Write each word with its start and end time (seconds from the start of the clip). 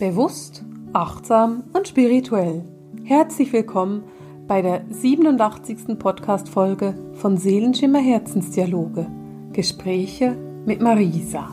Bewusst, 0.00 0.64
achtsam 0.94 1.62
und 1.74 1.86
spirituell. 1.86 2.64
Herzlich 3.04 3.52
willkommen 3.52 4.02
bei 4.48 4.62
der 4.62 4.80
87. 4.88 5.98
Podcast-Folge 5.98 6.94
von 7.16 7.36
Seelenschimmer 7.36 7.98
Herzensdialoge. 7.98 9.08
Gespräche 9.52 10.38
mit 10.64 10.80
Marisa. 10.80 11.50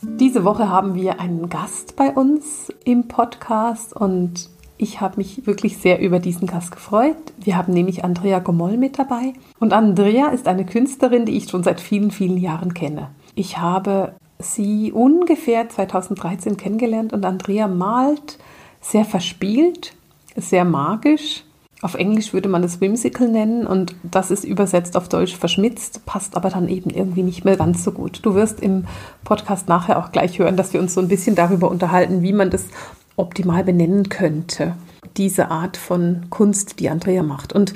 Diese 0.00 0.44
Woche 0.44 0.68
haben 0.68 0.94
wir 0.94 1.18
einen 1.18 1.48
Gast 1.48 1.96
bei 1.96 2.12
uns 2.12 2.72
im 2.84 3.08
Podcast 3.08 3.96
und 3.96 4.48
ich 4.78 5.00
habe 5.00 5.16
mich 5.16 5.44
wirklich 5.48 5.78
sehr 5.78 5.98
über 6.00 6.20
diesen 6.20 6.46
Gast 6.46 6.70
gefreut. 6.70 7.16
Wir 7.36 7.56
haben 7.56 7.72
nämlich 7.72 8.04
Andrea 8.04 8.38
Gomoll 8.38 8.76
mit 8.76 8.96
dabei. 8.96 9.32
Und 9.58 9.72
Andrea 9.72 10.28
ist 10.28 10.46
eine 10.46 10.66
Künstlerin, 10.66 11.26
die 11.26 11.36
ich 11.36 11.48
schon 11.48 11.64
seit 11.64 11.80
vielen, 11.80 12.12
vielen 12.12 12.36
Jahren 12.36 12.74
kenne. 12.74 13.10
Ich 13.34 13.58
habe 13.58 14.14
sie 14.54 14.92
ungefähr 14.92 15.68
2013 15.68 16.56
kennengelernt 16.56 17.12
und 17.12 17.24
Andrea 17.24 17.68
malt 17.68 18.38
sehr 18.80 19.04
verspielt, 19.04 19.94
sehr 20.36 20.64
magisch. 20.64 21.42
Auf 21.82 21.94
Englisch 21.94 22.32
würde 22.32 22.48
man 22.48 22.62
das 22.62 22.80
whimsical 22.80 23.28
nennen 23.28 23.66
und 23.66 23.94
das 24.02 24.30
ist 24.30 24.44
übersetzt 24.44 24.96
auf 24.96 25.08
Deutsch 25.08 25.36
verschmitzt, 25.36 26.06
passt 26.06 26.34
aber 26.34 26.48
dann 26.48 26.68
eben 26.68 26.90
irgendwie 26.90 27.22
nicht 27.22 27.44
mehr 27.44 27.56
ganz 27.56 27.84
so 27.84 27.92
gut. 27.92 28.20
Du 28.22 28.34
wirst 28.34 28.60
im 28.60 28.86
Podcast 29.24 29.68
nachher 29.68 29.98
auch 29.98 30.10
gleich 30.10 30.38
hören, 30.38 30.56
dass 30.56 30.72
wir 30.72 30.80
uns 30.80 30.94
so 30.94 31.00
ein 31.00 31.08
bisschen 31.08 31.34
darüber 31.34 31.70
unterhalten, 31.70 32.22
wie 32.22 32.32
man 32.32 32.50
das 32.50 32.64
optimal 33.16 33.64
benennen 33.64 34.08
könnte, 34.08 34.74
diese 35.16 35.50
Art 35.50 35.76
von 35.76 36.26
Kunst, 36.30 36.80
die 36.80 36.88
Andrea 36.88 37.22
macht. 37.22 37.52
Und 37.52 37.74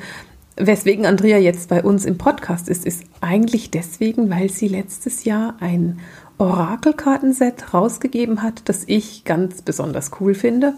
weswegen 0.56 1.06
Andrea 1.06 1.39
jetzt 1.39 1.69
bei 1.69 1.83
uns 1.83 2.05
im 2.05 2.19
Podcast 2.19 2.69
ist, 2.69 2.84
ist 2.87 3.05
eigentlich 3.20 3.70
deswegen, 3.70 4.30
weil 4.30 4.50
sie 4.50 4.69
letztes 4.69 5.25
Jahr 5.25 5.55
ein 5.61 6.00
Orakelkartenset 6.41 7.75
rausgegeben 7.75 8.43
hat, 8.43 8.62
das 8.65 8.85
ich 8.87 9.25
ganz 9.25 9.61
besonders 9.61 10.11
cool 10.20 10.34
finde. 10.34 10.73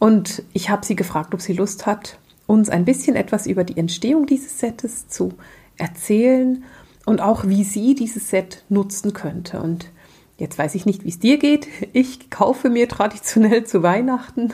Und 0.00 0.42
ich 0.52 0.70
habe 0.70 0.84
sie 0.84 0.96
gefragt, 0.96 1.34
ob 1.34 1.40
sie 1.40 1.52
Lust 1.52 1.86
hat, 1.86 2.18
uns 2.46 2.68
ein 2.68 2.84
bisschen 2.84 3.14
etwas 3.14 3.46
über 3.46 3.62
die 3.62 3.76
Entstehung 3.76 4.26
dieses 4.26 4.58
Setes 4.58 5.08
zu 5.08 5.34
erzählen 5.76 6.64
und 7.06 7.20
auch 7.20 7.46
wie 7.46 7.62
sie 7.62 7.94
dieses 7.94 8.28
Set 8.30 8.64
nutzen 8.68 9.12
könnte. 9.12 9.60
Und 9.60 9.90
jetzt 10.36 10.58
weiß 10.58 10.74
ich 10.74 10.84
nicht, 10.84 11.04
wie 11.04 11.10
es 11.10 11.20
dir 11.20 11.38
geht. 11.38 11.68
Ich 11.92 12.28
kaufe 12.30 12.68
mir 12.68 12.88
traditionell 12.88 13.64
zu 13.64 13.84
Weihnachten 13.84 14.52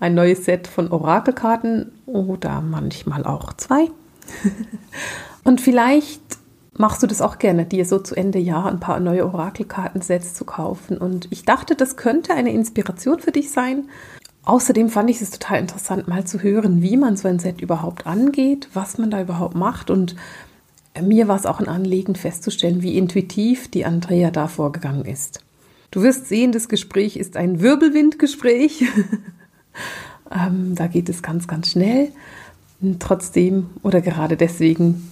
ein 0.00 0.14
neues 0.14 0.46
Set 0.46 0.68
von 0.68 0.90
Orakelkarten 0.90 1.92
oder 2.06 2.62
manchmal 2.62 3.24
auch 3.24 3.52
zwei. 3.52 3.90
und 5.44 5.60
vielleicht 5.60 6.41
machst 6.76 7.02
du 7.02 7.06
das 7.06 7.20
auch 7.20 7.38
gerne, 7.38 7.66
dir 7.66 7.84
so 7.84 7.98
zu 7.98 8.14
Ende 8.14 8.38
Jahr 8.38 8.66
ein 8.66 8.80
paar 8.80 9.00
neue 9.00 9.26
Orakelkartensets 9.26 10.34
zu 10.34 10.44
kaufen. 10.44 10.96
Und 10.98 11.28
ich 11.30 11.44
dachte, 11.44 11.74
das 11.74 11.96
könnte 11.96 12.34
eine 12.34 12.52
Inspiration 12.52 13.20
für 13.20 13.32
dich 13.32 13.50
sein. 13.50 13.88
Außerdem 14.44 14.88
fand 14.88 15.10
ich 15.10 15.20
es 15.20 15.30
total 15.30 15.60
interessant, 15.60 16.08
mal 16.08 16.24
zu 16.24 16.42
hören, 16.42 16.82
wie 16.82 16.96
man 16.96 17.16
so 17.16 17.28
ein 17.28 17.38
Set 17.38 17.60
überhaupt 17.60 18.06
angeht, 18.06 18.68
was 18.74 18.98
man 18.98 19.10
da 19.10 19.20
überhaupt 19.20 19.54
macht. 19.54 19.90
Und 19.90 20.16
mir 21.00 21.28
war 21.28 21.36
es 21.36 21.46
auch 21.46 21.60
ein 21.60 21.68
Anliegen 21.68 22.16
festzustellen, 22.16 22.82
wie 22.82 22.98
intuitiv 22.98 23.70
die 23.70 23.84
Andrea 23.84 24.30
da 24.30 24.48
vorgegangen 24.48 25.04
ist. 25.04 25.40
Du 25.90 26.02
wirst 26.02 26.26
sehen, 26.26 26.52
das 26.52 26.68
Gespräch 26.68 27.16
ist 27.16 27.36
ein 27.36 27.60
Wirbelwindgespräch. 27.60 28.84
ähm, 30.32 30.74
da 30.74 30.86
geht 30.86 31.08
es 31.08 31.22
ganz, 31.22 31.46
ganz 31.46 31.70
schnell. 31.70 32.08
Trotzdem 32.98 33.70
oder 33.82 34.00
gerade 34.00 34.36
deswegen 34.36 35.11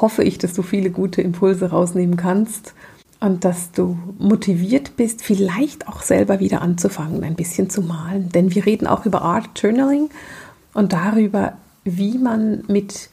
hoffe 0.00 0.22
ich, 0.24 0.38
dass 0.38 0.54
du 0.54 0.62
viele 0.62 0.90
gute 0.90 1.22
Impulse 1.22 1.70
rausnehmen 1.70 2.16
kannst 2.16 2.74
und 3.20 3.44
dass 3.44 3.70
du 3.72 3.98
motiviert 4.18 4.96
bist, 4.96 5.22
vielleicht 5.22 5.88
auch 5.88 6.02
selber 6.02 6.40
wieder 6.40 6.62
anzufangen, 6.62 7.22
ein 7.22 7.34
bisschen 7.34 7.68
zu 7.68 7.82
malen. 7.82 8.30
Denn 8.30 8.54
wir 8.54 8.64
reden 8.64 8.86
auch 8.86 9.04
über 9.04 9.22
Art 9.22 9.50
Journaling 9.56 10.08
und 10.72 10.92
darüber, 10.92 11.54
wie 11.84 12.18
man 12.18 12.64
mit 12.66 13.10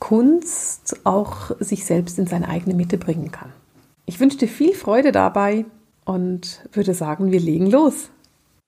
Kunst 0.00 1.00
auch 1.04 1.52
sich 1.60 1.84
selbst 1.84 2.18
in 2.18 2.26
seine 2.26 2.48
eigene 2.48 2.74
Mitte 2.74 2.98
bringen 2.98 3.30
kann. 3.30 3.50
Ich 4.06 4.20
wünsche 4.20 4.38
dir 4.38 4.48
viel 4.48 4.74
Freude 4.74 5.12
dabei 5.12 5.64
und 6.04 6.68
würde 6.72 6.94
sagen, 6.94 7.32
wir 7.32 7.40
legen 7.40 7.70
los. 7.70 8.10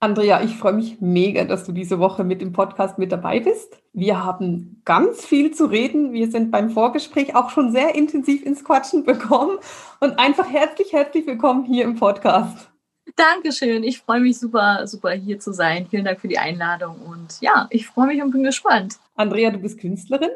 Andrea, 0.06 0.40
ich 0.40 0.56
freue 0.56 0.74
mich 0.74 1.00
mega, 1.00 1.42
dass 1.42 1.64
du 1.64 1.72
diese 1.72 1.98
Woche 1.98 2.22
mit 2.22 2.40
dem 2.40 2.52
Podcast 2.52 2.96
mit 2.96 3.10
dabei 3.10 3.40
bist. 3.40 3.82
Wir 3.92 4.22
haben 4.22 4.80
ganz 4.84 5.26
viel 5.26 5.50
zu 5.50 5.66
reden. 5.66 6.12
Wir 6.12 6.30
sind 6.30 6.52
beim 6.52 6.70
Vorgespräch 6.70 7.34
auch 7.34 7.50
schon 7.50 7.72
sehr 7.72 7.96
intensiv 7.96 8.46
ins 8.46 8.62
Quatschen 8.62 9.02
bekommen 9.02 9.58
und 9.98 10.16
einfach 10.16 10.48
herzlich, 10.48 10.92
herzlich 10.92 11.26
willkommen 11.26 11.64
hier 11.64 11.82
im 11.82 11.96
Podcast. 11.96 12.70
Dankeschön. 13.16 13.82
Ich 13.82 13.98
freue 13.98 14.20
mich 14.20 14.38
super, 14.38 14.86
super 14.86 15.10
hier 15.10 15.40
zu 15.40 15.52
sein. 15.52 15.88
Vielen 15.90 16.04
Dank 16.04 16.20
für 16.20 16.28
die 16.28 16.38
Einladung 16.38 17.00
und 17.00 17.40
ja, 17.40 17.66
ich 17.70 17.88
freue 17.88 18.06
mich 18.06 18.22
und 18.22 18.30
bin 18.30 18.44
gespannt. 18.44 19.00
Andrea, 19.16 19.50
du 19.50 19.58
bist 19.58 19.80
Künstlerin. 19.80 20.30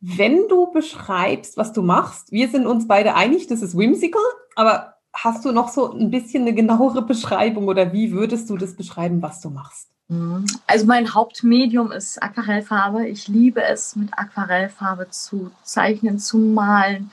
Wenn 0.00 0.48
du 0.48 0.72
beschreibst, 0.72 1.56
was 1.56 1.72
du 1.72 1.82
machst, 1.82 2.32
wir 2.32 2.48
sind 2.48 2.66
uns 2.66 2.88
beide 2.88 3.14
einig, 3.14 3.46
das 3.46 3.62
ist 3.62 3.78
whimsical, 3.78 4.20
aber 4.56 4.91
Hast 5.14 5.44
du 5.44 5.52
noch 5.52 5.68
so 5.68 5.92
ein 5.92 6.10
bisschen 6.10 6.42
eine 6.42 6.54
genauere 6.54 7.02
Beschreibung 7.02 7.68
oder 7.68 7.92
wie 7.92 8.12
würdest 8.12 8.48
du 8.48 8.56
das 8.56 8.74
beschreiben, 8.74 9.20
was 9.20 9.40
du 9.40 9.50
machst? 9.50 9.88
Mhm. 10.08 10.44
Also 10.66 10.86
mein 10.86 11.14
Hauptmedium 11.14 11.90
ist 11.90 12.22
Aquarellfarbe. 12.22 13.08
Ich 13.08 13.28
liebe 13.28 13.62
es, 13.62 13.96
mit 13.96 14.08
Aquarellfarbe 14.12 15.08
zu 15.10 15.50
zeichnen, 15.62 16.18
zu 16.18 16.38
malen, 16.38 17.10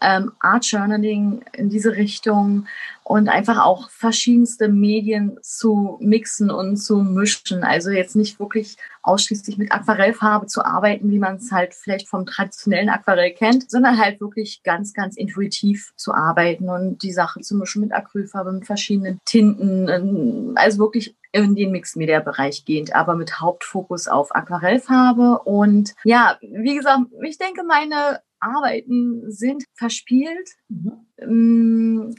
ähm, 0.00 0.32
Art 0.40 0.66
Journaling 0.66 1.42
in 1.52 1.70
diese 1.70 1.96
Richtung 1.96 2.66
und 3.12 3.28
einfach 3.28 3.62
auch 3.62 3.90
verschiedenste 3.90 4.68
Medien 4.68 5.36
zu 5.42 5.98
mixen 6.00 6.50
und 6.50 6.78
zu 6.78 7.02
mischen. 7.02 7.62
Also 7.62 7.90
jetzt 7.90 8.16
nicht 8.16 8.40
wirklich 8.40 8.78
ausschließlich 9.02 9.58
mit 9.58 9.70
Aquarellfarbe 9.70 10.46
zu 10.46 10.64
arbeiten, 10.64 11.10
wie 11.10 11.18
man 11.18 11.36
es 11.36 11.52
halt 11.52 11.74
vielleicht 11.74 12.08
vom 12.08 12.24
traditionellen 12.24 12.88
Aquarell 12.88 13.32
kennt, 13.32 13.70
sondern 13.70 13.98
halt 13.98 14.22
wirklich 14.22 14.62
ganz, 14.62 14.94
ganz 14.94 15.18
intuitiv 15.18 15.92
zu 15.94 16.14
arbeiten 16.14 16.70
und 16.70 17.02
die 17.02 17.12
Sache 17.12 17.40
zu 17.40 17.54
mischen 17.54 17.82
mit 17.82 17.92
Acrylfarbe, 17.92 18.50
mit 18.50 18.64
verschiedenen 18.64 19.18
Tinten, 19.26 19.90
ähm, 19.90 20.52
also 20.54 20.78
wirklich 20.78 21.14
in 21.32 21.54
den 21.54 21.70
Mixed-Media-Bereich 21.70 22.64
gehend, 22.64 22.94
aber 22.94 23.14
mit 23.14 23.40
Hauptfokus 23.40 24.08
auf 24.08 24.34
Aquarellfarbe. 24.34 25.40
Und 25.44 25.92
ja, 26.04 26.38
wie 26.40 26.76
gesagt, 26.76 27.02
ich 27.22 27.36
denke, 27.36 27.62
meine 27.62 28.22
Arbeiten 28.40 29.30
sind 29.30 29.64
verspielt. 29.74 30.48
Mhm. 30.68 31.06
Ähm, 31.18 32.14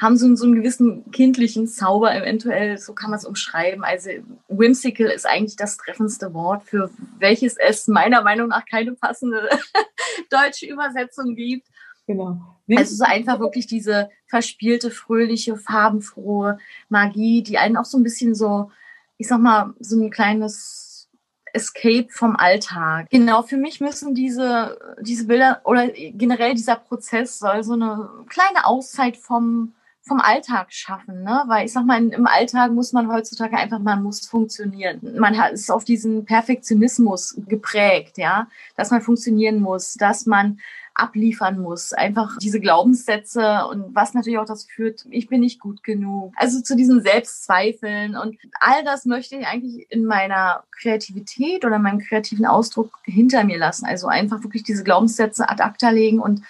haben 0.00 0.16
so, 0.16 0.34
so 0.34 0.46
einen 0.46 0.54
gewissen 0.54 1.10
kindlichen 1.10 1.68
Zauber 1.68 2.14
eventuell, 2.14 2.78
so 2.78 2.94
kann 2.94 3.10
man 3.10 3.18
es 3.18 3.26
umschreiben. 3.26 3.84
Also 3.84 4.10
whimsical 4.48 5.08
ist 5.08 5.26
eigentlich 5.26 5.56
das 5.56 5.76
treffendste 5.76 6.32
Wort, 6.32 6.64
für 6.64 6.90
welches 7.18 7.56
es 7.58 7.86
meiner 7.86 8.22
Meinung 8.22 8.48
nach 8.48 8.64
keine 8.64 8.92
passende 8.92 9.48
deutsche 10.30 10.66
Übersetzung 10.66 11.34
gibt. 11.34 11.68
Genau. 12.06 12.38
Also 12.74 12.96
so 12.96 13.04
einfach 13.04 13.40
wirklich 13.40 13.66
diese 13.66 14.08
verspielte, 14.26 14.90
fröhliche, 14.90 15.56
farbenfrohe 15.56 16.58
Magie, 16.88 17.42
die 17.42 17.58
einen 17.58 17.76
auch 17.76 17.84
so 17.84 17.98
ein 17.98 18.02
bisschen 18.02 18.34
so, 18.34 18.70
ich 19.18 19.28
sag 19.28 19.40
mal, 19.40 19.74
so 19.80 20.00
ein 20.00 20.10
kleines 20.10 21.10
Escape 21.52 22.08
vom 22.10 22.36
Alltag. 22.36 23.08
Genau, 23.10 23.42
für 23.42 23.56
mich 23.56 23.80
müssen 23.80 24.14
diese, 24.14 24.78
diese 25.02 25.26
Bilder 25.26 25.60
oder 25.64 25.88
generell 25.88 26.54
dieser 26.54 26.76
Prozess 26.76 27.38
soll 27.38 27.62
so 27.64 27.74
eine 27.74 28.08
kleine 28.28 28.66
Auszeit 28.66 29.16
vom, 29.16 29.74
vom 30.02 30.20
Alltag 30.20 30.72
schaffen, 30.72 31.22
ne? 31.22 31.44
Weil 31.46 31.66
ich 31.66 31.72
sag 31.72 31.84
mal, 31.84 32.02
im 32.02 32.26
Alltag 32.26 32.72
muss 32.72 32.92
man 32.92 33.12
heutzutage 33.12 33.56
einfach, 33.56 33.78
man 33.78 34.02
muss 34.02 34.26
funktionieren. 34.26 35.00
Man 35.18 35.38
hat, 35.38 35.52
ist 35.52 35.70
auf 35.70 35.84
diesen 35.84 36.24
Perfektionismus 36.24 37.36
geprägt, 37.46 38.16
ja, 38.18 38.48
dass 38.76 38.90
man 38.90 39.02
funktionieren 39.02 39.60
muss, 39.60 39.94
dass 39.94 40.26
man 40.26 40.58
abliefern 40.94 41.60
muss. 41.60 41.92
Einfach 41.92 42.36
diese 42.38 42.60
Glaubenssätze 42.60 43.66
und 43.70 43.94
was 43.94 44.14
natürlich 44.14 44.38
auch 44.38 44.44
das 44.46 44.64
führt, 44.64 45.06
ich 45.10 45.28
bin 45.28 45.40
nicht 45.40 45.60
gut 45.60 45.82
genug. 45.82 46.32
Also 46.36 46.60
zu 46.60 46.76
diesen 46.76 47.02
Selbstzweifeln 47.02 48.16
und 48.16 48.36
all 48.60 48.84
das 48.84 49.04
möchte 49.04 49.36
ich 49.36 49.46
eigentlich 49.46 49.86
in 49.90 50.04
meiner 50.04 50.64
Kreativität 50.80 51.64
oder 51.64 51.78
meinem 51.78 52.00
kreativen 52.00 52.46
Ausdruck 52.46 52.90
hinter 53.04 53.44
mir 53.44 53.58
lassen. 53.58 53.86
Also 53.86 54.08
einfach 54.08 54.42
wirklich 54.42 54.62
diese 54.62 54.84
Glaubenssätze 54.84 55.48
ad 55.48 55.62
acta 55.62 55.90
legen 55.90 56.20
und 56.20 56.42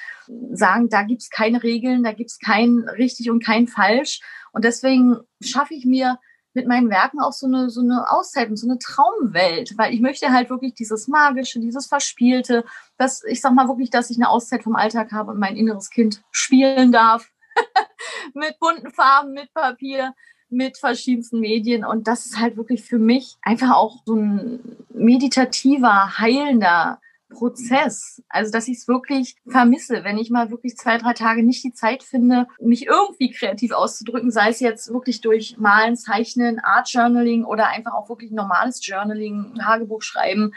sagen, 0.53 0.89
da 0.89 1.03
gibt's 1.03 1.31
keine 1.31 1.63
Regeln, 1.63 2.03
da 2.03 2.13
gibt's 2.13 2.39
kein 2.39 2.89
richtig 2.97 3.31
und 3.31 3.45
kein 3.45 3.67
falsch. 3.67 4.21
Und 4.53 4.65
deswegen 4.65 5.17
schaffe 5.41 5.75
ich 5.75 5.85
mir 5.85 6.19
mit 6.55 6.67
meinen 6.67 6.91
Werken 6.91 7.21
auch 7.21 7.33
so 7.33 7.47
eine, 7.47 7.71
so 7.71 7.81
eine 7.81 8.11
Auszeit 8.11 8.49
und 8.49 8.57
so 8.57 8.69
eine 8.69 8.79
Traumwelt, 8.79 9.79
weil 9.79 9.95
ich 9.95 10.01
möchte 10.01 10.31
halt 10.31 10.51
wirklich 10.51 10.75
dieses 10.75 11.09
Magische, 11.09 11.61
dieses 11.61 11.87
Verspielte, 11.87 12.65
dass 12.97 13.23
ich 13.25 13.41
sag 13.41 13.55
mal 13.55 13.69
wirklich, 13.69 13.91
dass 13.91 14.11
ich 14.11 14.17
eine 14.17 14.29
Auszeit 14.29 14.65
vom 14.65 14.77
Alltag 14.77 15.13
habe 15.13 15.31
und 15.31 15.39
mein 15.39 15.57
inneres 15.57 15.91
Kind 15.91 16.23
spielen 16.31 16.93
darf. 16.93 17.31
mit 18.35 18.59
bunten 18.59 18.91
Farben, 18.91 19.33
mit 19.33 19.53
Papier, 19.53 20.15
mit 20.49 20.79
verschiedensten 20.79 21.41
Medien. 21.41 21.85
Und 21.85 22.09
das 22.09 22.27
ist 22.27 22.39
halt 22.39 22.57
wirklich 22.57 22.83
für 22.85 22.99
mich 22.99 23.37
einfach 23.43 23.77
auch 23.77 24.03
so 24.05 24.17
ein 24.17 24.77
meditativer, 24.93 26.19
heilender 26.19 27.01
Prozess. 27.31 28.23
Also, 28.29 28.53
dass 28.53 28.69
ich 28.69 28.79
es 28.79 28.89
wirklich 28.89 29.37
vermisse, 29.49 30.05
wenn 30.05 30.19
ich 30.19 30.31
mal 30.31 30.51
wirklich 30.51 30.77
zwei, 30.77 30.99
drei 30.99 31.15
Tage 31.15 31.43
nicht 31.43 31.65
die 31.65 31.73
Zeit 31.73 32.03
finde, 32.03 32.47
mich 32.61 32.87
irgendwie 32.87 33.31
kreativ 33.31 33.73
auszudrücken, 33.73 34.31
sei 34.31 34.51
es 34.51 34.61
jetzt 34.61 34.93
wirklich 34.93 35.23
durch 35.23 35.57
Malen, 35.59 35.97
Zeichnen, 35.97 36.59
Art 36.59 36.93
Journaling 36.93 37.45
oder 37.45 37.69
einfach 37.69 37.95
auch 37.95 38.09
wirklich 38.09 38.31
normales 38.31 38.85
Journaling, 38.87 39.55
Tagebuch 39.55 40.03
schreiben. 40.03 40.53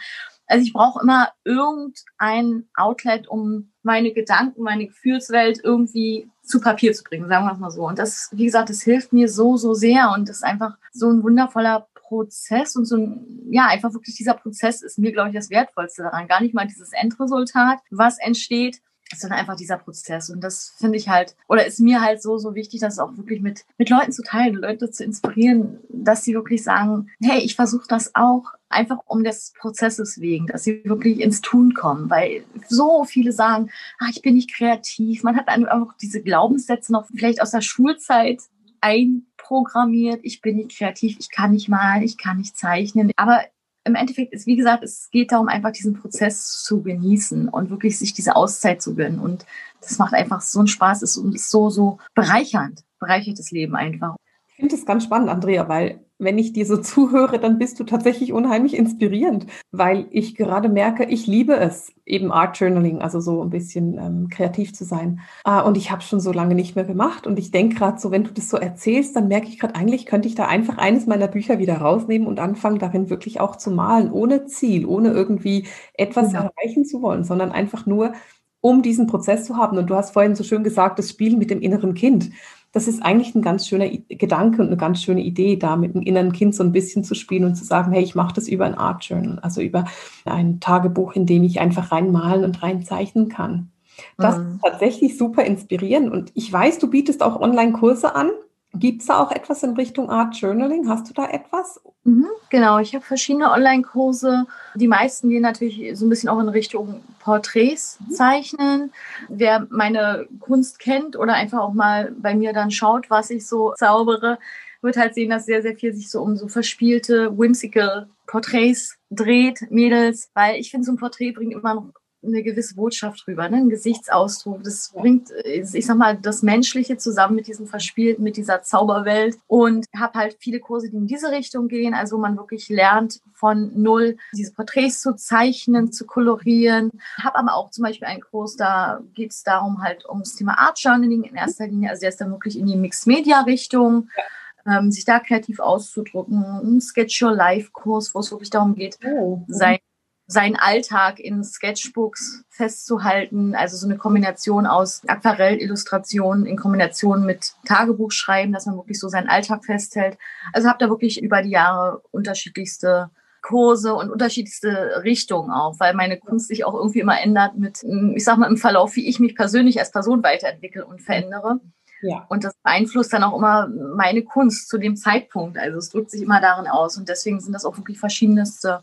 Also 0.47 0.65
ich 0.65 0.73
brauche 0.73 1.01
immer 1.01 1.29
irgendein 1.45 2.67
Outlet, 2.75 3.27
um 3.27 3.71
meine 3.81 4.11
Gedanken, 4.11 4.63
meine 4.63 4.87
Gefühlswelt 4.87 5.61
irgendwie 5.63 6.29
zu 6.43 6.59
Papier 6.59 6.93
zu 6.93 7.03
bringen, 7.03 7.29
sagen 7.29 7.45
wir 7.45 7.53
es 7.53 7.59
mal 7.59 7.71
so. 7.71 7.87
Und 7.87 7.97
das, 7.97 8.29
wie 8.33 8.45
gesagt, 8.45 8.69
das 8.69 8.81
hilft 8.81 9.13
mir 9.13 9.29
so, 9.29 9.55
so 9.55 9.73
sehr 9.73 10.11
und 10.13 10.27
das 10.27 10.37
ist 10.37 10.43
einfach 10.43 10.77
so 10.91 11.09
ein 11.09 11.23
wundervoller 11.23 11.87
Prozess 12.13 12.75
und 12.75 12.85
so 12.85 12.97
ein, 12.97 13.47
ja, 13.49 13.67
einfach 13.67 13.93
wirklich 13.93 14.15
dieser 14.15 14.35
Prozess 14.35 14.81
ist 14.81 14.99
mir, 14.99 15.11
glaube 15.11 15.29
ich, 15.29 15.35
das 15.35 15.49
Wertvollste 15.49 16.03
daran. 16.03 16.27
Gar 16.27 16.41
nicht 16.41 16.53
mal 16.53 16.67
dieses 16.67 16.93
Endresultat, 16.93 17.79
was 17.89 18.19
entsteht, 18.19 18.81
sondern 19.15 19.39
einfach 19.39 19.55
dieser 19.55 19.77
Prozess. 19.77 20.29
Und 20.29 20.41
das 20.41 20.73
finde 20.77 20.97
ich 20.97 21.09
halt, 21.09 21.35
oder 21.47 21.65
ist 21.65 21.79
mir 21.79 22.01
halt 22.01 22.21
so, 22.21 22.37
so 22.37 22.55
wichtig, 22.55 22.81
das 22.81 22.99
auch 22.99 23.17
wirklich 23.17 23.41
mit, 23.41 23.65
mit 23.77 23.89
Leuten 23.89 24.11
zu 24.11 24.21
teilen, 24.21 24.55
Leute 24.55 24.91
zu 24.91 25.03
inspirieren, 25.03 25.79
dass 25.89 26.23
sie 26.23 26.33
wirklich 26.33 26.63
sagen, 26.63 27.09
hey, 27.21 27.39
ich 27.39 27.55
versuche 27.55 27.87
das 27.87 28.13
auch 28.13 28.53
einfach 28.69 28.99
um 29.05 29.23
des 29.23 29.53
Prozesses 29.59 30.19
wegen, 30.19 30.47
dass 30.47 30.63
sie 30.63 30.83
wirklich 30.85 31.19
ins 31.19 31.41
Tun 31.41 31.73
kommen, 31.73 32.09
weil 32.09 32.43
so 32.67 33.05
viele 33.05 33.31
sagen, 33.31 33.69
ah, 33.99 34.07
ich 34.09 34.21
bin 34.21 34.35
nicht 34.35 34.53
kreativ. 34.53 35.23
Man 35.23 35.35
hat 35.35 35.47
einfach 35.47 35.95
diese 36.01 36.21
Glaubenssätze 36.21 36.91
noch 36.91 37.07
vielleicht 37.07 37.41
aus 37.41 37.51
der 37.51 37.61
Schulzeit 37.61 38.41
einprogrammiert. 38.83 40.19
Ich 40.23 40.41
bin 40.41 40.57
nicht 40.57 40.77
kreativ, 40.77 41.17
ich 41.19 41.31
kann 41.31 41.51
nicht 41.51 41.69
malen, 41.69 42.03
ich 42.03 42.17
kann 42.17 42.37
nicht 42.37 42.57
zeichnen. 42.57 43.11
Aber 43.15 43.41
im 43.85 43.95
Endeffekt 43.95 44.33
ist, 44.33 44.45
wie 44.45 44.55
gesagt, 44.55 44.83
es 44.83 45.09
geht 45.09 45.31
darum, 45.31 45.47
einfach 45.47 45.71
diesen 45.71 45.93
Prozess 45.93 46.63
zu 46.63 46.83
genießen 46.83 47.49
und 47.49 47.69
wirklich 47.69 47.97
sich 47.97 48.13
diese 48.13 48.35
Auszeit 48.35 48.81
zu 48.81 48.95
gönnen. 48.95 49.19
Und 49.19 49.45
das 49.81 49.97
macht 49.97 50.13
einfach 50.13 50.41
so 50.41 50.59
einen 50.59 50.67
Spaß, 50.67 51.01
ist, 51.01 51.13
so, 51.49 51.69
so 51.69 51.97
bereichernd, 52.13 52.83
bereichert 52.99 53.39
das 53.39 53.51
Leben 53.51 53.75
einfach. 53.75 54.15
Ich 54.53 54.57
finde 54.57 54.75
das 54.75 54.85
ganz 54.85 55.03
spannend, 55.03 55.29
Andrea, 55.29 55.67
weil 55.67 56.05
wenn 56.19 56.37
ich 56.37 56.53
dir 56.53 56.65
so 56.65 56.77
zuhöre, 56.81 57.39
dann 57.39 57.57
bist 57.57 57.79
du 57.79 57.83
tatsächlich 57.83 58.33
unheimlich 58.33 58.75
inspirierend, 58.75 59.47
weil 59.71 60.05
ich 60.11 60.35
gerade 60.35 60.69
merke, 60.69 61.05
ich 61.05 61.25
liebe 61.25 61.55
es, 61.55 61.91
eben 62.05 62.31
Art 62.31 62.59
Journaling, 62.59 63.01
also 63.01 63.19
so 63.19 63.41
ein 63.41 63.49
bisschen 63.49 63.97
ähm, 63.97 64.29
kreativ 64.29 64.73
zu 64.73 64.85
sein. 64.85 65.21
Äh, 65.43 65.61
und 65.61 65.75
ich 65.75 65.89
habe 65.89 66.03
schon 66.03 66.19
so 66.19 66.31
lange 66.31 66.53
nicht 66.53 66.75
mehr 66.75 66.85
gemacht. 66.85 67.25
Und 67.25 67.39
ich 67.39 67.49
denke 67.49 67.75
gerade 67.77 67.99
so, 67.99 68.11
wenn 68.11 68.23
du 68.23 68.31
das 68.31 68.49
so 68.49 68.57
erzählst, 68.57 69.15
dann 69.15 69.27
merke 69.27 69.47
ich 69.47 69.57
gerade, 69.57 69.75
eigentlich 69.75 70.05
könnte 70.05 70.27
ich 70.27 70.35
da 70.35 70.47
einfach 70.47 70.77
eines 70.77 71.07
meiner 71.07 71.27
Bücher 71.27 71.57
wieder 71.57 71.77
rausnehmen 71.77 72.27
und 72.27 72.39
anfangen, 72.39 72.77
darin 72.77 73.09
wirklich 73.09 73.39
auch 73.39 73.55
zu 73.55 73.71
malen, 73.71 74.11
ohne 74.11 74.45
Ziel, 74.45 74.85
ohne 74.85 75.09
irgendwie 75.09 75.65
etwas 75.95 76.33
ja. 76.33 76.43
erreichen 76.43 76.85
zu 76.85 77.01
wollen, 77.01 77.23
sondern 77.23 77.51
einfach 77.51 77.87
nur, 77.87 78.13
um 78.61 78.81
diesen 78.81 79.07
Prozess 79.07 79.45
zu 79.45 79.57
haben. 79.57 79.77
Und 79.77 79.89
du 79.89 79.95
hast 79.95 80.11
vorhin 80.11 80.35
so 80.35 80.43
schön 80.43 80.63
gesagt, 80.63 80.99
das 80.99 81.09
Spiel 81.09 81.37
mit 81.37 81.49
dem 81.49 81.61
inneren 81.61 81.95
Kind 81.95 82.29
das 82.73 82.87
ist 82.87 83.03
eigentlich 83.03 83.35
ein 83.35 83.43
ganz 83.43 83.67
schöner 83.67 83.87
Gedanke 83.87 84.61
und 84.61 84.67
eine 84.67 84.77
ganz 84.77 85.01
schöne 85.01 85.21
Idee, 85.21 85.57
da 85.57 85.75
mit 85.75 85.93
dem 85.93 86.01
inneren 86.01 86.33
Kind 86.33 86.55
so 86.55 86.63
ein 86.63 86.71
bisschen 86.71 87.03
zu 87.03 87.13
spielen 87.13 87.45
und 87.45 87.55
zu 87.55 87.63
sagen, 87.63 87.91
hey, 87.93 88.03
ich 88.03 88.15
mache 88.15 88.33
das 88.33 88.47
über 88.47 88.65
ein 88.65 88.73
Art 88.75 89.05
Journal, 89.05 89.37
also 89.39 89.61
über 89.61 89.85
ein 90.25 90.59
Tagebuch, 90.59 91.13
in 91.13 91.27
dem 91.27 91.43
ich 91.43 91.59
einfach 91.59 91.91
reinmalen 91.91 92.43
und 92.43 92.63
reinzeichnen 92.63 93.29
kann. 93.29 93.69
Das 94.17 94.39
mhm. 94.39 94.55
ist 94.55 94.61
tatsächlich 94.63 95.17
super 95.19 95.43
inspirierend 95.43 96.11
und 96.11 96.31
ich 96.33 96.51
weiß, 96.51 96.79
du 96.79 96.89
bietest 96.89 97.21
auch 97.21 97.39
Online-Kurse 97.39 98.15
an. 98.15 98.31
Gibt 98.75 99.01
es 99.01 99.07
da 99.07 99.19
auch 99.19 99.31
etwas 99.31 99.61
in 99.61 99.75
Richtung 99.75 100.09
Art 100.09 100.35
Journaling? 100.35 100.89
Hast 100.89 101.07
du 101.07 101.13
da 101.13 101.29
etwas? 101.29 101.79
Mhm, 102.05 102.27
genau, 102.49 102.79
ich 102.79 102.95
habe 102.95 103.05
verschiedene 103.05 103.51
Online-Kurse. 103.51 104.45
Die 104.75 104.87
meisten 104.87 105.29
gehen 105.29 105.43
natürlich 105.43 105.97
so 105.97 106.05
ein 106.05 106.09
bisschen 106.09 106.29
auch 106.29 106.39
in 106.39 106.49
Richtung 106.49 107.03
Porträts 107.19 107.99
mhm. 107.99 108.11
zeichnen. 108.11 108.93
Wer 109.29 109.67
meine 109.69 110.27
Kunst 110.39 110.79
kennt 110.79 111.15
oder 111.15 111.33
einfach 111.33 111.59
auch 111.59 111.73
mal 111.73 112.13
bei 112.17 112.33
mir 112.33 112.51
dann 112.51 112.71
schaut, 112.71 113.09
was 113.09 113.29
ich 113.29 113.47
so 113.47 113.73
zaubere, 113.77 114.39
wird 114.81 114.97
halt 114.97 115.13
sehen, 115.13 115.29
dass 115.29 115.45
sehr, 115.45 115.61
sehr 115.61 115.75
viel 115.75 115.93
sich 115.93 116.09
so 116.09 116.21
um 116.21 116.35
so 116.35 116.47
verspielte, 116.47 117.37
whimsical 117.37 118.09
Porträts 118.25 118.97
dreht, 119.11 119.67
Mädels, 119.69 120.29
weil 120.33 120.59
ich 120.59 120.71
finde, 120.71 120.85
so 120.85 120.91
ein 120.91 120.97
Porträt 120.97 121.31
bringt 121.31 121.53
immer 121.53 121.75
noch 121.75 121.93
eine 122.25 122.43
gewisse 122.43 122.75
Botschaft 122.75 123.25
drüber, 123.25 123.49
ne? 123.49 123.57
ein 123.57 123.69
Gesichtsausdruck. 123.69 124.63
Das 124.63 124.91
bringt, 124.93 125.31
ich 125.43 125.85
sag 125.85 125.97
mal, 125.97 126.17
das 126.17 126.43
Menschliche 126.43 126.97
zusammen 126.97 127.35
mit 127.35 127.47
diesem 127.47 127.67
Verspielten, 127.67 128.23
mit 128.23 128.37
dieser 128.37 128.63
Zauberwelt. 128.63 129.37
Und 129.47 129.85
habe 129.95 130.19
halt 130.19 130.37
viele 130.39 130.59
Kurse, 130.59 130.89
die 130.89 130.97
in 130.97 131.07
diese 131.07 131.31
Richtung 131.31 131.67
gehen, 131.67 131.93
also 131.93 132.17
man 132.17 132.37
wirklich 132.37 132.69
lernt 132.69 133.21
von 133.33 133.71
null 133.75 134.17
diese 134.33 134.53
Porträts 134.53 135.01
zu 135.01 135.15
zeichnen, 135.15 135.91
zu 135.91 136.05
kolorieren. 136.05 136.91
Habe 137.21 137.37
aber 137.37 137.55
auch 137.55 137.71
zum 137.71 137.83
Beispiel 137.83 138.07
einen 138.07 138.21
Kurs, 138.21 138.55
da 138.55 139.01
geht 139.13 139.31
es 139.31 139.43
darum 139.43 139.81
halt 139.81 140.07
ums 140.07 140.35
Thema 140.35 140.57
Art 140.57 140.79
Journaling 140.79 141.23
in 141.23 141.35
erster 141.35 141.67
Linie. 141.67 141.89
Also 141.89 142.01
der 142.01 142.09
ist 142.09 142.21
dann 142.21 142.31
wirklich 142.31 142.57
in 142.57 142.67
die 142.67 142.77
Mixed 142.77 143.07
Media 143.07 143.41
Richtung. 143.41 144.09
Ja. 144.17 144.23
Ähm, 144.65 144.91
sich 144.93 145.03
da 145.03 145.19
kreativ 145.19 145.59
auszudrücken, 145.59 146.41
ein 146.41 146.79
Sketch 146.79 147.21
Your 147.21 147.33
Life 147.33 147.71
Kurs, 147.73 148.15
wo 148.15 148.19
es 148.19 148.31
wirklich 148.31 148.49
darum 148.49 148.75
geht, 148.75 148.97
oh. 149.05 149.41
sein 149.49 149.77
seinen 150.25 150.55
Alltag 150.55 151.19
in 151.19 151.43
Sketchbooks 151.43 152.43
festzuhalten. 152.49 153.55
Also 153.55 153.77
so 153.77 153.85
eine 153.85 153.97
Kombination 153.97 154.65
aus 154.65 155.01
Aquarellillustrationen 155.07 156.45
in 156.45 156.57
Kombination 156.57 157.25
mit 157.25 157.53
Tagebuchschreiben, 157.65 158.53
dass 158.53 158.65
man 158.65 158.77
wirklich 158.77 158.99
so 158.99 159.09
seinen 159.09 159.29
Alltag 159.29 159.65
festhält. 159.65 160.17
Also 160.53 160.69
habe 160.69 160.79
da 160.79 160.89
wirklich 160.89 161.21
über 161.21 161.41
die 161.41 161.51
Jahre 161.51 162.01
unterschiedlichste 162.11 163.09
Kurse 163.41 163.93
und 163.93 164.09
unterschiedlichste 164.09 165.01
Richtungen 165.03 165.51
auch, 165.51 165.77
weil 165.79 165.93
meine 165.93 166.17
Kunst 166.17 166.47
sich 166.47 166.63
auch 166.63 166.73
irgendwie 166.73 167.01
immer 167.01 167.19
ändert 167.19 167.57
mit, 167.57 167.83
ich 168.15 168.23
sag 168.23 168.37
mal, 168.37 168.49
im 168.49 168.57
Verlauf, 168.57 168.95
wie 168.95 169.07
ich 169.07 169.19
mich 169.19 169.35
persönlich 169.35 169.79
als 169.79 169.91
Person 169.91 170.23
weiterentwickle 170.23 170.85
und 170.85 171.01
verändere. 171.01 171.59
Ja. 172.01 172.25
Und 172.29 172.45
das 172.45 172.53
beeinflusst 172.63 173.11
dann 173.11 173.23
auch 173.23 173.37
immer 173.37 173.67
meine 173.67 174.23
Kunst 174.23 174.69
zu 174.69 174.77
dem 174.77 174.95
Zeitpunkt. 174.95 175.57
Also 175.57 175.77
es 175.77 175.89
drückt 175.89 176.11
sich 176.11 176.21
immer 176.21 176.41
darin 176.41 176.67
aus. 176.67 176.97
Und 176.97 177.09
deswegen 177.09 177.39
sind 177.39 177.53
das 177.53 177.65
auch 177.65 177.77
wirklich 177.77 177.99
verschiedenste 177.99 178.81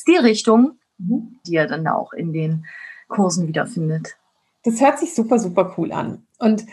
Stilrichtungen, 0.00 0.78
mhm. 0.98 1.38
die 1.46 1.56
er 1.56 1.66
dann 1.66 1.86
auch 1.86 2.12
in 2.12 2.32
den 2.32 2.64
Kursen 3.08 3.48
wiederfindet. 3.48 4.16
Das 4.64 4.80
hört 4.80 4.98
sich 4.98 5.14
super, 5.14 5.38
super 5.38 5.74
cool 5.76 5.92
an. 5.92 6.26
Und 6.38 6.64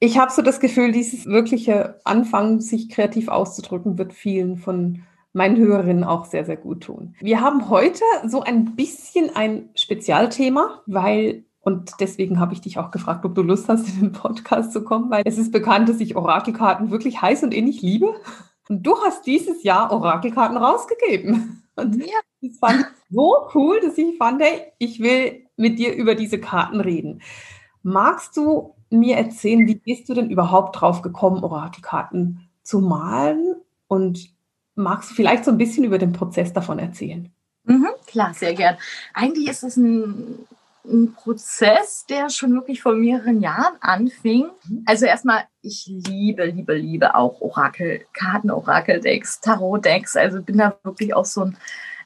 ich 0.00 0.18
habe 0.18 0.30
so 0.30 0.42
das 0.42 0.60
Gefühl, 0.60 0.92
dieses 0.92 1.26
wirkliche 1.26 2.00
Anfangen, 2.04 2.60
sich 2.60 2.88
kreativ 2.88 3.28
auszudrücken, 3.28 3.98
wird 3.98 4.12
vielen 4.12 4.56
von 4.56 5.02
meinen 5.32 5.56
Hörerinnen 5.56 6.04
auch 6.04 6.24
sehr, 6.24 6.44
sehr 6.44 6.56
gut 6.56 6.84
tun. 6.84 7.14
Wir 7.20 7.40
haben 7.40 7.68
heute 7.68 8.02
so 8.26 8.42
ein 8.42 8.76
bisschen 8.76 9.34
ein 9.34 9.70
Spezialthema, 9.74 10.82
weil, 10.86 11.44
und 11.60 11.92
deswegen 12.00 12.40
habe 12.40 12.54
ich 12.54 12.60
dich 12.60 12.78
auch 12.78 12.90
gefragt, 12.90 13.24
ob 13.24 13.34
du 13.34 13.42
Lust 13.42 13.68
hast, 13.68 13.88
in 13.88 14.00
den 14.00 14.12
Podcast 14.12 14.72
zu 14.72 14.84
kommen, 14.84 15.10
weil 15.10 15.22
es 15.24 15.38
ist 15.38 15.52
bekannt, 15.52 15.88
dass 15.88 16.00
ich 16.00 16.16
Orakelkarten 16.16 16.90
wirklich 16.90 17.20
heiß 17.20 17.42
und 17.42 17.52
innig 17.52 17.82
liebe. 17.82 18.14
Und 18.68 18.84
du 18.84 18.96
hast 19.04 19.26
dieses 19.26 19.62
Jahr 19.62 19.92
Orakelkarten 19.92 20.56
rausgegeben. 20.56 21.62
Und 21.76 21.96
ja. 21.96 22.18
Das 22.42 22.58
fand 22.58 22.80
ich 22.80 22.86
so 23.10 23.48
cool, 23.54 23.80
dass 23.80 23.98
ich 23.98 24.16
fand, 24.16 24.42
hey, 24.42 24.72
ich 24.78 25.00
will 25.00 25.46
mit 25.56 25.78
dir 25.78 25.94
über 25.94 26.14
diese 26.14 26.38
Karten 26.38 26.80
reden. 26.80 27.22
Magst 27.82 28.36
du 28.36 28.74
mir 28.90 29.16
erzählen, 29.16 29.66
wie 29.66 29.74
bist 29.74 30.08
du 30.08 30.14
denn 30.14 30.30
überhaupt 30.30 30.80
drauf 30.80 31.02
gekommen, 31.02 31.42
Orakelkarten 31.42 32.48
zu 32.62 32.80
malen? 32.80 33.56
Und 33.86 34.30
magst 34.74 35.10
du 35.10 35.14
vielleicht 35.14 35.44
so 35.44 35.50
ein 35.50 35.58
bisschen 35.58 35.84
über 35.84 35.98
den 35.98 36.12
Prozess 36.12 36.52
davon 36.52 36.78
erzählen? 36.78 37.30
Mhm, 37.64 37.88
klar, 38.06 38.34
sehr 38.34 38.54
gern. 38.54 38.76
Eigentlich 39.14 39.48
ist 39.48 39.62
es 39.62 39.76
ein 39.76 40.46
ein 40.90 41.12
Prozess, 41.12 42.06
der 42.08 42.30
schon 42.30 42.54
wirklich 42.54 42.82
vor 42.82 42.94
mehreren 42.94 43.40
Jahren 43.40 43.76
anfing. 43.80 44.48
Also 44.86 45.06
erstmal, 45.06 45.44
ich 45.62 45.86
liebe, 45.86 46.46
liebe, 46.46 46.74
liebe 46.74 47.14
auch 47.14 47.40
Orakelkarten, 47.40 48.50
Orakeldecks, 48.50 49.40
Tarotdecks. 49.40 50.16
Also 50.16 50.42
bin 50.42 50.58
da 50.58 50.78
wirklich 50.82 51.14
auch 51.14 51.24
so 51.24 51.42
ein 51.42 51.56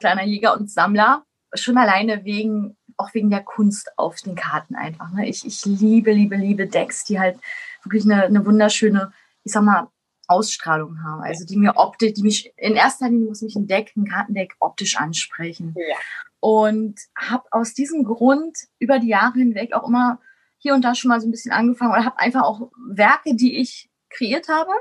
kleiner 0.03 0.25
Jäger 0.25 0.55
und 0.59 0.71
Sammler. 0.71 1.25
Schon 1.55 1.79
alleine 1.79 2.25
wegen, 2.25 2.77
auch 2.97 3.15
wegen 3.15 3.31
der 3.31 3.43
Kunst 3.43 3.91
auf 3.97 4.21
den 4.21 4.35
Karten 4.35 4.75
einfach. 4.75 5.13
Ne? 5.13 5.29
Ich, 5.29 5.47
ich 5.47 5.65
liebe, 5.65 6.13
liebe, 6.13 6.37
liebe 6.37 6.67
Decks, 6.67 7.05
die 7.05 7.21
halt 7.21 7.39
wirklich 7.85 8.05
eine, 8.05 8.25
eine 8.25 8.45
wunderschöne, 8.45 9.13
ich 9.45 9.53
sag 9.53 9.63
mal, 9.63 9.89
Ausstrahlung 10.27 11.03
haben. 11.05 11.23
Also 11.23 11.45
die 11.45 11.57
mir 11.57 11.77
optisch, 11.77 12.15
die 12.15 12.23
mich 12.23 12.53
in 12.57 12.75
erster 12.75 13.09
Linie 13.09 13.29
muss 13.29 13.43
mich 13.43 13.55
ein 13.55 13.67
Deck, 13.67 13.93
ein 13.97 14.07
Kartendeck 14.07 14.57
optisch 14.59 14.97
ansprechen. 14.97 15.75
Ja. 15.77 15.97
Und 16.41 16.99
habe 17.17 17.45
aus 17.53 17.75
diesem 17.75 18.03
Grund 18.05 18.57
über 18.81 18.99
die 18.99 19.09
Jahre 19.09 19.39
hinweg 19.39 19.73
auch 19.75 19.87
immer 19.87 20.19
hier 20.59 20.75
und 20.75 20.83
da 20.83 20.95
schon 20.95 21.11
mal 21.11 21.21
so 21.21 21.29
ein 21.29 21.31
bisschen 21.31 21.53
angefangen 21.53 21.93
oder 21.93 22.05
habe 22.05 22.19
einfach 22.19 22.43
auch 22.43 22.71
Werke, 22.89 23.37
die 23.37 23.61
ich 23.61 23.91
kreiert 24.11 24.49
habe. 24.49 24.73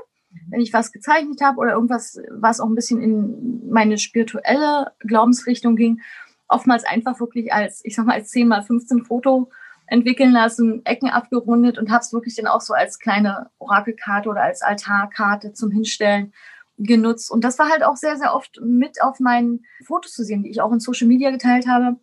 Wenn 0.48 0.60
ich 0.60 0.72
was 0.72 0.92
gezeichnet 0.92 1.40
habe 1.42 1.58
oder 1.58 1.72
irgendwas, 1.72 2.20
was 2.30 2.60
auch 2.60 2.66
ein 2.66 2.74
bisschen 2.74 3.00
in 3.00 3.70
meine 3.70 3.98
spirituelle 3.98 4.92
Glaubensrichtung 5.00 5.76
ging, 5.76 6.00
oftmals 6.48 6.84
einfach 6.84 7.18
wirklich 7.20 7.52
als, 7.52 7.84
ich 7.84 7.94
sag 7.94 8.06
mal, 8.06 8.14
als 8.14 8.30
10 8.30 8.48
mal 8.48 8.62
15 8.62 9.04
Foto 9.04 9.50
entwickeln 9.86 10.32
lassen, 10.32 10.84
Ecken 10.84 11.10
abgerundet 11.10 11.78
und 11.78 11.90
habe 11.90 12.00
es 12.00 12.12
wirklich 12.12 12.36
dann 12.36 12.46
auch 12.46 12.60
so 12.60 12.74
als 12.74 12.98
kleine 12.98 13.50
Orakelkarte 13.58 14.28
oder 14.28 14.42
als 14.42 14.62
Altarkarte 14.62 15.52
zum 15.52 15.70
Hinstellen 15.70 16.32
genutzt. 16.78 17.30
Und 17.30 17.44
das 17.44 17.58
war 17.58 17.68
halt 17.68 17.82
auch 17.82 17.96
sehr, 17.96 18.16
sehr 18.16 18.34
oft 18.34 18.60
mit 18.62 19.02
auf 19.02 19.20
meinen 19.20 19.64
Fotos 19.84 20.12
zu 20.12 20.24
sehen, 20.24 20.42
die 20.42 20.50
ich 20.50 20.60
auch 20.60 20.72
in 20.72 20.80
Social 20.80 21.08
Media 21.08 21.30
geteilt 21.30 21.66
habe. 21.66 21.96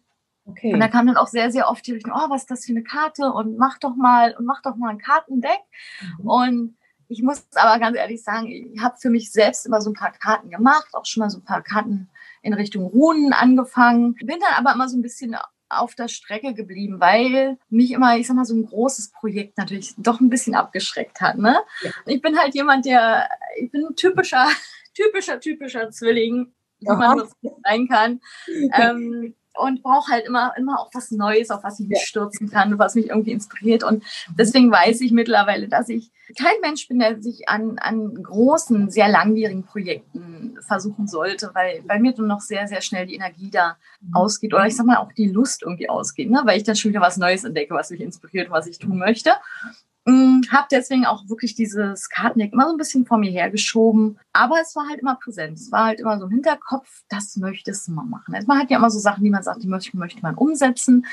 Okay. 0.45 0.73
Und 0.73 0.79
da 0.79 0.87
kam 0.87 1.07
dann 1.07 1.17
auch 1.17 1.27
sehr, 1.27 1.51
sehr 1.51 1.69
oft 1.69 1.85
die 1.85 1.93
Richtung, 1.93 2.13
oh, 2.15 2.29
was 2.29 2.41
ist 2.41 2.51
das 2.51 2.65
für 2.65 2.71
eine 2.71 2.83
Karte 2.83 3.31
und 3.31 3.57
mach 3.57 3.77
doch 3.77 3.95
mal 3.95 4.35
und 4.37 4.45
mach 4.45 4.61
doch 4.61 4.75
mal 4.75 4.89
ein 4.89 4.97
Kartendeck. 4.97 5.59
Mhm. 6.01 6.27
Und 6.27 6.77
ich 7.09 7.23
muss 7.23 7.45
aber 7.55 7.79
ganz 7.79 7.97
ehrlich 7.97 8.23
sagen, 8.23 8.47
ich 8.47 8.81
habe 8.81 8.97
für 8.97 9.09
mich 9.09 9.31
selbst 9.31 9.65
immer 9.65 9.81
so 9.81 9.89
ein 9.89 9.95
paar 9.95 10.11
Karten 10.11 10.51
gemacht, 10.51 10.87
auch 10.93 11.05
schon 11.05 11.21
mal 11.21 11.29
so 11.29 11.39
ein 11.39 11.43
paar 11.43 11.63
Karten 11.63 12.07
in 12.43 12.53
Richtung 12.53 12.85
Runen 12.85 13.33
angefangen. 13.33 14.13
Bin 14.13 14.39
dann 14.39 14.53
aber 14.55 14.73
immer 14.73 14.87
so 14.87 14.95
ein 14.95 15.01
bisschen 15.01 15.35
auf 15.69 15.95
der 15.95 16.07
Strecke 16.07 16.53
geblieben, 16.53 16.99
weil 16.99 17.57
mich 17.69 17.91
immer, 17.91 18.17
ich 18.17 18.27
sag 18.27 18.35
mal, 18.35 18.45
so 18.45 18.55
ein 18.55 18.65
großes 18.65 19.11
Projekt 19.11 19.57
natürlich 19.57 19.93
doch 19.97 20.19
ein 20.19 20.29
bisschen 20.29 20.53
abgeschreckt 20.53 21.19
hat. 21.19 21.37
Ne? 21.37 21.57
Ja. 21.81 21.91
Ich 22.05 22.21
bin 22.21 22.37
halt 22.37 22.53
jemand, 22.53 22.85
der, 22.85 23.27
ich 23.57 23.71
bin 23.71 23.85
ein 23.85 23.95
typischer, 23.95 24.47
typischer, 24.93 25.39
typischer 25.39 25.89
Zwilling, 25.89 26.53
wie 26.79 26.87
man 26.87 27.17
das 27.17 27.31
sein 27.63 27.87
kann. 27.87 28.21
ähm, 28.73 29.35
und 29.55 29.83
brauche 29.83 30.11
halt 30.11 30.25
immer, 30.25 30.53
immer 30.57 30.79
auch 30.79 30.89
was 30.93 31.11
Neues, 31.11 31.49
auf 31.49 31.63
was 31.63 31.79
ich 31.79 31.87
mich 31.87 32.01
stürzen 32.01 32.49
kann, 32.49 32.77
was 32.79 32.95
mich 32.95 33.09
irgendwie 33.09 33.31
inspiriert. 33.31 33.83
Und 33.83 34.03
deswegen 34.37 34.71
weiß 34.71 35.01
ich 35.01 35.11
mittlerweile, 35.11 35.67
dass 35.67 35.89
ich 35.89 36.11
kein 36.37 36.61
Mensch 36.61 36.87
bin, 36.87 36.99
der 36.99 37.21
sich 37.21 37.49
an, 37.49 37.77
an 37.79 38.13
großen, 38.21 38.89
sehr 38.91 39.09
langwierigen 39.09 39.63
Projekten 39.63 40.57
versuchen 40.61 41.07
sollte, 41.07 41.51
weil 41.53 41.81
bei 41.83 41.99
mir 41.99 42.13
dann 42.13 42.27
noch 42.27 42.41
sehr, 42.41 42.67
sehr 42.67 42.81
schnell 42.81 43.07
die 43.07 43.15
Energie 43.15 43.49
da 43.49 43.77
mhm. 44.01 44.13
ausgeht 44.13 44.53
oder 44.53 44.67
ich 44.67 44.75
sag 44.75 44.85
mal 44.85 44.97
auch 44.97 45.11
die 45.13 45.27
Lust 45.27 45.63
irgendwie 45.63 45.89
ausgeht, 45.89 46.29
ne? 46.29 46.41
weil 46.45 46.57
ich 46.57 46.63
dann 46.63 46.75
schon 46.75 46.89
wieder 46.91 47.01
was 47.01 47.17
Neues 47.17 47.43
entdecke, 47.43 47.73
was 47.73 47.89
mich 47.89 48.01
inspiriert, 48.01 48.51
was 48.51 48.67
ich 48.67 48.77
tun 48.77 48.97
möchte. 48.97 49.31
Mm, 50.09 50.41
habe 50.51 50.67
deswegen 50.71 51.05
auch 51.05 51.29
wirklich 51.29 51.53
dieses 51.53 52.09
Kartendeck 52.09 52.51
immer 52.51 52.65
so 52.65 52.71
ein 52.71 52.77
bisschen 52.77 53.05
vor 53.05 53.19
mir 53.19 53.29
hergeschoben. 53.29 54.19
Aber 54.33 54.59
es 54.59 54.75
war 54.75 54.89
halt 54.89 55.01
immer 55.01 55.15
präsent. 55.15 55.59
Es 55.59 55.71
war 55.71 55.85
halt 55.85 55.99
immer 55.99 56.17
so 56.17 56.25
im 56.25 56.31
Hinterkopf, 56.31 57.03
das 57.09 57.35
möchtest 57.35 57.87
du 57.87 57.91
mal 57.91 58.05
machen. 58.05 58.33
Also 58.33 58.47
man 58.47 58.57
hat 58.57 58.71
ja 58.71 58.77
immer 58.77 58.89
so 58.89 58.97
Sachen, 58.97 59.23
die 59.23 59.29
man 59.29 59.43
sagt, 59.43 59.61
die 59.61 59.67
möchte, 59.67 59.95
möchte 59.97 60.21
man 60.21 60.33
umsetzen. 60.33 61.05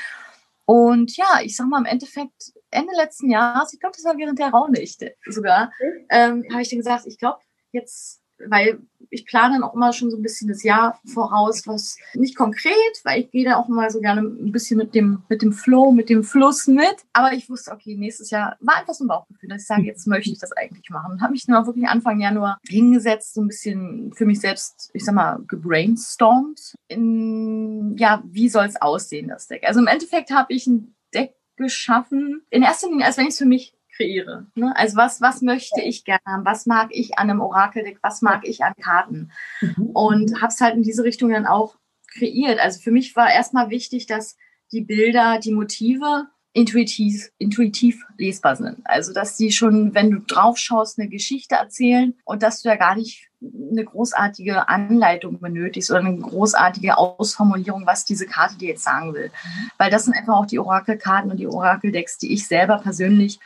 Und 0.65 1.15
ja, 1.15 1.41
ich 1.43 1.55
sag 1.55 1.67
mal 1.67 1.77
im 1.77 1.85
Endeffekt, 1.85 2.53
Ende 2.71 2.91
letzten 2.95 3.29
Jahres, 3.29 3.71
ich 3.71 3.79
glaube, 3.79 3.95
das 3.95 4.03
war 4.03 4.17
während 4.17 4.39
der 4.39 4.49
Raunächte 4.49 5.15
sogar, 5.25 5.71
ähm, 6.09 6.43
habe 6.51 6.63
ich 6.63 6.69
dir 6.69 6.77
gesagt, 6.77 7.05
ich 7.05 7.19
glaube, 7.19 7.39
jetzt 7.71 8.21
weil 8.45 8.79
ich 9.09 9.25
plane 9.25 9.55
dann 9.55 9.63
auch 9.63 9.73
immer 9.73 9.93
schon 9.93 10.11
so 10.11 10.17
ein 10.17 10.21
bisschen 10.21 10.47
das 10.47 10.63
Jahr 10.63 10.99
voraus, 11.05 11.65
was 11.65 11.97
nicht 12.13 12.35
konkret, 12.35 12.73
weil 13.03 13.21
ich 13.21 13.31
gehe 13.31 13.45
da 13.45 13.57
auch 13.57 13.69
immer 13.69 13.89
so 13.89 13.99
gerne 13.99 14.21
ein 14.21 14.51
bisschen 14.51 14.77
mit 14.77 14.95
dem, 14.95 15.23
mit 15.29 15.41
dem 15.41 15.53
Flow, 15.53 15.91
mit 15.91 16.09
dem 16.09 16.23
Fluss 16.23 16.67
mit. 16.67 16.95
Aber 17.13 17.33
ich 17.33 17.49
wusste, 17.49 17.71
okay, 17.71 17.95
nächstes 17.95 18.29
Jahr 18.29 18.57
war 18.59 18.77
einfach 18.77 18.93
so 18.93 19.05
ein 19.05 19.07
Bauchgefühl, 19.07 19.49
dass 19.49 19.61
ich 19.61 19.67
sage, 19.67 19.83
jetzt 19.83 20.07
möchte 20.07 20.31
ich 20.31 20.39
das 20.39 20.51
eigentlich 20.51 20.89
machen. 20.89 21.13
Und 21.13 21.21
habe 21.21 21.31
mich 21.31 21.45
dann 21.45 21.55
auch 21.55 21.67
wirklich 21.67 21.87
Anfang 21.87 22.19
Januar 22.19 22.57
hingesetzt, 22.67 23.33
so 23.33 23.41
ein 23.41 23.47
bisschen 23.47 24.13
für 24.13 24.25
mich 24.25 24.39
selbst, 24.39 24.89
ich 24.93 25.05
sag 25.05 25.15
mal, 25.15 25.39
gebrainstormt. 25.47 26.75
In, 26.87 27.95
ja, 27.97 28.23
wie 28.25 28.49
soll 28.49 28.65
es 28.65 28.81
aussehen, 28.81 29.29
das 29.29 29.47
Deck? 29.47 29.63
Also 29.65 29.79
im 29.79 29.87
Endeffekt 29.87 30.31
habe 30.31 30.53
ich 30.53 30.67
ein 30.67 30.95
Deck 31.13 31.33
geschaffen, 31.55 32.41
in 32.49 32.61
erster 32.61 32.89
Linie, 32.89 33.05
als 33.05 33.17
wenn 33.17 33.25
ich 33.25 33.31
es 33.31 33.37
für 33.37 33.45
mich 33.45 33.73
kreiere. 33.97 34.45
Ne? 34.55 34.71
Also 34.75 34.95
was, 34.95 35.21
was 35.21 35.41
möchte 35.41 35.81
ich 35.81 36.05
gerne 36.05 36.21
haben? 36.25 36.45
Was 36.45 36.65
mag 36.65 36.89
ich 36.91 37.17
an 37.17 37.29
einem 37.29 37.41
Orakeldeck? 37.41 37.99
Was 38.01 38.21
mag 38.21 38.47
ich 38.47 38.63
an 38.63 38.73
Karten? 38.81 39.31
Mhm. 39.61 39.89
Und 39.93 40.41
habe 40.41 40.53
es 40.53 40.61
halt 40.61 40.75
in 40.75 40.83
diese 40.83 41.03
Richtung 41.03 41.31
dann 41.31 41.45
auch 41.45 41.75
kreiert. 42.07 42.59
Also 42.59 42.79
für 42.79 42.91
mich 42.91 43.15
war 43.15 43.31
erstmal 43.31 43.69
wichtig, 43.69 44.05
dass 44.05 44.37
die 44.71 44.81
Bilder, 44.81 45.39
die 45.39 45.51
Motive 45.51 46.27
intuitiv, 46.53 47.29
intuitiv 47.37 48.03
lesbar 48.17 48.55
sind. 48.55 48.79
Also 48.85 49.13
dass 49.13 49.37
die 49.37 49.51
schon, 49.51 49.93
wenn 49.93 50.09
du 50.09 50.19
drauf 50.19 50.57
schaust, 50.57 50.99
eine 50.99 51.07
Geschichte 51.07 51.55
erzählen 51.55 52.15
und 52.25 52.41
dass 52.41 52.61
du 52.61 52.69
da 52.69 52.75
gar 52.75 52.95
nicht 52.95 53.27
eine 53.39 53.85
großartige 53.85 54.67
Anleitung 54.67 55.39
benötigst 55.39 55.91
oder 55.91 55.99
eine 55.99 56.17
großartige 56.17 56.97
Ausformulierung, 56.97 57.85
was 57.85 58.05
diese 58.05 58.25
Karte 58.25 58.57
dir 58.57 58.69
jetzt 58.69 58.83
sagen 58.83 59.13
will. 59.13 59.27
Mhm. 59.27 59.71
Weil 59.77 59.91
das 59.91 60.05
sind 60.05 60.15
einfach 60.15 60.35
auch 60.35 60.47
die 60.47 60.57
Orakelkarten 60.57 61.29
und 61.29 61.37
die 61.37 61.47
Orakeldecks, 61.47 62.17
die 62.17 62.33
ich 62.33 62.47
selber 62.47 62.79
persönlich 62.79 63.39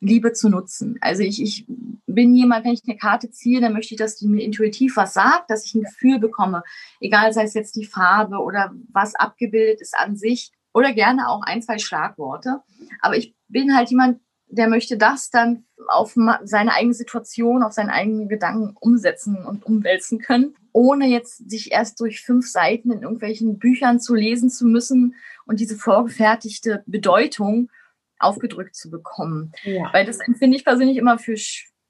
Liebe 0.00 0.32
zu 0.32 0.48
nutzen. 0.48 0.98
Also 1.00 1.22
ich, 1.22 1.42
ich 1.42 1.66
bin 2.06 2.34
jemand, 2.34 2.64
wenn 2.64 2.72
ich 2.72 2.82
eine 2.86 2.96
Karte 2.96 3.30
ziehe, 3.30 3.60
dann 3.60 3.72
möchte 3.72 3.94
ich, 3.94 3.98
dass 3.98 4.16
die 4.16 4.26
mir 4.26 4.42
intuitiv 4.42 4.96
was 4.96 5.14
sagt, 5.14 5.50
dass 5.50 5.64
ich 5.64 5.74
ein 5.74 5.82
Gefühl 5.82 6.18
bekomme. 6.18 6.62
Egal, 7.00 7.32
sei 7.32 7.44
es 7.44 7.54
jetzt 7.54 7.76
die 7.76 7.86
Farbe 7.86 8.38
oder 8.38 8.72
was 8.92 9.14
abgebildet 9.14 9.80
ist 9.80 9.96
an 9.96 10.16
sich 10.16 10.52
oder 10.72 10.92
gerne 10.92 11.28
auch 11.28 11.42
ein, 11.42 11.62
zwei 11.62 11.78
Schlagworte. 11.78 12.60
Aber 13.00 13.16
ich 13.16 13.34
bin 13.48 13.74
halt 13.74 13.90
jemand, 13.90 14.20
der 14.48 14.68
möchte 14.68 14.96
das 14.96 15.30
dann 15.30 15.64
auf 15.88 16.16
seine 16.44 16.72
eigene 16.72 16.94
Situation, 16.94 17.62
auf 17.62 17.72
seine 17.72 17.92
eigenen 17.92 18.28
Gedanken 18.28 18.76
umsetzen 18.78 19.44
und 19.44 19.64
umwälzen 19.64 20.18
können, 20.18 20.54
ohne 20.72 21.06
jetzt 21.06 21.50
sich 21.50 21.72
erst 21.72 22.00
durch 22.00 22.22
fünf 22.22 22.48
Seiten 22.48 22.90
in 22.90 23.02
irgendwelchen 23.02 23.58
Büchern 23.58 24.00
zu 24.00 24.14
lesen 24.14 24.50
zu 24.50 24.66
müssen 24.66 25.14
und 25.46 25.60
diese 25.60 25.76
vorgefertigte 25.76 26.84
Bedeutung 26.86 27.70
aufgedrückt 28.18 28.74
zu 28.74 28.90
bekommen. 28.90 29.52
Ja. 29.64 29.92
Weil 29.92 30.06
das 30.06 30.20
empfinde 30.20 30.56
ich 30.56 30.64
persönlich 30.64 30.96
immer 30.96 31.18
für 31.18 31.36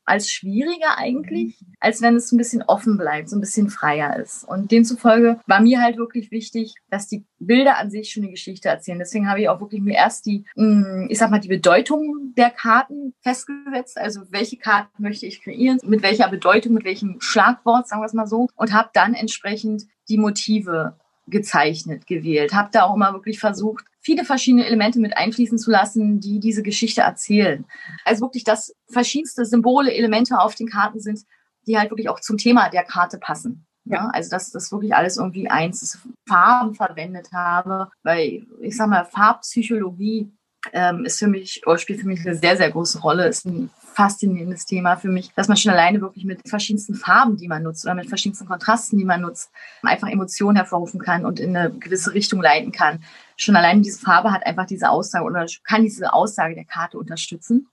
als 0.07 0.31
schwieriger 0.31 0.97
eigentlich, 0.97 1.61
mhm. 1.61 1.75
als 1.81 2.01
wenn 2.01 2.17
es 2.17 2.29
so 2.29 2.37
ein 2.37 2.39
bisschen 2.39 2.63
offen 2.63 2.97
bleibt, 2.97 3.29
so 3.29 3.37
ein 3.37 3.41
bisschen 3.41 3.69
freier 3.69 4.17
ist. 4.17 4.45
Und 4.45 4.71
demzufolge 4.71 5.41
war 5.47 5.61
mir 5.61 5.83
halt 5.83 5.99
wirklich 5.99 6.31
wichtig, 6.31 6.75
dass 6.91 7.09
die 7.09 7.27
Bilder 7.39 7.77
an 7.77 7.91
sich 7.91 8.11
schon 8.11 8.23
eine 8.23 8.31
Geschichte 8.31 8.69
erzählen. 8.69 9.01
Deswegen 9.01 9.29
habe 9.29 9.41
ich 9.41 9.49
auch 9.49 9.61
wirklich 9.61 9.83
mir 9.83 9.95
erst 9.95 10.25
die, 10.27 10.45
mm, 10.55 11.07
ich 11.09 11.19
sag 11.19 11.31
mal, 11.31 11.41
die 11.41 11.49
Bedeutung 11.49 12.33
der 12.37 12.51
Karten 12.51 13.15
festgesetzt. 13.21 13.99
Also 13.99 14.23
welche 14.31 14.57
Karten 14.57 15.03
möchte 15.03 15.27
ich 15.27 15.43
kreieren, 15.43 15.81
mit 15.85 16.03
welcher 16.03 16.29
Bedeutung, 16.29 16.75
mit 16.75 16.85
welchem 16.85 17.21
Schlagwort, 17.21 17.89
sagen 17.89 18.01
wir 18.01 18.07
es 18.07 18.15
mal 18.15 18.29
so, 18.29 18.49
und 18.55 18.73
habe 18.73 18.91
dann 18.95 19.15
entsprechend 19.15 19.87
die 20.09 20.19
Motive 20.19 20.97
gezeichnet, 21.27 22.07
gewählt. 22.07 22.55
Habe 22.55 22.71
da 22.73 22.85
auch 22.85 22.95
immer 22.95 23.13
wirklich 23.13 23.41
versucht, 23.41 23.85
viele 24.07 24.25
verschiedene 24.25 24.65
Elemente 24.65 25.01
mit 25.01 25.17
einfließen 25.17 25.59
zu 25.59 25.69
lassen, 25.73 26.21
die 26.21 26.39
diese 26.39 26.63
Geschichte 26.63 27.01
erzählen. 27.01 27.65
Also 28.05 28.21
wirklich, 28.23 28.45
dass 28.45 28.73
verschiedenste 28.89 29.45
Symbole, 29.45 29.93
Elemente 29.93 30.39
auf 30.39 30.55
den 30.55 30.69
Karten 30.69 31.01
sind, 31.01 31.25
die 31.67 31.77
halt 31.77 31.91
wirklich 31.91 32.09
auch 32.09 32.21
zum 32.21 32.39
Thema 32.39 32.69
der 32.71 32.85
Karte 32.85 33.19
passen. 33.19 33.67
Ja, 33.85 34.09
also 34.13 34.31
dass 34.31 34.51
das 34.53 34.71
wirklich 34.71 34.95
alles 34.95 35.17
irgendwie 35.17 35.49
eins 35.49 35.99
Farben 36.29 36.75
verwendet 36.75 37.29
habe, 37.33 37.89
weil 38.05 38.47
ich 38.61 38.77
sag 38.77 38.89
mal, 38.89 39.05
Farbpsychologie 39.05 40.33
ähm, 40.73 41.05
ist 41.05 41.19
für 41.19 41.29
mich, 41.29 41.63
oder 41.67 41.79
spielt 41.79 42.01
für 42.01 42.07
mich 42.07 42.21
eine 42.25 42.37
sehr, 42.37 42.57
sehr 42.57 42.71
große 42.71 43.01
Rolle, 43.01 43.27
ist 43.27 43.45
ein 43.45 43.71
faszinierendes 43.95 44.67
Thema 44.67 44.97
für 44.97 45.09
mich, 45.09 45.33
dass 45.35 45.49
man 45.49 45.57
schon 45.57 45.73
alleine 45.73 46.01
wirklich 46.01 46.25
mit 46.25 46.49
verschiedensten 46.49 46.95
Farben, 46.95 47.37
die 47.37 47.49
man 47.49 47.63
nutzt 47.63 47.85
oder 47.85 47.95
mit 47.95 48.09
verschiedensten 48.09 48.47
Kontrasten, 48.47 48.99
die 48.99 49.05
man 49.05 49.23
nutzt, 49.23 49.51
einfach 49.83 50.09
Emotionen 50.09 50.57
hervorrufen 50.57 51.01
kann 51.01 51.25
und 51.25 51.41
in 51.41 51.57
eine 51.57 51.71
gewisse 51.71 52.13
Richtung 52.13 52.43
leiten 52.43 52.73
kann. 52.73 53.05
Schon 53.37 53.57
alleine 53.57 53.83
diese 53.83 54.01
Farbe 54.01 54.33
hat 54.33 54.47
einfach 54.47 54.67
diese 54.67 54.91
Aussage 54.91 55.25
oder 55.25 55.47
kann 55.65 55.83
diese 55.83 56.13
Aussage 56.13 56.55
der 56.55 56.65
Karte 56.65 56.99
unterstützen. 56.99 57.69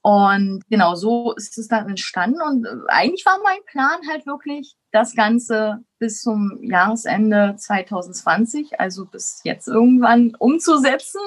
Und 0.00 0.62
genau 0.68 0.94
so 0.94 1.32
ist 1.34 1.56
es 1.58 1.68
dann 1.68 1.88
entstanden. 1.88 2.40
Und 2.42 2.66
äh, 2.66 2.70
eigentlich 2.88 3.24
war 3.24 3.38
mein 3.42 3.64
Plan 3.66 4.00
halt 4.08 4.26
wirklich, 4.26 4.76
das 4.90 5.14
Ganze 5.14 5.82
bis 5.98 6.20
zum 6.20 6.58
Jahresende 6.62 7.54
2020, 7.56 8.78
also 8.78 9.06
bis 9.06 9.40
jetzt 9.44 9.66
irgendwann 9.66 10.34
umzusetzen. 10.38 11.20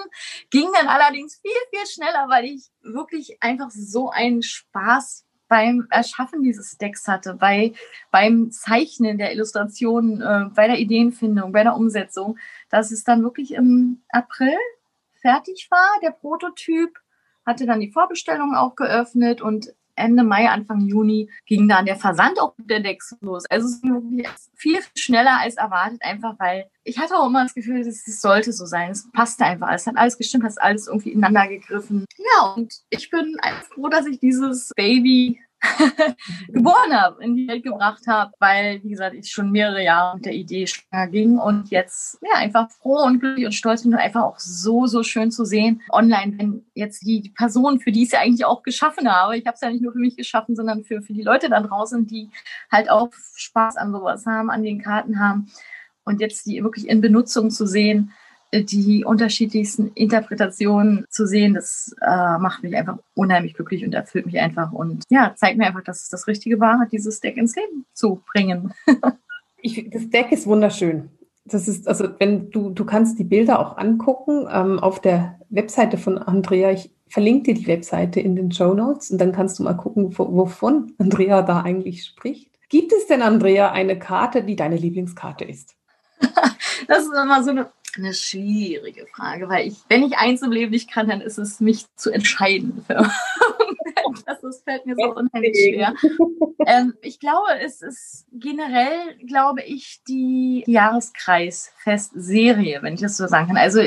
Ging 0.52 0.68
dann 0.78 0.88
allerdings 0.88 1.40
viel, 1.42 1.52
viel 1.72 1.88
schneller, 1.88 2.28
weil 2.30 2.46
ich 2.46 2.70
wirklich 2.82 3.42
einfach 3.42 3.72
so 3.72 4.10
einen 4.12 4.44
Spaß 4.44 5.25
beim 5.48 5.88
Erschaffen 5.90 6.44
dieses 6.44 6.78
Decks 6.78 7.08
hatte, 7.08 7.36
bei, 7.36 7.74
beim 8.12 8.52
Zeichnen 8.52 9.18
der 9.18 9.32
Illustrationen, 9.34 10.22
äh, 10.22 10.50
bei 10.54 10.68
der 10.68 10.80
Ideenfindung, 10.80 11.52
bei 11.52 11.64
der 11.64 11.76
Umsetzung, 11.76 12.38
dass 12.70 12.92
es 12.92 13.04
dann 13.04 13.24
wirklich 13.24 13.54
im 13.54 14.02
April 14.10 14.58
fertig 15.22 15.68
war, 15.72 16.00
der 16.02 16.12
Prototyp 16.12 17.00
hatte 17.46 17.66
dann 17.66 17.80
die 17.80 17.92
Vorbestellung 17.92 18.56
auch 18.56 18.76
geöffnet 18.76 19.42
und 19.42 19.74
Ende 19.96 20.24
Mai, 20.24 20.50
Anfang 20.50 20.82
Juni 20.82 21.30
ging 21.46 21.68
dann 21.68 21.86
der 21.86 21.96
Versand 21.96 22.40
auch 22.40 22.58
mit 22.58 22.70
der 22.70 22.82
Dex 22.82 23.16
los. 23.22 23.44
Also 23.50 23.68
es 23.68 23.82
ging 23.82 24.26
viel 24.54 24.80
schneller 24.96 25.40
als 25.40 25.56
erwartet, 25.56 26.02
einfach 26.04 26.36
weil 26.40 26.70
ich 26.84 27.00
hatte 27.00 27.16
auch 27.16 27.28
immer 27.28 27.44
das 27.44 27.54
Gefühl, 27.54 27.80
es 27.80 28.22
sollte 28.22 28.54
so 28.54 28.66
sein. 28.66 28.92
Es 28.92 29.10
passte 29.12 29.46
einfach. 29.46 29.72
Es 29.74 29.88
hat 29.88 29.98
alles 29.98 30.18
gestimmt, 30.18 30.46
es 30.46 30.58
hat 30.58 30.64
alles 30.64 30.88
irgendwie 30.88 31.12
ineinander 31.12 31.48
gegriffen. 31.48 32.06
Ja, 32.18 32.54
und 32.54 32.74
ich 32.90 33.10
bin 33.10 33.38
einfach 33.42 33.66
froh, 33.66 33.90
dass 33.90 34.06
ich 34.06 34.20
dieses 34.20 34.72
Baby 34.76 35.40
geboren 36.48 36.94
habe, 36.94 37.24
in 37.24 37.36
die 37.36 37.48
Welt 37.48 37.64
gebracht 37.64 38.08
habe, 38.08 38.32
weil, 38.40 38.82
wie 38.84 38.90
gesagt, 38.90 39.16
ich 39.16 39.32
schon 39.32 39.52
mehrere 39.52 39.84
Jahre 39.84 40.16
mit 40.16 40.26
der 40.26 40.34
Idee 40.34 40.68
schwanger 40.68 41.08
ging 41.08 41.38
und 41.38 41.70
jetzt 41.70 42.20
ja 42.22 42.40
einfach 42.40 42.70
froh 42.72 43.04
und 43.04 43.20
glücklich 43.20 43.46
und 43.46 43.54
stolz 43.54 43.84
bin 43.84 43.94
und 43.94 44.00
einfach 44.00 44.24
auch 44.24 44.40
so, 44.40 44.88
so 44.88 45.04
schön 45.04 45.32
zu 45.32 45.46
sehen 45.46 45.82
online, 45.90 46.38
wenn 46.38 46.66
jetzt 46.74 47.06
die, 47.06 47.22
die 47.22 47.32
Person, 47.32 47.80
für 47.80 47.92
die 47.92 48.04
ich 48.04 48.10
es 48.10 48.12
ja 48.14 48.20
eigentlich 48.20 48.46
auch 48.46 48.64
geschaffen 48.64 49.12
habe, 49.12 49.38
ich 49.38 49.46
habe 49.46 49.56
es 49.56 49.62
ja 49.62 49.70
nicht 49.70 49.82
nur 49.82 49.94
für 49.94 50.00
mich 50.00 50.18
geschaffen, 50.18 50.56
sondern 50.56 50.84
für, 50.84 51.02
für 51.02 51.14
die 51.14 51.24
Leute 51.24 51.50
da 51.50 51.60
draußen, 51.60 52.08
die 52.08 52.30
halt 52.72 52.90
auch 52.90 53.10
Spaß 53.36 53.78
an 53.78 53.92
sowas 53.92 54.26
haben, 54.26 54.50
an 54.50 54.64
den 54.64 54.82
Karten 54.82 55.20
haben 55.20 55.48
und 56.04 56.22
jetzt 56.22 56.46
die 56.46 56.64
wirklich 56.64 56.88
in 56.88 57.02
Benutzung 57.02 57.50
zu 57.50 57.66
sehen, 57.66 58.12
die 58.64 59.04
unterschiedlichsten 59.06 59.92
Interpretationen 59.94 61.06
zu 61.10 61.26
sehen, 61.26 61.54
das 61.54 61.96
äh, 62.02 62.38
macht 62.38 62.64
mich 62.64 62.76
einfach 62.76 62.98
unheimlich 63.14 63.54
glücklich 63.54 63.86
und 63.86 63.94
erfüllt 63.94 64.26
mich 64.26 64.40
einfach 64.40 64.72
und 64.72 65.04
ja, 65.10 65.34
zeigt 65.36 65.58
mir 65.58 65.68
einfach, 65.68 65.84
dass 65.84 66.04
es 66.04 66.10
das 66.10 66.28
Richtige 66.28 66.60
war, 66.60 66.88
dieses 66.92 67.20
Deck 67.20 67.38
ins 67.38 67.56
Leben 67.56 67.86
zu 67.94 68.22
bringen. 68.32 68.74
ich, 69.58 69.90
das 69.92 70.10
Deck 70.10 70.32
ist 70.32 70.48
wunderschön. 70.48 71.10
das 71.46 71.68
ist, 71.68 71.88
also 71.88 72.10
wenn 72.20 72.50
du, 72.52 72.70
du 72.70 72.86
kannst 72.86 73.20
die 73.20 73.24
Bilder 73.24 73.60
auch 73.60 73.78
angucken 73.78 74.48
ähm, 74.52 74.80
auf 74.80 75.02
der 75.02 75.40
Webseite 75.50 75.98
von 75.98 76.18
Andrea. 76.18 76.72
Ich 76.72 76.92
verlinke 77.08 77.54
dir 77.54 77.62
die 77.62 77.68
Webseite 77.68 78.20
in 78.20 78.36
den 78.36 78.52
Show 78.52 78.74
Notes 78.74 79.12
und 79.12 79.20
dann 79.20 79.32
kannst 79.32 79.60
du 79.60 79.64
mal 79.64 79.74
gucken, 79.74 80.18
wovon 80.18 80.94
Andrea 80.98 81.42
da 81.42 81.62
eigentlich 81.62 82.06
spricht. 82.06 82.52
Gibt 82.70 82.92
es 82.94 83.08
denn, 83.08 83.22
Andrea, 83.22 83.72
eine 83.72 83.98
Karte, 83.98 84.44
die 84.44 84.56
deine 84.56 84.78
Lieblingskarte 84.78 85.46
ist? 85.46 85.76
das 86.88 87.04
ist 87.04 87.14
immer 87.14 87.44
so 87.44 87.52
eine, 87.52 87.70
eine 87.98 88.14
schwierige 88.14 89.08
Frage, 89.08 89.50
weil 89.50 89.68
ich, 89.68 89.78
wenn 89.90 90.04
ich 90.04 90.18
eins 90.18 90.42
im 90.42 90.52
Leben 90.52 90.72
nicht 90.72 90.92
kann, 90.92 91.08
dann 91.08 91.22
ist 91.22 91.38
es 91.38 91.60
mich 91.60 91.86
zu 91.96 92.12
entscheiden. 92.12 92.86
das, 94.26 94.42
das 94.42 94.64
fällt 94.64 94.86
mir 94.86 94.96
so 94.96 95.16
unheimlich 95.16 95.58
schwer. 95.58 95.94
Ähm, 96.66 96.94
ich 97.02 97.20
glaube, 97.20 97.60
es 97.62 97.82
ist 97.82 98.28
generell, 98.32 99.18
glaube 99.28 99.64
ich, 99.64 100.02
die 100.08 100.64
Jahreskreisfest-Serie, 100.68 102.82
wenn 102.82 102.94
ich 102.96 103.02
das 103.02 103.18
so 103.18 103.28
sagen 103.28 103.48
kann. 103.48 103.58
Also, 103.58 103.82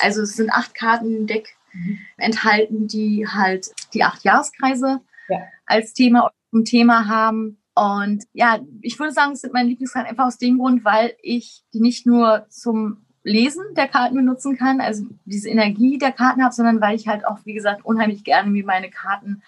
also 0.00 0.22
es 0.22 0.36
sind 0.36 0.50
acht 0.50 0.74
Karten 0.74 1.16
im 1.16 1.26
Deck 1.26 1.56
mhm. 1.72 1.98
enthalten, 2.16 2.86
die 2.86 3.26
halt 3.26 3.70
die 3.94 4.04
acht 4.04 4.22
Jahreskreise 4.24 5.00
ja. 5.28 5.38
als 5.66 5.92
Thema, 5.92 6.30
ein 6.52 6.64
Thema 6.64 7.08
haben. 7.08 7.58
Und 7.74 8.24
ja, 8.32 8.60
ich 8.82 8.98
würde 8.98 9.12
sagen, 9.12 9.32
es 9.32 9.40
sind 9.40 9.54
meine 9.54 9.68
Lieblingskarten 9.68 10.10
einfach 10.10 10.26
aus 10.26 10.38
dem 10.38 10.58
Grund, 10.58 10.84
weil 10.84 11.14
ich 11.22 11.62
die 11.72 11.80
nicht 11.80 12.06
nur 12.06 12.46
zum 12.48 13.06
Lesen 13.22 13.62
der 13.76 13.88
Karten 13.88 14.16
benutzen 14.16 14.56
kann, 14.56 14.80
also 14.80 15.04
diese 15.24 15.50
Energie 15.50 15.98
der 15.98 16.12
Karten 16.12 16.42
habe, 16.42 16.54
sondern 16.54 16.80
weil 16.80 16.96
ich 16.96 17.06
halt 17.06 17.26
auch, 17.26 17.38
wie 17.44 17.52
gesagt, 17.52 17.84
unheimlich 17.84 18.24
gerne 18.24 18.50
mir 18.50 18.64
meine 18.64 18.90
Karten 18.90 19.42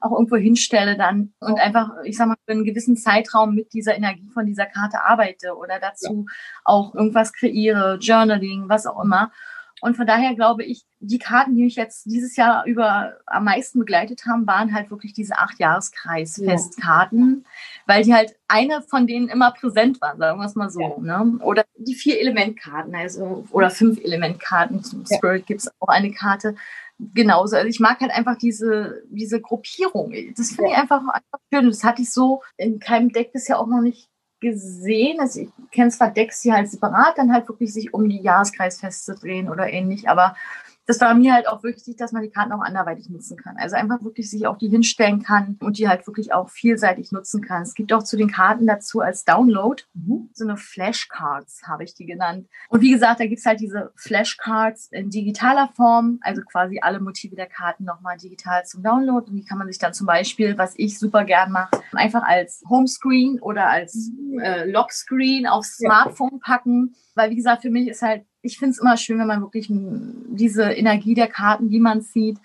auch 0.00 0.12
irgendwo 0.12 0.36
hinstelle 0.36 0.96
dann 0.96 1.32
und 1.40 1.58
einfach, 1.58 1.90
ich 2.04 2.16
sag 2.16 2.28
mal, 2.28 2.36
für 2.46 2.52
einen 2.52 2.64
gewissen 2.64 2.96
Zeitraum 2.96 3.54
mit 3.54 3.72
dieser 3.72 3.96
Energie 3.96 4.28
von 4.32 4.46
dieser 4.46 4.66
Karte 4.66 5.02
arbeite 5.04 5.56
oder 5.56 5.80
dazu 5.80 6.26
ja. 6.28 6.34
auch 6.64 6.94
irgendwas 6.94 7.32
kreiere, 7.32 7.98
Journaling, 8.00 8.68
was 8.68 8.86
auch 8.86 9.02
immer. 9.02 9.32
Und 9.80 9.96
von 9.96 10.06
daher 10.06 10.34
glaube 10.34 10.64
ich, 10.64 10.84
die 11.00 11.18
Karten, 11.18 11.54
die 11.54 11.62
mich 11.62 11.76
jetzt 11.76 12.06
dieses 12.06 12.36
Jahr 12.36 12.64
über 12.66 13.14
am 13.26 13.44
meisten 13.44 13.78
begleitet 13.78 14.22
haben, 14.26 14.46
waren 14.46 14.74
halt 14.74 14.90
wirklich 14.90 15.12
diese 15.12 15.38
acht 15.38 15.58
Jahreskreis-Festkarten, 15.58 17.44
ja. 17.44 17.50
weil 17.86 18.02
die 18.02 18.14
halt 18.14 18.36
eine 18.48 18.82
von 18.82 19.06
denen 19.06 19.28
immer 19.28 19.52
präsent 19.52 20.00
waren, 20.00 20.18
sagen 20.18 20.40
wir 20.40 20.46
es 20.46 20.54
mal 20.54 20.70
so. 20.70 20.80
Ja. 20.80 21.24
Ne? 21.24 21.38
Oder 21.42 21.64
die 21.76 21.94
vier 21.94 22.20
Elementkarten, 22.20 22.94
also 22.94 23.44
oder 23.50 23.70
fünf 23.70 24.02
Elementkarten. 24.02 24.82
Zum 24.82 25.04
Spirit 25.06 25.46
gibt 25.46 25.60
es 25.60 25.70
auch 25.80 25.88
eine 25.88 26.12
Karte. 26.12 26.56
Genauso. 27.14 27.54
Also 27.54 27.68
ich 27.68 27.78
mag 27.78 28.00
halt 28.00 28.10
einfach 28.10 28.36
diese, 28.36 29.02
diese 29.08 29.40
Gruppierung. 29.40 30.12
Das 30.36 30.48
finde 30.48 30.70
ja. 30.70 30.76
ich 30.76 30.82
einfach, 30.82 31.02
einfach 31.02 31.38
schön. 31.52 31.66
Das 31.66 31.84
hatte 31.84 32.02
ich 32.02 32.10
so 32.10 32.42
in 32.56 32.80
keinem 32.80 33.12
Deck 33.12 33.32
bisher 33.32 33.60
auch 33.60 33.68
noch 33.68 33.80
nicht 33.80 34.10
gesehen. 34.40 35.20
Also 35.20 35.40
ich 35.40 35.48
kenne 35.70 35.90
zwar 35.90 36.10
die 36.42 36.52
halt 36.52 36.70
separat 36.70 37.18
dann 37.18 37.32
halt 37.32 37.48
wirklich 37.48 37.72
sich 37.72 37.92
um 37.94 38.08
die 38.08 38.20
Jahreskreisfeste 38.20 39.14
drehen 39.14 39.48
oder 39.48 39.72
ähnlich, 39.72 40.08
aber 40.08 40.36
das 40.88 41.02
war 41.02 41.12
mir 41.12 41.34
halt 41.34 41.46
auch 41.46 41.62
wichtig, 41.64 41.98
dass 41.98 42.12
man 42.12 42.22
die 42.22 42.30
Karten 42.30 42.50
auch 42.50 42.62
anderweitig 42.62 43.10
nutzen 43.10 43.36
kann. 43.36 43.58
Also 43.58 43.76
einfach 43.76 44.02
wirklich 44.02 44.30
sich 44.30 44.46
auch 44.46 44.56
die 44.56 44.70
hinstellen 44.70 45.22
kann 45.22 45.58
und 45.60 45.76
die 45.76 45.86
halt 45.86 46.06
wirklich 46.06 46.32
auch 46.32 46.48
vielseitig 46.48 47.12
nutzen 47.12 47.42
kann. 47.42 47.60
Es 47.60 47.74
gibt 47.74 47.92
auch 47.92 48.02
zu 48.02 48.16
den 48.16 48.30
Karten 48.30 48.66
dazu 48.66 49.00
als 49.00 49.26
Download 49.26 49.82
mhm. 49.92 50.30
so 50.32 50.44
eine 50.44 50.56
Flashcards, 50.56 51.60
habe 51.68 51.84
ich 51.84 51.92
die 51.92 52.06
genannt. 52.06 52.48
Und 52.70 52.80
wie 52.80 52.90
gesagt, 52.90 53.20
da 53.20 53.26
gibt's 53.26 53.44
halt 53.44 53.60
diese 53.60 53.92
Flashcards 53.96 54.88
in 54.90 55.10
digitaler 55.10 55.68
Form, 55.76 56.20
also 56.22 56.40
quasi 56.40 56.78
alle 56.80 57.00
Motive 57.00 57.36
der 57.36 57.48
Karten 57.48 57.84
nochmal 57.84 58.16
digital 58.16 58.64
zum 58.64 58.82
Download. 58.82 59.28
Und 59.28 59.36
die 59.36 59.44
kann 59.44 59.58
man 59.58 59.66
sich 59.66 59.78
dann 59.78 59.92
zum 59.92 60.06
Beispiel, 60.06 60.56
was 60.56 60.72
ich 60.78 60.98
super 60.98 61.24
gern 61.24 61.52
mache, 61.52 61.82
einfach 61.92 62.22
als 62.22 62.62
Homescreen 62.66 63.40
oder 63.40 63.68
als 63.68 64.10
mhm. 64.16 64.38
äh, 64.38 64.64
Lockscreen 64.64 65.46
aufs 65.46 65.76
Smartphone 65.76 66.40
packen. 66.40 66.94
Weil 67.14 67.28
wie 67.28 67.36
gesagt, 67.36 67.60
für 67.60 67.70
mich 67.70 67.88
ist 67.88 68.00
halt 68.00 68.24
ich 68.42 68.58
finde 68.58 68.72
es 68.72 68.78
immer 68.78 68.96
schön, 68.96 69.18
wenn 69.18 69.26
man 69.26 69.42
wirklich 69.42 69.66
diese 69.70 70.64
Energie 70.64 71.14
der 71.14 71.28
Karten, 71.28 71.70
die 71.70 71.80
man 71.80 72.02
sieht, 72.02 72.38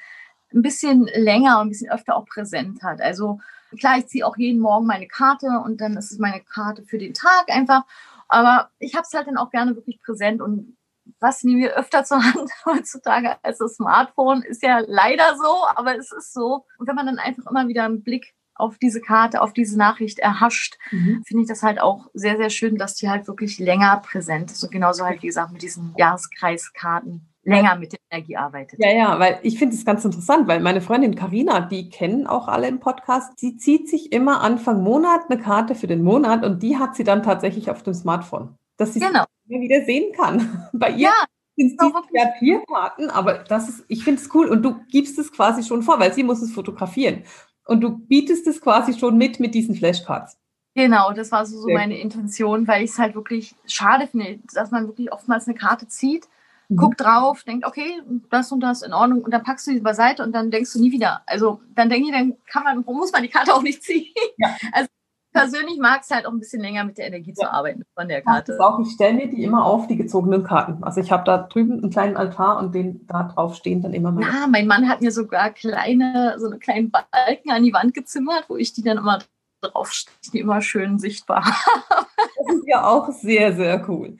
ein 0.53 0.61
bisschen 0.61 1.09
länger 1.15 1.59
und 1.59 1.67
ein 1.67 1.69
bisschen 1.69 1.91
öfter 1.91 2.15
auch 2.15 2.25
präsent 2.25 2.83
hat. 2.83 3.01
Also 3.01 3.39
klar, 3.77 3.97
ich 3.97 4.07
ziehe 4.07 4.25
auch 4.25 4.37
jeden 4.37 4.59
Morgen 4.59 4.85
meine 4.85 5.07
Karte 5.07 5.61
und 5.63 5.81
dann 5.81 5.97
ist 5.97 6.11
es 6.11 6.19
meine 6.19 6.41
Karte 6.41 6.83
für 6.83 6.97
den 6.97 7.13
Tag 7.13 7.49
einfach. 7.49 7.83
Aber 8.27 8.69
ich 8.79 8.95
habe 8.95 9.05
es 9.07 9.13
halt 9.13 9.27
dann 9.27 9.37
auch 9.37 9.51
gerne 9.51 9.75
wirklich 9.75 10.01
präsent 10.01 10.41
und 10.41 10.77
was 11.19 11.43
nehmen 11.43 11.61
wir 11.61 11.75
öfter 11.75 12.03
zur 12.03 12.23
Hand 12.23 12.49
heutzutage 12.65 13.35
als 13.43 13.57
das 13.57 13.75
Smartphone, 13.75 14.41
ist 14.41 14.63
ja 14.63 14.79
leider 14.85 15.35
so, 15.35 15.65
aber 15.75 15.97
es 15.97 16.11
ist 16.11 16.33
so. 16.33 16.65
Und 16.77 16.87
wenn 16.87 16.95
man 16.95 17.05
dann 17.05 17.19
einfach 17.19 17.49
immer 17.49 17.67
wieder 17.67 17.83
einen 17.83 18.03
Blick 18.03 18.33
auf 18.55 18.77
diese 18.77 19.01
Karte, 19.01 19.41
auf 19.41 19.53
diese 19.53 19.77
Nachricht 19.77 20.19
erhascht, 20.19 20.77
mhm. 20.91 21.23
finde 21.25 21.43
ich 21.43 21.49
das 21.49 21.63
halt 21.63 21.81
auch 21.81 22.07
sehr, 22.13 22.37
sehr 22.37 22.49
schön, 22.49 22.77
dass 22.77 22.95
die 22.95 23.09
halt 23.09 23.27
wirklich 23.27 23.59
länger 23.59 24.01
präsent 24.05 24.51
ist 24.51 24.63
und 24.63 24.71
genauso 24.71 25.05
halt, 25.05 25.21
wie 25.23 25.27
gesagt, 25.27 25.51
mit 25.51 25.61
diesen 25.61 25.93
Jahreskreiskarten 25.97 27.27
länger 27.43 27.75
mit 27.75 27.93
der 27.93 27.99
Energie 28.09 28.37
arbeitet. 28.37 28.79
Ja, 28.79 28.91
ja, 28.91 29.19
weil 29.19 29.39
ich 29.43 29.59
finde 29.59 29.75
es 29.75 29.85
ganz 29.85 30.05
interessant, 30.05 30.47
weil 30.47 30.59
meine 30.61 30.81
Freundin 30.81 31.15
Karina, 31.15 31.61
die 31.61 31.89
kennen 31.89 32.27
auch 32.27 32.47
alle 32.47 32.67
im 32.67 32.79
Podcast, 32.79 33.37
sie 33.39 33.57
zieht 33.57 33.89
sich 33.89 34.11
immer 34.11 34.41
Anfang 34.41 34.81
Monat 34.81 35.29
eine 35.29 35.39
Karte 35.39 35.75
für 35.75 35.87
den 35.87 36.03
Monat 36.03 36.45
und 36.45 36.63
die 36.63 36.77
hat 36.77 36.95
sie 36.95 37.03
dann 37.03 37.23
tatsächlich 37.23 37.69
auf 37.69 37.83
dem 37.83 37.93
Smartphone, 37.93 38.55
dass 38.77 38.93
sie 38.93 38.99
genau. 38.99 39.25
wieder 39.47 39.83
sehen 39.85 40.13
kann. 40.15 40.69
Bei 40.73 40.91
ihr 40.91 41.09
ja. 41.09 41.13
sind 41.55 41.79
es 41.79 41.91
ja 42.13 42.31
vier 42.39 42.61
Karten, 42.65 43.09
aber 43.09 43.39
das 43.39 43.69
ist, 43.69 43.85
ich 43.87 44.03
finde 44.03 44.21
es 44.21 44.33
cool 44.33 44.47
und 44.47 44.63
du 44.63 44.79
gibst 44.89 45.19
es 45.19 45.31
quasi 45.31 45.63
schon 45.63 45.83
vor, 45.83 45.99
weil 45.99 46.13
sie 46.13 46.23
muss 46.23 46.41
es 46.41 46.53
fotografieren. 46.53 47.23
Und 47.65 47.81
du 47.81 47.97
bietest 47.97 48.47
es 48.47 48.61
quasi 48.61 48.93
schon 48.93 49.17
mit 49.17 49.39
mit 49.39 49.53
diesen 49.55 49.75
Flashcards. 49.75 50.37
Genau, 50.75 51.13
das 51.13 51.31
war 51.31 51.45
so, 51.45 51.59
so 51.59 51.69
meine 51.69 51.99
Intention, 51.99 52.67
weil 52.67 52.83
ich 52.83 52.91
es 52.91 52.99
halt 52.99 53.13
wirklich 53.13 53.55
schade 53.67 54.07
finde, 54.07 54.39
dass 54.53 54.71
man 54.71 54.87
wirklich 54.87 55.11
oftmals 55.11 55.47
eine 55.47 55.55
Karte 55.55 55.87
zieht, 55.87 56.27
mhm. 56.67 56.77
guckt 56.77 56.99
drauf, 56.99 57.43
denkt, 57.43 57.65
okay, 57.65 58.01
das 58.31 58.51
und 58.51 58.61
das 58.61 58.81
in 58.81 58.91
Ordnung 58.91 59.23
und 59.23 59.31
dann 59.31 59.43
packst 59.43 59.67
du 59.67 59.71
sie 59.71 59.81
beiseite 59.81 60.23
und 60.23 60.31
dann 60.31 60.49
denkst 60.49 60.73
du 60.73 60.79
nie 60.79 60.91
wieder. 60.91 61.21
Also 61.27 61.61
dann 61.75 61.89
denke 61.89 62.07
ich, 62.07 62.13
dann 62.13 62.35
kann 62.47 62.63
man, 62.63 62.83
muss 62.85 63.11
man 63.11 63.21
die 63.21 63.29
Karte 63.29 63.53
auch 63.53 63.61
nicht 63.61 63.83
ziehen. 63.83 64.13
Ja. 64.37 64.55
Also 64.71 64.89
persönlich 65.33 65.79
mag 65.79 66.01
es 66.03 66.11
halt 66.11 66.25
auch 66.25 66.31
ein 66.31 66.39
bisschen 66.39 66.61
länger 66.61 66.83
mit 66.83 66.97
der 66.97 67.07
Energie 67.07 67.33
zu 67.33 67.51
arbeiten 67.51 67.83
von 67.97 68.07
der 68.07 68.21
Karte. 68.21 68.57
Auch, 68.59 68.79
ich 68.79 68.91
stelle 68.91 69.15
mir 69.15 69.27
die 69.27 69.43
immer 69.43 69.65
auf, 69.65 69.87
die 69.87 69.97
gezogenen 69.97 70.43
Karten. 70.43 70.83
Also 70.83 71.01
ich 71.01 71.11
habe 71.11 71.23
da 71.25 71.37
drüben 71.39 71.81
einen 71.81 71.89
kleinen 71.89 72.15
Altar 72.15 72.59
und 72.59 72.73
den 72.73 73.05
da 73.07 73.23
drauf 73.23 73.55
stehen 73.55 73.81
dann 73.81 73.93
immer 73.93 74.11
meine. 74.11 74.27
Ja, 74.27 74.47
mein 74.47 74.67
Mann 74.67 74.87
hat 74.87 75.01
mir 75.01 75.11
sogar 75.11 75.49
kleine, 75.49 76.35
so 76.37 76.47
eine 76.47 76.59
kleinen 76.59 76.91
Balken 76.91 77.51
an 77.51 77.63
die 77.63 77.73
Wand 77.73 77.93
gezimmert, 77.93 78.45
wo 78.47 78.55
ich 78.55 78.73
die 78.73 78.83
dann 78.83 78.97
immer 78.97 79.19
draufstehe, 79.61 80.13
die 80.31 80.39
immer 80.39 80.61
schön 80.61 80.99
sichtbar. 80.99 81.43
das 81.89 82.55
ist 82.55 82.67
ja 82.67 82.85
auch 82.85 83.11
sehr, 83.11 83.53
sehr 83.55 83.89
cool. 83.89 84.17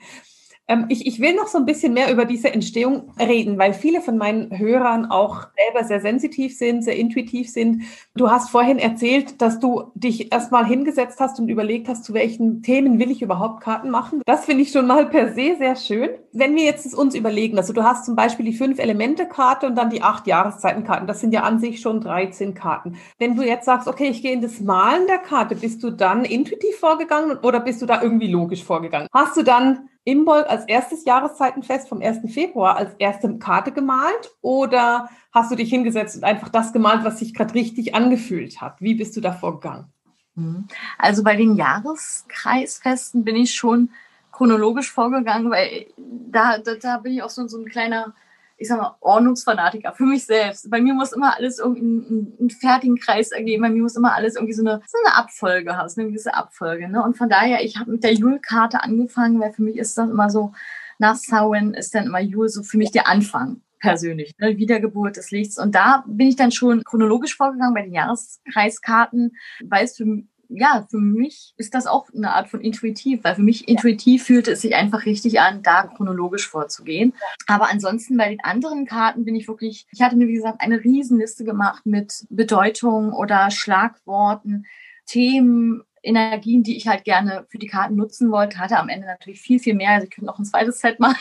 Ähm, 0.66 0.86
ich, 0.88 1.06
ich 1.06 1.20
will 1.20 1.34
noch 1.34 1.46
so 1.46 1.58
ein 1.58 1.66
bisschen 1.66 1.92
mehr 1.92 2.10
über 2.10 2.24
diese 2.24 2.52
Entstehung 2.52 3.12
reden, 3.18 3.58
weil 3.58 3.74
viele 3.74 4.00
von 4.00 4.16
meinen 4.16 4.58
Hörern 4.58 5.06
auch 5.06 5.48
selber 5.56 5.86
sehr 5.86 6.00
sensitiv 6.00 6.56
sind, 6.56 6.82
sehr 6.82 6.96
intuitiv 6.96 7.50
sind. 7.50 7.82
Du 8.14 8.30
hast 8.30 8.50
vorhin 8.50 8.78
erzählt, 8.78 9.42
dass 9.42 9.60
du 9.60 9.90
dich 9.94 10.32
erstmal 10.32 10.66
hingesetzt 10.66 11.20
hast 11.20 11.38
und 11.38 11.48
überlegt 11.48 11.88
hast, 11.88 12.04
zu 12.04 12.14
welchen 12.14 12.62
Themen 12.62 12.98
will 12.98 13.10
ich 13.10 13.20
überhaupt 13.20 13.62
Karten 13.62 13.90
machen. 13.90 14.22
Das 14.24 14.46
finde 14.46 14.62
ich 14.62 14.70
schon 14.70 14.86
mal 14.86 15.06
per 15.06 15.34
se 15.34 15.56
sehr 15.58 15.76
schön. 15.76 16.10
Wenn 16.32 16.56
wir 16.56 16.64
jetzt 16.64 16.94
uns 16.94 17.14
überlegen, 17.14 17.58
also 17.58 17.72
du 17.72 17.82
hast 17.82 18.06
zum 18.06 18.16
Beispiel 18.16 18.46
die 18.46 18.54
fünf 18.54 18.78
Elemente-Karte 18.78 19.66
und 19.66 19.76
dann 19.76 19.90
die 19.90 20.02
acht 20.02 20.26
Jahreszeitenkarten. 20.26 21.06
Das 21.06 21.20
sind 21.20 21.32
ja 21.34 21.42
an 21.42 21.58
sich 21.58 21.80
schon 21.80 22.00
13 22.00 22.54
Karten. 22.54 22.96
Wenn 23.18 23.36
du 23.36 23.42
jetzt 23.42 23.66
sagst, 23.66 23.86
okay, 23.86 24.08
ich 24.08 24.22
gehe 24.22 24.32
in 24.32 24.40
das 24.40 24.60
Malen 24.60 25.06
der 25.06 25.18
Karte, 25.18 25.56
bist 25.56 25.82
du 25.82 25.90
dann 25.90 26.24
intuitiv 26.24 26.76
vorgegangen 26.78 27.38
oder 27.42 27.60
bist 27.60 27.82
du 27.82 27.86
da 27.86 28.02
irgendwie 28.02 28.30
logisch 28.30 28.64
vorgegangen? 28.64 29.08
Hast 29.12 29.36
du 29.36 29.42
dann 29.42 29.88
Imbolg 30.04 30.48
als 30.48 30.66
erstes 30.66 31.04
Jahreszeitenfest 31.04 31.88
vom 31.88 32.02
1. 32.02 32.30
Februar 32.32 32.76
als 32.76 32.94
erste 32.98 33.38
Karte 33.38 33.72
gemalt 33.72 34.30
oder 34.42 35.08
hast 35.32 35.50
du 35.50 35.56
dich 35.56 35.70
hingesetzt 35.70 36.16
und 36.16 36.24
einfach 36.24 36.50
das 36.50 36.72
gemalt, 36.72 37.04
was 37.04 37.18
sich 37.18 37.32
gerade 37.32 37.54
richtig 37.54 37.94
angefühlt 37.94 38.60
hat? 38.60 38.80
Wie 38.80 38.94
bist 38.94 39.16
du 39.16 39.20
da 39.20 39.32
vorgegangen? 39.32 39.86
Mhm. 40.34 40.68
Also 40.98 41.22
bei 41.22 41.36
den 41.36 41.56
Jahreskreisfesten 41.56 43.24
bin 43.24 43.36
ich 43.36 43.54
schon 43.54 43.90
chronologisch 44.30 44.90
vorgegangen, 44.90 45.50
weil 45.50 45.86
da, 45.96 46.58
da, 46.58 46.74
da 46.74 46.98
bin 46.98 47.14
ich 47.14 47.22
auch 47.22 47.30
so, 47.30 47.46
so 47.46 47.58
ein 47.58 47.66
kleiner 47.66 48.14
ich 48.56 48.68
sag 48.68 48.78
mal, 48.78 48.96
Ordnungsfanatiker 49.00 49.92
für 49.92 50.04
mich 50.04 50.24
selbst. 50.26 50.70
Bei 50.70 50.80
mir 50.80 50.94
muss 50.94 51.12
immer 51.12 51.36
alles 51.36 51.58
irgendwie 51.58 51.82
einen, 51.82 52.36
einen 52.38 52.50
fertigen 52.50 52.96
Kreis 52.96 53.32
ergeben. 53.32 53.62
Bei 53.62 53.70
mir 53.70 53.82
muss 53.82 53.96
immer 53.96 54.14
alles 54.14 54.36
irgendwie 54.36 54.54
so 54.54 54.62
eine, 54.62 54.80
so 54.86 54.98
eine 55.04 55.16
Abfolge 55.16 55.76
haben, 55.76 55.88
eine 55.96 56.08
gewisse 56.08 56.34
Abfolge. 56.34 56.88
Ne? 56.88 57.02
Und 57.02 57.16
von 57.16 57.28
daher, 57.28 57.64
ich 57.64 57.78
habe 57.78 57.90
mit 57.90 58.04
der 58.04 58.14
Jule-Karte 58.14 58.82
angefangen, 58.82 59.40
weil 59.40 59.52
für 59.52 59.62
mich 59.62 59.76
ist 59.76 59.98
das 59.98 60.08
immer 60.08 60.30
so, 60.30 60.52
nach 60.98 61.16
Samhain 61.16 61.74
ist 61.74 61.94
dann 61.94 62.06
immer 62.06 62.20
Jule 62.20 62.48
so 62.48 62.62
für 62.62 62.78
mich 62.78 62.92
der 62.92 63.08
Anfang 63.08 63.60
persönlich, 63.80 64.34
ne? 64.38 64.56
Wiedergeburt 64.56 65.16
des 65.16 65.30
Lichts. 65.30 65.58
Und 65.58 65.74
da 65.74 66.04
bin 66.06 66.28
ich 66.28 66.36
dann 66.36 66.52
schon 66.52 66.82
chronologisch 66.84 67.36
vorgegangen 67.36 67.74
bei 67.74 67.82
den 67.82 67.92
Jahreskreiskarten, 67.92 69.36
weil 69.62 69.84
es 69.84 69.96
für 69.96 70.06
mich 70.06 70.24
ja, 70.56 70.86
für 70.88 70.98
mich 70.98 71.52
ist 71.56 71.74
das 71.74 71.86
auch 71.86 72.08
eine 72.14 72.32
Art 72.32 72.48
von 72.48 72.60
intuitiv, 72.60 73.24
weil 73.24 73.34
für 73.34 73.42
mich 73.42 73.68
intuitiv 73.68 74.24
fühlte 74.24 74.52
es 74.52 74.60
sich 74.60 74.74
einfach 74.74 75.04
richtig 75.04 75.40
an, 75.40 75.62
da 75.62 75.86
chronologisch 75.86 76.48
vorzugehen. 76.48 77.12
Aber 77.46 77.70
ansonsten 77.70 78.16
bei 78.16 78.28
den 78.28 78.42
anderen 78.42 78.86
Karten 78.86 79.24
bin 79.24 79.34
ich 79.34 79.48
wirklich, 79.48 79.86
ich 79.90 80.02
hatte 80.02 80.16
mir, 80.16 80.28
wie 80.28 80.34
gesagt, 80.34 80.60
eine 80.60 80.82
Riesenliste 80.82 81.44
gemacht 81.44 81.86
mit 81.86 82.26
Bedeutung 82.30 83.12
oder 83.12 83.50
Schlagworten, 83.50 84.66
Themen, 85.06 85.82
Energien, 86.02 86.62
die 86.62 86.76
ich 86.76 86.86
halt 86.86 87.04
gerne 87.04 87.46
für 87.48 87.58
die 87.58 87.66
Karten 87.66 87.96
nutzen 87.96 88.30
wollte, 88.30 88.58
hatte 88.58 88.78
am 88.78 88.88
Ende 88.88 89.06
natürlich 89.06 89.40
viel, 89.40 89.58
viel 89.58 89.74
mehr. 89.74 89.90
Also 89.90 90.04
ich 90.04 90.10
könnte 90.10 90.26
noch 90.26 90.38
ein 90.38 90.44
zweites 90.44 90.80
Set 90.80 91.00
machen. 91.00 91.18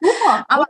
Super, 0.00 0.44
aber 0.48 0.66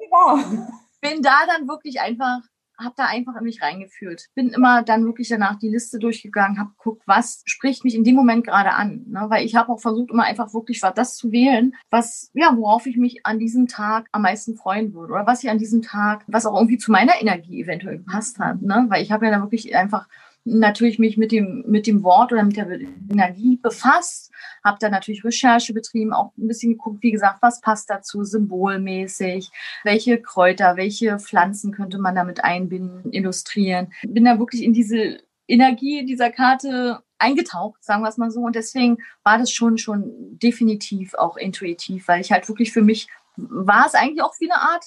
bin 1.01 1.23
da 1.23 1.47
dann 1.47 1.69
wirklich 1.69 2.01
einfach 2.01 2.41
habe 2.81 2.95
da 2.97 3.07
einfach 3.07 3.37
in 3.37 3.45
mich 3.45 3.63
reingefühlt. 3.63 4.29
Bin 4.35 4.51
immer 4.51 4.83
dann 4.83 5.05
wirklich 5.05 5.29
danach 5.29 5.59
die 5.59 5.69
Liste 5.69 5.99
durchgegangen, 5.99 6.59
habe 6.59 6.71
geguckt, 6.71 7.03
was 7.07 7.43
spricht 7.45 7.85
mich 7.85 7.95
in 7.95 8.05
dem 8.05 8.15
Moment 8.15 8.47
gerade 8.47 8.73
an. 8.73 9.05
Ne? 9.09 9.27
Weil 9.29 9.45
ich 9.45 9.55
habe 9.55 9.73
auch 9.73 9.81
versucht, 9.81 10.11
immer 10.11 10.25
einfach 10.25 10.55
wirklich 10.55 10.81
das 10.81 11.17
zu 11.17 11.33
wählen, 11.33 11.75
was, 11.91 12.31
ja, 12.35 12.57
worauf 12.57 12.87
ich 12.87 12.97
mich 12.97 13.27
an 13.27 13.39
diesem 13.39 13.67
Tag 13.67 14.09
am 14.13 14.23
meisten 14.23 14.57
freuen 14.57 14.95
würde. 14.95 15.13
Oder 15.13 15.27
was 15.27 15.43
ich 15.45 15.51
an 15.51 15.59
diesem 15.59 15.83
Tag, 15.83 16.25
was 16.27 16.47
auch 16.47 16.57
irgendwie 16.57 16.79
zu 16.79 16.91
meiner 16.91 17.21
Energie 17.21 17.63
eventuell 17.63 17.99
gepasst 17.99 18.39
hat. 18.39 18.63
Ne? 18.63 18.87
Weil 18.89 19.03
ich 19.03 19.13
habe 19.13 19.27
ja 19.27 19.33
da 19.33 19.41
wirklich 19.41 19.75
einfach 19.75 20.09
natürlich 20.45 20.99
mich 20.99 21.17
mit 21.17 21.33
dem, 21.33 21.65
mit 21.67 21.87
dem 21.87 22.03
Wort 22.03 22.33
oder 22.33 22.43
mit 22.43 22.57
der 22.57 22.69
Energie 23.11 23.59
befasst, 23.63 24.31
habe 24.65 24.79
dann 24.81 24.93
natürlich 24.93 25.25
Recherche 25.25 25.73
betrieben, 25.73 26.13
auch 26.13 26.33
ein 26.37 26.49
bisschen 26.49 26.73
geguckt, 26.73 27.03
wie 27.03 27.11
gesagt, 27.11 27.43
was 27.43 27.61
passt 27.61 27.91
dazu 27.91 28.25
symbolmäßig, 28.25 29.51
welche 29.85 30.21
Kräuter, 30.21 30.77
welche 30.77 31.19
Pflanzen 31.19 31.73
könnte 31.73 31.99
man 31.99 32.15
damit 32.15 32.43
einbinden, 32.43 33.13
illustrieren. 33.13 33.93
Bin 34.03 34.25
da 34.25 34.39
wirklich 34.39 34.63
in 34.63 34.73
diese 34.73 35.19
Energie 35.47 36.07
dieser 36.07 36.31
Karte 36.31 37.03
eingetaucht, 37.19 37.85
sagen 37.85 38.03
wir 38.03 38.09
es 38.09 38.17
mal 38.17 38.31
so. 38.31 38.41
Und 38.41 38.57
deswegen 38.57 38.99
war 39.23 39.39
das 39.39 39.51
schon, 39.51 39.79
schon 39.79 40.39
definitiv 40.39 41.15
auch 41.15 41.37
intuitiv, 41.37 42.09
weil 42.09 42.21
ich 42.21 42.33
halt 42.33 42.49
wirklich 42.49 42.73
für 42.73 42.83
mich 42.83 43.09
war 43.37 43.87
es 43.87 43.95
eigentlich 43.95 44.23
auch 44.23 44.35
wie 44.41 44.51
eine 44.51 44.61
Art 44.61 44.85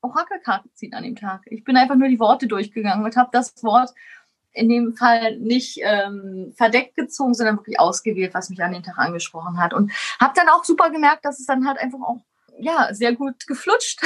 Orakelkarte 0.00 0.70
ziehen 0.72 0.94
an 0.94 1.04
dem 1.04 1.16
Tag. 1.16 1.42
Ich 1.46 1.64
bin 1.64 1.76
einfach 1.76 1.96
nur 1.96 2.08
die 2.08 2.20
Worte 2.20 2.46
durchgegangen 2.46 3.04
und 3.04 3.16
habe 3.16 3.30
das 3.32 3.62
Wort 3.62 3.90
in 4.54 4.68
dem 4.68 4.94
Fall 4.94 5.36
nicht 5.38 5.80
ähm, 5.82 6.52
verdeckt 6.56 6.96
gezogen, 6.96 7.34
sondern 7.34 7.56
wirklich 7.56 7.78
ausgewählt, 7.78 8.34
was 8.34 8.50
mich 8.50 8.62
an 8.62 8.72
den 8.72 8.82
Tag 8.82 8.98
angesprochen 8.98 9.60
hat. 9.60 9.74
Und 9.74 9.92
habe 10.20 10.32
dann 10.36 10.48
auch 10.48 10.64
super 10.64 10.90
gemerkt, 10.90 11.24
dass 11.24 11.40
es 11.40 11.46
dann 11.46 11.66
halt 11.66 11.78
einfach 11.78 12.00
auch 12.00 12.20
ja 12.58 12.94
sehr 12.94 13.14
gut 13.14 13.46
geflutscht, 13.46 14.00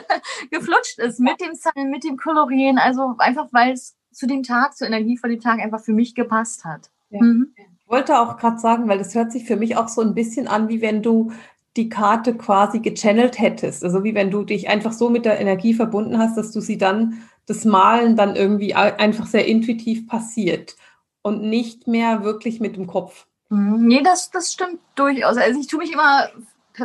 geflutscht 0.50 0.98
ist 0.98 1.20
mit 1.20 1.40
dem 1.40 1.54
Zahlen, 1.54 1.90
mit 1.90 2.02
dem 2.02 2.16
Kolorieren. 2.16 2.78
Also 2.78 3.14
einfach, 3.18 3.48
weil 3.52 3.72
es 3.72 3.94
zu 4.10 4.26
dem 4.26 4.42
Tag, 4.42 4.76
zur 4.76 4.86
Energie 4.86 5.18
von 5.18 5.30
dem 5.30 5.40
Tag 5.40 5.60
einfach 5.60 5.80
für 5.80 5.92
mich 5.92 6.14
gepasst 6.14 6.64
hat. 6.64 6.90
Ja. 7.10 7.22
Mhm. 7.22 7.54
Ich 7.56 7.88
wollte 7.88 8.18
auch 8.18 8.36
gerade 8.36 8.58
sagen, 8.58 8.88
weil 8.88 8.98
das 8.98 9.14
hört 9.14 9.32
sich 9.32 9.44
für 9.44 9.56
mich 9.56 9.76
auch 9.76 9.88
so 9.88 10.00
ein 10.00 10.14
bisschen 10.14 10.48
an, 10.48 10.68
wie 10.68 10.80
wenn 10.80 11.02
du 11.02 11.32
die 11.76 11.88
Karte 11.88 12.34
quasi 12.36 12.80
gechannelt 12.80 13.38
hättest. 13.38 13.84
Also 13.84 14.02
wie 14.02 14.14
wenn 14.14 14.30
du 14.30 14.44
dich 14.44 14.68
einfach 14.68 14.92
so 14.92 15.08
mit 15.08 15.24
der 15.24 15.40
Energie 15.40 15.74
verbunden 15.74 16.18
hast, 16.18 16.36
dass 16.36 16.52
du 16.52 16.60
sie 16.60 16.78
dann 16.78 17.22
das 17.50 17.64
Malen 17.64 18.14
dann 18.14 18.36
irgendwie 18.36 18.74
einfach 18.74 19.26
sehr 19.26 19.44
intuitiv 19.44 20.06
passiert 20.06 20.76
und 21.22 21.42
nicht 21.42 21.88
mehr 21.88 22.22
wirklich 22.22 22.60
mit 22.60 22.76
dem 22.76 22.86
Kopf. 22.86 23.26
Mhm. 23.48 23.88
Nee, 23.88 24.02
das, 24.04 24.30
das 24.30 24.52
stimmt 24.52 24.78
durchaus. 24.94 25.36
Also 25.36 25.58
ich 25.58 25.66
tue 25.66 25.80
mich 25.80 25.92
immer 25.92 26.28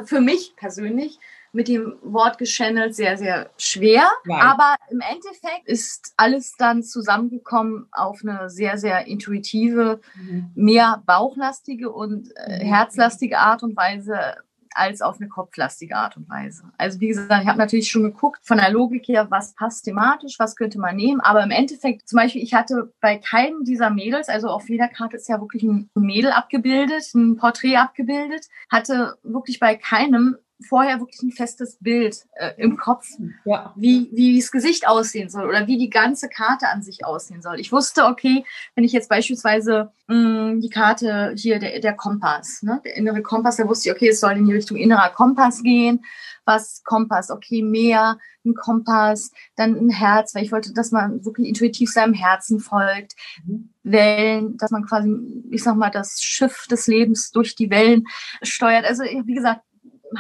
für 0.06 0.22
mich 0.22 0.56
persönlich 0.56 1.20
mit 1.54 1.68
dem 1.68 1.98
Wort 2.02 2.40
geschannelt 2.40 2.96
sehr, 2.96 3.16
sehr 3.16 3.52
schwer. 3.58 4.10
Nein. 4.26 4.42
Aber 4.42 4.76
im 4.90 5.02
Endeffekt 5.02 5.68
ist 5.68 6.16
alles 6.18 6.56
dann 6.58 6.82
zusammengekommen 6.82 7.88
auf 7.92 8.22
eine 8.24 8.50
sehr, 8.50 8.80
sehr 8.80 9.06
intuitive, 9.06 10.02
mhm. 10.16 10.50
mehr 10.56 11.04
bauchlastige 11.06 11.92
und 11.92 12.32
äh, 12.38 12.64
mhm. 12.64 12.68
herzlastige 12.70 13.38
Art 13.38 13.62
und 13.62 13.78
Weise 13.78 14.38
als 14.76 15.02
auf 15.02 15.20
eine 15.20 15.30
kopflastige 15.30 15.96
Art 15.96 16.18
und 16.18 16.30
Weise. 16.30 16.64
Also 16.78 17.00
wie 17.00 17.08
gesagt, 17.08 17.42
ich 17.42 17.48
habe 17.48 17.58
natürlich 17.58 17.90
schon 17.90 18.04
geguckt 18.04 18.40
von 18.44 18.58
der 18.58 18.72
Logik 18.72 19.08
her, 19.08 19.28
was 19.30 19.54
passt 19.56 19.86
thematisch, 19.86 20.36
was 20.38 20.56
könnte 20.56 20.80
man 20.80 20.96
nehmen. 20.96 21.22
Aber 21.22 21.44
im 21.44 21.52
Endeffekt, 21.52 22.08
zum 22.08 22.18
Beispiel, 22.18 22.44
ich 22.44 22.54
hatte 22.54 22.94
bei 23.02 23.18
keinem 23.18 23.64
dieser 23.64 23.90
Mädels, 23.90 24.30
also 24.30 24.50
auf 24.50 24.70
jeder 24.70 24.88
Karte 24.88 25.18
ist 25.18 25.30
ja 25.30 25.40
wirklich 25.40 25.64
ein 25.64 25.90
Mädel 25.96 26.32
abgebildet, 26.32 27.14
ein 27.14 27.38
Porträt 27.38 27.78
abgebildet, 27.78 28.48
hatte 28.70 29.16
wirklich 29.24 29.60
bei 29.60 29.76
keinem 29.76 30.38
vorher 30.62 31.00
wirklich 31.00 31.22
ein 31.22 31.32
festes 31.32 31.78
Bild 31.82 32.26
äh, 32.34 32.54
im 32.58 32.78
Kopf, 32.78 33.08
ja. 33.44 33.74
wie, 33.76 34.10
wie 34.14 34.40
das 34.40 34.52
Gesicht 34.52 34.88
aussehen 34.88 35.30
soll 35.30 35.48
oder 35.48 35.68
wie 35.68 35.78
die 35.78 35.90
ganze 35.90 36.30
Karte 36.30 36.70
an 36.70 36.82
sich 36.82 37.06
aussehen 37.06 37.42
soll. 37.42 37.60
Ich 37.60 37.72
wusste, 37.72 38.06
okay, 38.06 38.46
wenn 38.74 38.84
ich 38.84 38.94
jetzt 38.94 39.10
beispielsweise 39.10 39.92
mh, 40.08 40.16
mm, 40.54 40.62
die 40.62 40.70
Karte 40.70 41.34
hier, 41.36 41.60
der, 41.60 41.80
der 41.80 41.94
Kompass, 41.94 42.64
ne, 42.64 42.82
der 42.86 42.96
innere 42.96 43.22
Kompass, 43.22 43.58
da 43.58 43.68
wusste 43.68 43.90
ich, 43.90 43.96
okay, 43.96 44.10
es 44.10 44.20
soll 44.20 44.34
in 44.34 44.46
die 44.46 44.54
Richtung 44.54 44.78
innerer 44.78 45.10
Kompass 45.10 45.62
gehen. 45.62 46.06
Was 46.46 46.84
Kompass, 46.84 47.32
okay, 47.32 47.64
mehr, 47.64 48.20
ein 48.46 48.54
Kompass, 48.54 49.32
dann 49.56 49.76
ein 49.76 49.90
Herz, 49.90 50.36
weil 50.36 50.44
ich 50.44 50.52
wollte, 50.52 50.74
dass 50.74 50.92
man 50.92 51.26
wirklich 51.26 51.48
intuitiv 51.48 51.92
seinem 51.92 52.14
Herzen 52.14 52.60
folgt. 52.60 53.16
Mhm. 53.46 53.70
Wellen, 53.84 54.58
dass 54.58 54.72
man 54.72 54.86
quasi, 54.86 55.16
ich 55.50 55.64
sag 55.64 55.76
mal, 55.76 55.90
das 55.90 56.22
Schiff 56.22 56.68
des 56.68 56.88
Lebens 56.88 57.32
durch 57.32 57.56
die 57.56 57.70
Wellen 57.72 58.06
steuert. 58.44 58.86
Also, 58.86 59.04
wie 59.04 59.34
gesagt, 59.34 59.62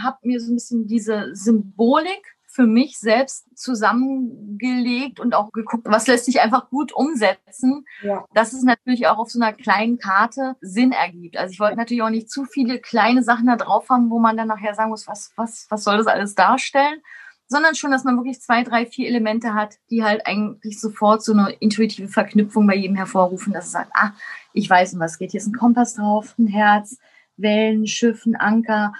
habe 0.03 0.17
mir 0.23 0.39
so 0.39 0.51
ein 0.51 0.55
bisschen 0.55 0.87
diese 0.87 1.35
Symbolik 1.35 2.35
für 2.55 2.65
mich 2.65 2.97
selbst 2.97 3.45
zusammengelegt 3.57 5.19
und 5.19 5.35
auch 5.35 5.51
geguckt, 5.51 5.85
was 5.89 6.07
lässt 6.07 6.23
sich 6.23 6.39
einfach 6.39 6.69
gut 6.69 6.93
umsetzen, 6.93 7.85
ja. 8.01 8.23
dass 8.33 8.53
es 8.53 8.63
natürlich 8.63 9.07
auch 9.07 9.17
auf 9.17 9.29
so 9.29 9.41
einer 9.41 9.51
kleinen 9.51 9.97
Karte 9.97 10.55
Sinn 10.61 10.93
ergibt. 10.93 11.35
Also 11.35 11.51
ich 11.51 11.59
wollte 11.59 11.75
natürlich 11.75 12.01
auch 12.01 12.09
nicht 12.09 12.29
zu 12.29 12.45
viele 12.45 12.79
kleine 12.79 13.23
Sachen 13.23 13.47
da 13.47 13.57
drauf 13.57 13.89
haben, 13.89 14.09
wo 14.09 14.19
man 14.19 14.37
dann 14.37 14.47
nachher 14.47 14.73
sagen 14.73 14.89
muss, 14.89 15.05
was, 15.05 15.33
was, 15.35 15.67
was 15.69 15.83
soll 15.83 15.97
das 15.97 16.07
alles 16.07 16.33
darstellen, 16.33 17.01
sondern 17.47 17.75
schon, 17.75 17.91
dass 17.91 18.05
man 18.05 18.15
wirklich 18.15 18.39
zwei, 18.39 18.63
drei, 18.63 18.85
vier 18.85 19.09
Elemente 19.09 19.53
hat, 19.53 19.75
die 19.89 20.05
halt 20.05 20.25
eigentlich 20.25 20.79
sofort 20.79 21.25
so 21.25 21.33
eine 21.33 21.51
intuitive 21.59 22.07
Verknüpfung 22.07 22.65
bei 22.67 22.75
jedem 22.75 22.95
hervorrufen, 22.95 23.51
dass 23.51 23.65
es 23.65 23.71
sagt, 23.73 23.91
ah, 23.95 24.13
ich 24.53 24.69
weiß, 24.69 24.93
um 24.93 25.01
was 25.01 25.17
geht. 25.17 25.31
Hier 25.31 25.41
ist 25.41 25.47
ein 25.47 25.57
Kompass 25.57 25.95
drauf, 25.95 26.33
ein 26.39 26.47
Herz, 26.47 26.97
Wellen, 27.35 27.85
Schiff, 27.85 28.25
ein 28.25 28.37
Anker 28.37 28.93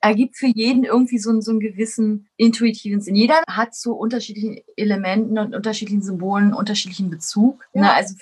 ergibt 0.00 0.36
für 0.36 0.46
jeden 0.46 0.84
irgendwie 0.84 1.18
so, 1.18 1.40
so 1.40 1.52
einen 1.52 1.60
gewissen 1.60 2.28
intuitiven 2.36 3.00
Sinn. 3.00 3.14
Jeder 3.14 3.42
hat 3.48 3.74
zu 3.74 3.94
unterschiedlichen 3.94 4.60
Elementen 4.76 5.38
und 5.38 5.54
unterschiedlichen 5.54 6.02
Symbolen 6.02 6.52
unterschiedlichen 6.52 7.10
Bezug. 7.10 7.60
Ne? 7.72 7.82
Ja, 7.82 7.88
ne? 7.88 7.94
Also, 7.94 8.14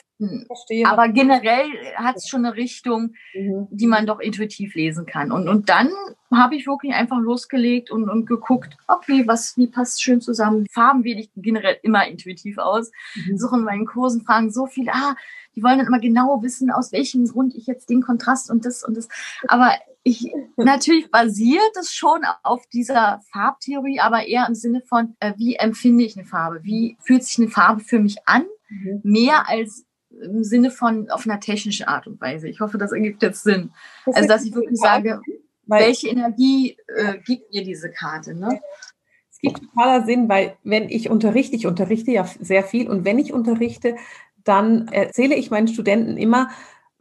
verstehe. 0.47 0.87
Aber 0.87 1.09
generell 1.09 1.67
hat 1.97 2.17
es 2.17 2.29
schon 2.29 2.45
eine 2.45 2.57
Richtung, 2.57 3.15
mhm. 3.35 3.69
die 3.71 3.87
man 3.87 4.07
doch 4.07 4.21
intuitiv 4.21 4.75
lesen 4.75 5.07
kann. 5.07 5.33
Und, 5.33 5.49
und 5.49 5.69
dann 5.69 5.91
habe 6.31 6.57
ich 6.57 6.67
wirklich 6.67 6.95
einfach 6.95 7.19
losgelegt 7.19 7.91
und, 7.91 8.09
und 8.09 8.27
geguckt, 8.27 8.77
okay, 8.89 9.25
was, 9.27 9.57
wie 9.57 9.67
passt 9.67 10.03
schön 10.03 10.21
zusammen. 10.21 10.67
Farben 10.71 11.05
wähle 11.05 11.21
ich 11.21 11.31
generell 11.37 11.79
immer 11.83 12.07
intuitiv 12.07 12.59
aus. 12.59 12.91
Mhm. 13.15 13.39
Suche 13.39 13.57
in 13.57 13.65
meinen 13.65 13.87
Kursen, 13.87 14.23
fragen 14.23 14.51
so 14.51 14.67
viel, 14.67 14.89
ah, 14.91 15.17
die 15.55 15.63
wollen 15.63 15.79
dann 15.79 15.87
immer 15.87 16.01
genau 16.01 16.43
wissen, 16.43 16.71
aus 16.71 16.93
welchem 16.93 17.27
Grund 17.27 17.55
ich 17.55 17.67
jetzt 17.67 17.89
den 17.89 18.03
Kontrast 18.03 18.51
und 18.51 18.65
das 18.67 18.85
und 18.85 18.97
das. 18.97 19.09
Aber 19.49 19.73
ich, 20.07 20.33
natürlich 20.57 21.11
basiert 21.11 21.77
es 21.81 21.93
schon 21.93 22.21
auf 22.45 22.65
dieser 22.69 23.21
Farbtheorie, 23.33 23.99
aber 23.99 24.25
eher 24.25 24.47
im 24.47 24.55
Sinne 24.55 24.81
von, 24.81 25.17
äh, 25.19 25.33
wie 25.37 25.57
empfinde 25.57 26.05
ich 26.05 26.17
eine 26.17 26.25
Farbe? 26.25 26.61
Wie 26.63 26.97
fühlt 27.03 27.25
sich 27.25 27.39
eine 27.39 27.49
Farbe 27.49 27.81
für 27.81 27.99
mich 27.99 28.17
an? 28.25 28.45
Mhm. 28.69 29.01
Mehr 29.03 29.49
als 29.49 29.85
im 30.11 30.45
Sinne 30.45 30.71
von 30.71 31.11
auf 31.11 31.27
einer 31.27 31.41
technischen 31.41 31.89
Art 31.89 32.07
und 32.07 32.21
Weise. 32.21 32.49
Ich 32.49 32.61
hoffe, 32.61 32.79
das 32.79 32.93
ergibt 32.93 33.21
jetzt 33.25 33.43
Sinn. 33.43 33.73
Das 34.05 34.15
also, 34.15 34.29
dass 34.29 34.45
ich 34.45 34.55
wirklich 34.55 34.79
sage, 34.79 35.21
welche 35.67 36.09
Energie 36.09 36.77
äh, 36.87 37.19
gibt 37.19 37.53
mir 37.53 37.65
diese 37.65 37.91
Karte? 37.91 38.33
Ne? 38.33 38.61
Es 39.29 39.41
gibt 39.41 39.61
totaler 39.61 40.07
Sinn, 40.07 40.29
weil 40.29 40.57
wenn 40.63 40.89
ich 40.89 41.11
unterrichte, 41.11 41.57
ich 41.57 41.67
unterrichte 41.67 42.13
ja 42.13 42.25
sehr 42.39 42.63
viel 42.63 42.89
und 42.89 43.05
wenn 43.05 43.19
ich 43.19 43.33
unterrichte, 43.33 43.97
dann 44.45 44.87
erzähle 44.87 45.35
ich 45.35 45.51
meinen 45.51 45.67
Studenten 45.67 46.17
immer, 46.17 46.51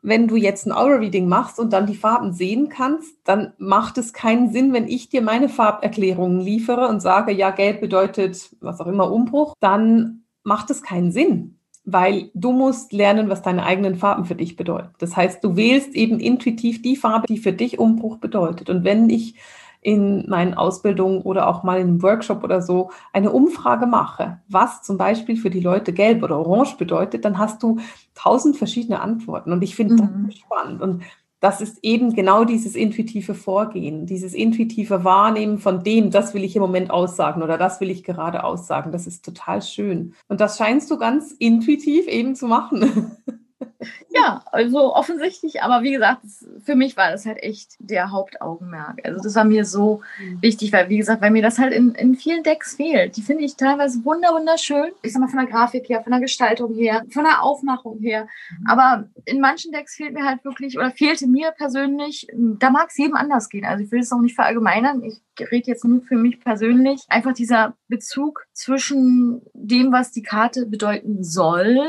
wenn 0.05 0.27
du 0.27 0.35
jetzt 0.35 0.67
ein 0.67 0.71
Aura-Reading 0.71 1.27
machst 1.27 1.59
und 1.59 1.73
dann 1.73 1.87
die 1.87 1.95
Farben 1.95 2.31
sehen 2.31 2.69
kannst, 2.69 3.15
dann 3.23 3.53
macht 3.57 3.97
es 3.97 4.13
keinen 4.13 4.51
Sinn, 4.51 4.71
wenn 4.71 4.87
ich 4.87 5.09
dir 5.09 5.23
meine 5.23 5.49
Farberklärungen 5.49 6.39
liefere 6.39 6.87
und 6.87 7.01
sage, 7.01 7.31
ja, 7.31 7.49
gelb 7.49 7.81
bedeutet 7.81 8.55
was 8.61 8.79
auch 8.79 8.87
immer 8.87 9.11
Umbruch, 9.11 9.55
dann 9.59 10.25
macht 10.43 10.69
es 10.69 10.83
keinen 10.83 11.11
Sinn, 11.11 11.57
weil 11.85 12.29
du 12.35 12.51
musst 12.51 12.93
lernen, 12.93 13.29
was 13.29 13.41
deine 13.41 13.65
eigenen 13.65 13.95
Farben 13.95 14.25
für 14.25 14.35
dich 14.35 14.55
bedeuten. 14.55 14.93
Das 14.99 15.17
heißt, 15.17 15.43
du 15.43 15.55
wählst 15.55 15.95
eben 15.95 16.19
intuitiv 16.19 16.83
die 16.83 16.95
Farbe, 16.95 17.25
die 17.27 17.39
für 17.39 17.53
dich 17.53 17.79
Umbruch 17.79 18.17
bedeutet. 18.17 18.69
Und 18.69 18.83
wenn 18.83 19.09
ich 19.09 19.35
in 19.85 20.27
meinen 20.27 20.55
Ausbildungen 20.55 21.21
oder 21.21 21.47
auch 21.47 21.61
mal 21.61 21.79
in 21.79 21.87
einem 21.87 22.01
Workshop 22.01 22.43
oder 22.43 22.59
so 22.63 22.89
eine 23.13 23.31
Umfrage 23.31 23.85
mache, 23.85 24.39
was 24.49 24.81
zum 24.81 24.97
Beispiel 24.97 25.37
für 25.37 25.51
die 25.51 25.59
Leute 25.59 25.93
gelb 25.93 26.23
oder 26.23 26.39
orange 26.39 26.75
bedeutet, 26.77 27.23
dann 27.23 27.37
hast 27.37 27.61
du 27.61 27.77
tausend 28.15 28.57
verschiedene 28.57 28.99
Antworten. 28.99 29.51
Und 29.51 29.63
ich 29.63 29.75
finde 29.75 30.01
mhm. 30.01 30.25
das 30.25 30.39
spannend. 30.39 30.81
Und 30.81 31.03
das 31.39 31.61
ist 31.61 31.77
eben 31.83 32.15
genau 32.15 32.45
dieses 32.45 32.75
intuitive 32.75 33.35
Vorgehen, 33.35 34.07
dieses 34.07 34.33
intuitive 34.33 35.03
Wahrnehmen 35.03 35.59
von 35.59 35.83
dem, 35.83 36.09
das 36.09 36.33
will 36.33 36.43
ich 36.43 36.55
im 36.55 36.63
Moment 36.63 36.89
aussagen 36.89 37.43
oder 37.43 37.59
das 37.59 37.79
will 37.79 37.91
ich 37.91 38.03
gerade 38.03 38.43
aussagen. 38.43 38.91
Das 38.91 39.05
ist 39.05 39.23
total 39.23 39.61
schön. 39.61 40.15
Und 40.27 40.41
das 40.41 40.57
scheinst 40.57 40.89
du 40.89 40.97
ganz 40.97 41.31
intuitiv 41.31 42.07
eben 42.07 42.33
zu 42.33 42.47
machen. 42.47 43.11
ja, 44.09 44.43
also 44.51 44.93
offensichtlich, 44.93 45.61
aber 45.61 45.83
wie 45.83 45.93
gesagt, 45.93 46.21
für 46.63 46.75
mich 46.75 46.97
war 46.97 47.11
das 47.11 47.25
halt 47.25 47.41
echt 47.41 47.75
der 47.79 48.11
Hauptaugenmerk. 48.11 48.99
Also 49.03 49.21
das 49.21 49.35
war 49.35 49.45
mir 49.45 49.65
so 49.65 50.01
mhm. 50.19 50.41
wichtig, 50.41 50.73
weil 50.73 50.89
wie 50.89 50.97
gesagt, 50.97 51.21
weil 51.21 51.31
mir 51.31 51.41
das 51.41 51.59
halt 51.59 51.73
in, 51.73 51.95
in 51.95 52.15
vielen 52.15 52.43
Decks 52.43 52.75
fehlt. 52.75 53.17
Die 53.17 53.21
finde 53.21 53.43
ich 53.43 53.55
teilweise 53.55 54.03
wunder 54.03 54.33
wunderschön. 54.33 54.91
Ich 55.01 55.13
sag 55.13 55.21
mal 55.21 55.27
von 55.27 55.39
der 55.39 55.47
Grafik 55.47 55.87
her, 55.89 56.01
von 56.03 56.11
der 56.11 56.21
Gestaltung 56.21 56.73
her, 56.75 57.03
von 57.09 57.23
der 57.23 57.43
Aufmachung 57.43 57.99
her. 57.99 58.27
Mhm. 58.49 58.67
Aber 58.67 59.09
in 59.25 59.39
manchen 59.39 59.71
Decks 59.71 59.95
fehlt 59.95 60.13
mir 60.13 60.25
halt 60.25 60.43
wirklich 60.43 60.77
oder 60.77 60.91
fehlte 60.91 61.27
mir 61.27 61.51
persönlich, 61.51 62.27
da 62.33 62.69
mag 62.69 62.89
es 62.89 62.97
jedem 62.97 63.15
anders 63.15 63.49
gehen. 63.49 63.65
Also 63.65 63.83
ich 63.83 63.91
will 63.91 63.99
es 63.99 64.11
auch 64.11 64.21
nicht 64.21 64.35
verallgemeinern. 64.35 65.03
Ich 65.03 65.21
rede 65.51 65.67
jetzt 65.67 65.85
nur 65.85 66.01
für 66.01 66.17
mich 66.17 66.39
persönlich. 66.39 67.03
Einfach 67.09 67.33
dieser 67.33 67.75
Bezug 67.87 68.45
zwischen 68.53 69.41
dem, 69.53 69.91
was 69.91 70.11
die 70.11 70.23
Karte 70.23 70.65
bedeuten 70.65 71.23
soll, 71.23 71.79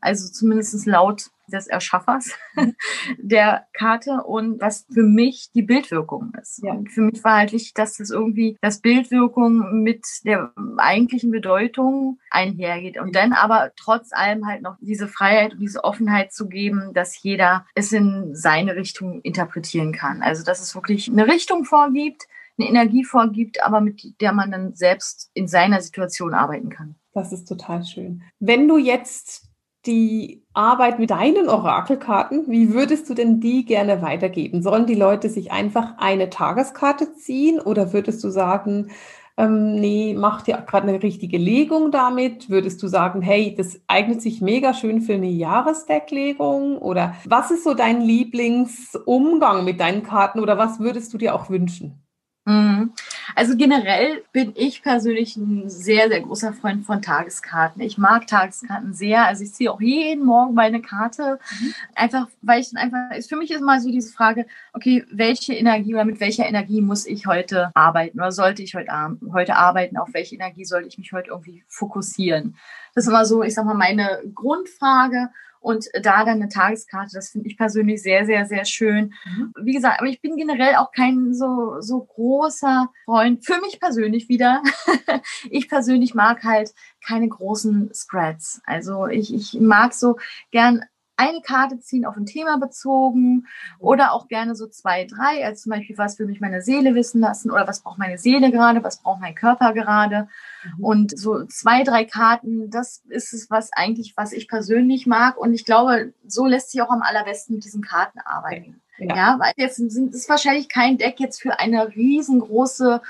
also 0.00 0.30
zumindest 0.30 0.86
laut 0.86 1.30
des 1.48 1.66
Erschaffers 1.66 2.32
der 3.18 3.66
Karte 3.72 4.22
und 4.24 4.60
was 4.60 4.86
für 4.92 5.02
mich 5.02 5.50
die 5.54 5.62
Bildwirkung 5.62 6.32
ist. 6.40 6.62
Ja. 6.62 6.72
Und 6.72 6.90
für 6.90 7.02
mich 7.02 7.22
war 7.24 7.38
halt 7.38 7.52
wichtig, 7.52 7.74
dass 7.74 7.96
das 7.96 8.10
irgendwie 8.10 8.56
das 8.60 8.80
Bildwirkung 8.80 9.82
mit 9.82 10.04
der 10.24 10.52
eigentlichen 10.76 11.30
Bedeutung 11.30 12.18
einhergeht 12.30 12.98
und 12.98 13.14
dann 13.14 13.32
aber 13.32 13.72
trotz 13.76 14.12
allem 14.12 14.46
halt 14.46 14.62
noch 14.62 14.76
diese 14.80 15.08
Freiheit 15.08 15.54
und 15.54 15.60
diese 15.60 15.84
Offenheit 15.84 16.32
zu 16.32 16.48
geben, 16.48 16.92
dass 16.94 17.22
jeder 17.22 17.66
es 17.74 17.92
in 17.92 18.34
seine 18.34 18.76
Richtung 18.76 19.20
interpretieren 19.22 19.92
kann. 19.92 20.22
Also 20.22 20.44
dass 20.44 20.60
es 20.60 20.74
wirklich 20.74 21.08
eine 21.08 21.26
Richtung 21.26 21.64
vorgibt, 21.64 22.26
eine 22.58 22.68
Energie 22.68 23.04
vorgibt, 23.04 23.62
aber 23.62 23.80
mit 23.80 24.20
der 24.20 24.32
man 24.32 24.50
dann 24.50 24.74
selbst 24.74 25.30
in 25.34 25.46
seiner 25.46 25.80
Situation 25.80 26.34
arbeiten 26.34 26.70
kann. 26.70 26.96
Das 27.12 27.32
ist 27.32 27.46
total 27.46 27.84
schön. 27.84 28.22
Wenn 28.40 28.68
du 28.68 28.78
jetzt 28.78 29.45
die 29.86 30.44
Arbeit 30.54 30.98
mit 30.98 31.10
deinen 31.10 31.48
Orakelkarten, 31.48 32.44
wie 32.48 32.72
würdest 32.72 33.08
du 33.10 33.14
denn 33.14 33.40
die 33.40 33.64
gerne 33.64 34.02
weitergeben? 34.02 34.62
Sollen 34.62 34.86
die 34.86 34.94
Leute 34.94 35.28
sich 35.28 35.52
einfach 35.52 35.94
eine 35.98 36.30
Tageskarte 36.30 37.14
ziehen 37.14 37.60
oder 37.60 37.92
würdest 37.92 38.22
du 38.24 38.30
sagen, 38.30 38.90
ähm, 39.36 39.74
nee, 39.74 40.14
mach 40.18 40.42
dir 40.42 40.56
gerade 40.66 40.88
eine 40.88 41.02
richtige 41.02 41.36
Legung 41.36 41.90
damit? 41.90 42.48
Würdest 42.48 42.82
du 42.82 42.88
sagen, 42.88 43.20
hey, 43.20 43.54
das 43.54 43.80
eignet 43.86 44.22
sich 44.22 44.40
mega 44.40 44.72
schön 44.72 45.02
für 45.02 45.14
eine 45.14 45.28
Jahresdecklegung? 45.28 46.78
Oder 46.78 47.14
was 47.26 47.50
ist 47.50 47.64
so 47.64 47.74
dein 47.74 48.00
Lieblingsumgang 48.00 49.64
mit 49.64 49.80
deinen 49.80 50.02
Karten 50.02 50.40
oder 50.40 50.56
was 50.58 50.80
würdest 50.80 51.12
du 51.12 51.18
dir 51.18 51.34
auch 51.34 51.50
wünschen? 51.50 52.05
Mhm. 52.46 52.92
Also 53.34 53.56
generell 53.56 54.22
bin 54.32 54.52
ich 54.54 54.80
persönlich 54.80 55.36
ein 55.36 55.68
sehr, 55.68 56.08
sehr 56.08 56.20
großer 56.20 56.52
Freund 56.52 56.86
von 56.86 57.02
Tageskarten. 57.02 57.82
Ich 57.82 57.98
mag 57.98 58.28
Tageskarten 58.28 58.94
sehr. 58.94 59.26
Also 59.26 59.42
ich 59.42 59.52
ziehe 59.52 59.70
auch 59.70 59.80
jeden 59.80 60.24
Morgen 60.24 60.54
meine 60.54 60.80
Karte. 60.80 61.40
Mhm. 61.60 61.74
Einfach, 61.96 62.28
weil 62.42 62.60
ich 62.60 62.70
dann 62.70 62.80
einfach, 62.80 63.16
ist 63.16 63.28
für 63.28 63.36
mich 63.36 63.50
ist 63.50 63.62
mal 63.62 63.80
so 63.80 63.90
diese 63.90 64.12
Frage, 64.12 64.46
okay, 64.72 65.04
welche 65.10 65.54
Energie 65.54 65.94
oder 65.94 66.04
mit 66.04 66.20
welcher 66.20 66.46
Energie 66.46 66.80
muss 66.80 67.04
ich 67.04 67.26
heute 67.26 67.72
arbeiten 67.74 68.20
oder 68.20 68.30
sollte 68.30 68.62
ich 68.62 68.76
heute, 68.76 68.92
heute 69.32 69.56
arbeiten? 69.56 69.96
Auf 69.96 70.14
welche 70.14 70.36
Energie 70.36 70.64
sollte 70.64 70.86
ich 70.86 70.98
mich 70.98 71.12
heute 71.12 71.30
irgendwie 71.30 71.64
fokussieren? 71.66 72.56
Das 72.94 73.04
ist 73.04 73.10
immer 73.10 73.26
so, 73.26 73.42
ich 73.42 73.54
sag 73.54 73.64
mal, 73.66 73.74
meine 73.74 74.22
Grundfrage. 74.32 75.30
Und 75.66 75.88
da 75.94 76.24
dann 76.24 76.40
eine 76.40 76.48
Tageskarte, 76.48 77.10
das 77.14 77.30
finde 77.30 77.48
ich 77.48 77.56
persönlich 77.56 78.00
sehr, 78.00 78.24
sehr, 78.24 78.46
sehr 78.46 78.64
schön. 78.64 79.14
Mhm. 79.24 79.52
Wie 79.60 79.72
gesagt, 79.72 79.98
aber 79.98 80.08
ich 80.08 80.20
bin 80.20 80.36
generell 80.36 80.76
auch 80.76 80.92
kein 80.92 81.34
so, 81.34 81.80
so 81.80 82.04
großer 82.04 82.88
Freund, 83.04 83.44
für 83.44 83.60
mich 83.60 83.80
persönlich 83.80 84.28
wieder. 84.28 84.62
ich 85.50 85.68
persönlich 85.68 86.14
mag 86.14 86.44
halt 86.44 86.72
keine 87.04 87.28
großen 87.28 87.90
Spreads. 87.92 88.60
Also 88.64 89.08
ich, 89.08 89.34
ich 89.34 89.54
mag 89.54 89.92
so 89.92 90.18
gern 90.52 90.84
eine 91.16 91.40
Karte 91.40 91.78
ziehen 91.80 92.04
auf 92.04 92.16
ein 92.16 92.26
Thema 92.26 92.58
bezogen 92.58 93.46
oder 93.78 94.12
auch 94.12 94.28
gerne 94.28 94.54
so 94.54 94.66
zwei, 94.66 95.04
drei, 95.04 95.44
als 95.44 95.62
zum 95.62 95.70
Beispiel, 95.70 95.96
was 95.98 96.18
will 96.18 96.26
mich 96.26 96.40
meine 96.40 96.62
Seele 96.62 96.94
wissen 96.94 97.20
lassen 97.20 97.50
oder 97.50 97.66
was 97.66 97.80
braucht 97.80 97.98
meine 97.98 98.18
Seele 98.18 98.50
gerade, 98.50 98.84
was 98.84 99.02
braucht 99.02 99.20
mein 99.20 99.34
Körper 99.34 99.72
gerade. 99.72 100.28
Mhm. 100.76 100.84
Und 100.84 101.18
so 101.18 101.44
zwei, 101.46 101.82
drei 101.84 102.04
Karten, 102.04 102.70
das 102.70 103.02
ist 103.08 103.32
es, 103.32 103.50
was 103.50 103.72
eigentlich, 103.72 104.14
was 104.16 104.32
ich 104.32 104.48
persönlich 104.48 105.06
mag. 105.06 105.38
Und 105.38 105.54
ich 105.54 105.64
glaube, 105.64 106.12
so 106.26 106.46
lässt 106.46 106.70
sich 106.70 106.82
auch 106.82 106.90
am 106.90 107.02
allerbesten 107.02 107.56
mit 107.56 107.64
diesen 107.64 107.82
Karten 107.82 108.18
arbeiten. 108.20 108.80
Ja, 108.98 109.16
ja 109.16 109.36
weil 109.38 109.52
jetzt 109.56 109.76
sind 109.76 110.14
es 110.14 110.28
wahrscheinlich 110.28 110.68
kein 110.68 110.98
Deck 110.98 111.20
jetzt 111.20 111.40
für 111.40 111.58
eine 111.60 111.94
riesengroße 111.94 113.00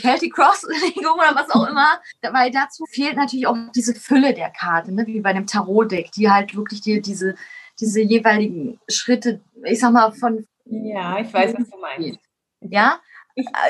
Celtic 0.00 0.34
Cross-Legung 0.34 1.14
oder 1.14 1.34
was 1.34 1.50
auch 1.50 1.68
immer, 1.68 2.00
weil 2.22 2.50
dazu 2.50 2.84
fehlt 2.86 3.16
natürlich 3.16 3.46
auch 3.46 3.56
diese 3.74 3.94
Fülle 3.94 4.34
der 4.34 4.50
Karte, 4.50 4.92
ne? 4.92 5.06
wie 5.06 5.20
bei 5.20 5.30
einem 5.30 5.46
Tarot-Deck, 5.46 6.12
die 6.12 6.30
halt 6.30 6.54
wirklich 6.56 6.80
dir 6.80 7.00
diese, 7.00 7.34
diese 7.80 8.00
jeweiligen 8.00 8.80
Schritte, 8.88 9.40
ich 9.64 9.80
sag 9.80 9.92
mal, 9.92 10.12
von. 10.12 10.46
Ja, 10.64 11.18
ich 11.18 11.32
weiß, 11.32 11.54
was 11.58 11.68
du 11.68 11.78
meinst. 11.78 12.20
Ja, 12.60 13.00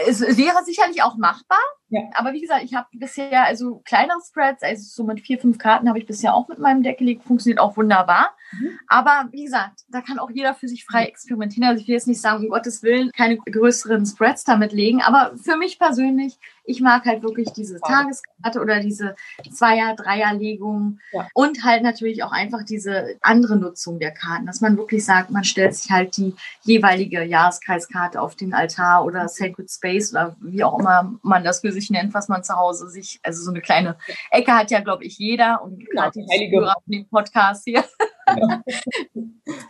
es 0.06 0.20
wäre 0.20 0.64
sicherlich 0.64 1.02
auch 1.02 1.16
machbar, 1.16 1.60
ja. 1.92 2.00
aber 2.14 2.32
wie 2.32 2.40
gesagt, 2.40 2.64
ich 2.64 2.74
habe 2.74 2.86
bisher 2.92 3.44
also 3.44 3.82
kleinere 3.84 4.18
Spreads, 4.26 4.62
also 4.62 4.82
so 4.82 5.04
mit 5.04 5.20
vier, 5.20 5.38
fünf 5.38 5.58
Karten 5.58 5.88
habe 5.88 5.98
ich 5.98 6.06
bisher 6.06 6.34
auch 6.34 6.48
mit 6.48 6.58
meinem 6.58 6.82
Deck 6.82 6.98
gelegt, 6.98 7.24
funktioniert 7.24 7.60
auch 7.60 7.76
wunderbar. 7.76 8.34
Mhm. 8.52 8.78
Aber 8.88 9.28
wie 9.30 9.44
gesagt, 9.44 9.82
da 9.88 10.00
kann 10.00 10.18
auch 10.18 10.30
jeder 10.30 10.54
für 10.54 10.68
sich 10.68 10.84
frei 10.84 11.04
experimentieren. 11.04 11.68
Also 11.68 11.82
ich 11.82 11.88
will 11.88 11.94
jetzt 11.94 12.08
nicht 12.08 12.20
sagen, 12.20 12.44
um 12.44 12.50
Gottes 12.50 12.82
Willen, 12.82 13.10
keine 13.12 13.36
größeren 13.36 14.04
Spreads 14.06 14.44
damit 14.44 14.72
legen, 14.72 15.02
aber 15.02 15.36
für 15.36 15.56
mich 15.56 15.78
persönlich, 15.78 16.38
ich 16.64 16.80
mag 16.80 17.04
halt 17.04 17.22
wirklich 17.22 17.50
diese 17.52 17.80
Tageskarte 17.80 18.60
oder 18.60 18.80
diese 18.80 19.16
Zweier-, 19.50 19.96
Dreierlegung 19.96 20.98
ja. 21.12 21.28
und 21.34 21.64
halt 21.64 21.82
natürlich 21.82 22.22
auch 22.22 22.32
einfach 22.32 22.62
diese 22.62 23.16
andere 23.20 23.56
Nutzung 23.56 23.98
der 23.98 24.12
Karten, 24.12 24.46
dass 24.46 24.60
man 24.60 24.76
wirklich 24.76 25.04
sagt, 25.04 25.30
man 25.30 25.44
stellt 25.44 25.74
sich 25.74 25.90
halt 25.90 26.16
die 26.16 26.34
jeweilige 26.62 27.22
Jahreskreiskarte 27.22 28.20
auf 28.20 28.36
den 28.36 28.54
Altar 28.54 29.04
oder 29.04 29.28
Sacred 29.28 29.70
Space 29.70 30.12
oder 30.12 30.36
wie 30.40 30.64
auch 30.64 30.78
immer 30.78 31.18
man 31.22 31.44
das 31.44 31.60
für 31.60 31.72
sich 31.72 31.81
nennt, 31.90 32.14
was 32.14 32.28
man 32.28 32.42
zu 32.44 32.54
Hause 32.56 32.88
sich, 32.88 33.20
also 33.22 33.42
so 33.42 33.50
eine 33.50 33.60
kleine 33.60 33.96
Ecke 34.30 34.52
hat 34.52 34.70
ja, 34.70 34.80
glaube 34.80 35.04
ich, 35.04 35.18
jeder 35.18 35.62
und 35.62 35.88
gerade 35.90 36.20
ja, 36.20 36.38
die 36.38 36.50
Hörer 36.50 36.74
von 36.84 36.92
dem 36.92 37.08
Podcast 37.08 37.64
hier. 37.64 37.84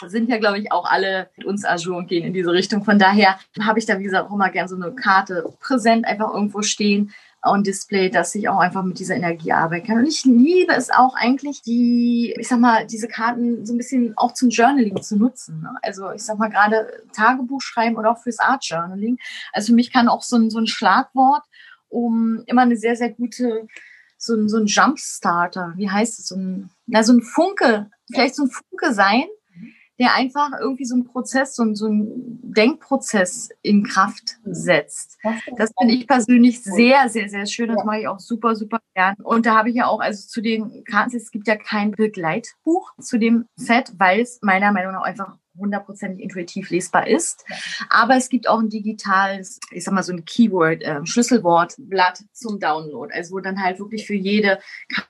sind 0.07 0.29
ja, 0.29 0.38
glaube 0.38 0.59
ich, 0.59 0.70
auch 0.72 0.85
alle 0.85 1.31
mit 1.37 1.46
uns 1.46 1.64
Azure 1.64 1.96
und 1.96 2.07
gehen 2.07 2.25
in 2.25 2.33
diese 2.33 2.53
Richtung. 2.53 2.85
Von 2.85 2.98
daher 2.98 3.38
habe 3.61 3.79
ich 3.79 3.87
da, 3.87 3.98
wie 3.98 4.05
gesagt, 4.05 4.29
auch 4.29 4.35
immer 4.35 4.51
gerne 4.51 4.68
so 4.68 4.77
eine 4.77 4.92
Karte 4.92 5.53
präsent 5.61 6.07
einfach 6.07 6.33
irgendwo 6.33 6.62
stehen 6.62 7.12
on 7.44 7.64
Display, 7.64 8.09
dass 8.09 8.35
ich 8.35 8.48
auch 8.48 8.59
einfach 8.59 8.85
mit 8.85 8.98
dieser 8.98 9.16
Energie 9.16 9.53
arbeiten 9.53 9.87
kann. 9.87 9.98
Und 9.98 10.07
ich 10.07 10.25
liebe 10.25 10.72
es 10.72 10.90
auch 10.90 11.14
eigentlich, 11.16 11.62
die, 11.62 12.35
ich 12.38 12.48
sag 12.48 12.61
mal, 12.61 12.87
diese 12.87 13.09
Karten 13.09 13.66
so 13.66 13.75
ein 13.75 13.79
bisschen 13.79 14.14
auch 14.16 14.33
zum 14.33 14.51
Journaling 14.51 15.03
zu 15.03 15.16
nutzen. 15.16 15.61
Ne? 15.61 15.75
Also 15.83 16.11
ich 16.12 16.22
sag 16.22 16.38
mal 16.38 16.51
gerade 16.51 16.87
Tagebuch 17.12 17.61
schreiben 17.61 17.96
oder 17.96 18.12
auch 18.12 18.18
fürs 18.18 18.38
Art 18.38 18.64
Journaling. 18.64 19.18
Also 19.53 19.68
für 19.68 19.75
mich 19.75 19.92
kann 19.92 20.09
auch 20.09 20.22
so 20.22 20.37
ein, 20.37 20.51
so 20.51 20.59
ein 20.59 20.68
Schlagwort 20.68 21.42
um 21.92 22.42
immer 22.46 22.62
eine 22.62 22.76
sehr, 22.76 22.96
sehr 22.96 23.11
gute 23.11 23.66
so 24.16 24.48
so 24.48 24.59
ein 24.59 24.66
Jumpstarter, 24.66 25.74
wie 25.76 25.90
heißt 25.90 26.20
es, 26.20 26.28
so 26.28 26.37
ein, 26.37 26.70
na, 26.87 27.02
so 27.02 27.12
ein 27.12 27.22
Funke, 27.22 27.90
vielleicht 28.11 28.37
so 28.37 28.44
ein 28.44 28.50
Funke 28.50 28.94
sein, 28.94 29.24
der 30.03 30.15
einfach 30.15 30.51
irgendwie 30.61 30.85
so 30.85 30.97
ein 30.97 31.05
Prozess, 31.05 31.55
so 31.55 31.75
so 31.75 31.87
ein 31.87 32.41
Denkprozess 32.43 33.51
in 33.62 33.85
Kraft 33.85 34.38
mhm. 34.45 34.55
setzt. 34.55 35.19
Das 35.57 35.71
finde 35.79 35.95
ich 35.95 36.07
persönlich 36.07 36.62
sehr, 36.62 37.09
sehr, 37.09 37.29
sehr 37.29 37.47
schön. 37.47 37.69
Das 37.69 37.85
mache 37.85 38.01
ich 38.01 38.09
auch 38.09 38.19
super, 38.19 38.57
super 38.57 38.81
gern. 38.95 39.15
Und 39.23 39.47
da 39.47 39.57
habe 39.57 39.71
ich 39.71 39.77
ja 39.77 39.87
auch, 39.87 40.01
also 40.01 40.27
zu 40.27 40.41
den 40.41 40.85
Karten, 40.85 41.17
es 41.17 41.31
gibt 41.31 41.47
ja 41.47 41.57
kein 41.57 41.93
Begleitbuch 41.93 42.93
zu 43.01 43.19
dem 43.19 43.47
Set, 43.57 43.93
weil 43.99 44.21
es 44.21 44.41
meiner 44.43 44.73
Meinung 44.73 44.93
nach 44.93 45.03
einfach 45.03 45.38
hundertprozentig 45.57 46.23
intuitiv 46.23 46.71
lesbar 46.71 47.07
ist. 47.07 47.45
Aber 47.91 48.17
es 48.17 48.29
gibt 48.29 48.49
auch 48.49 48.59
ein 48.59 48.71
digitales, 48.71 49.61
ich 49.71 49.85
sag 49.85 49.95
mal 49.95 50.03
so 50.03 50.12
ein 50.12 50.25
Keyword, 50.25 50.83
äh, 50.83 51.05
Schlüsselwortblatt 51.05 52.25
zum 52.33 52.59
Download. 52.59 53.12
Also 53.12 53.35
wo 53.35 53.41
dann 53.41 53.62
halt 53.62 53.79
wirklich 53.79 54.07
für 54.07 54.15
jede 54.15 54.59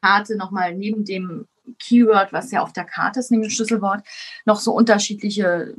Karte 0.00 0.36
nochmal 0.36 0.74
neben 0.74 1.04
dem 1.04 1.46
Keyword, 1.78 2.32
was 2.32 2.50
ja 2.50 2.62
auf 2.62 2.72
der 2.72 2.84
Karte 2.84 3.20
ist, 3.20 3.30
neben 3.30 3.42
dem 3.42 3.50
Schlüsselwort, 3.50 4.02
noch 4.44 4.60
so 4.60 4.72
unterschiedliche, 4.72 5.74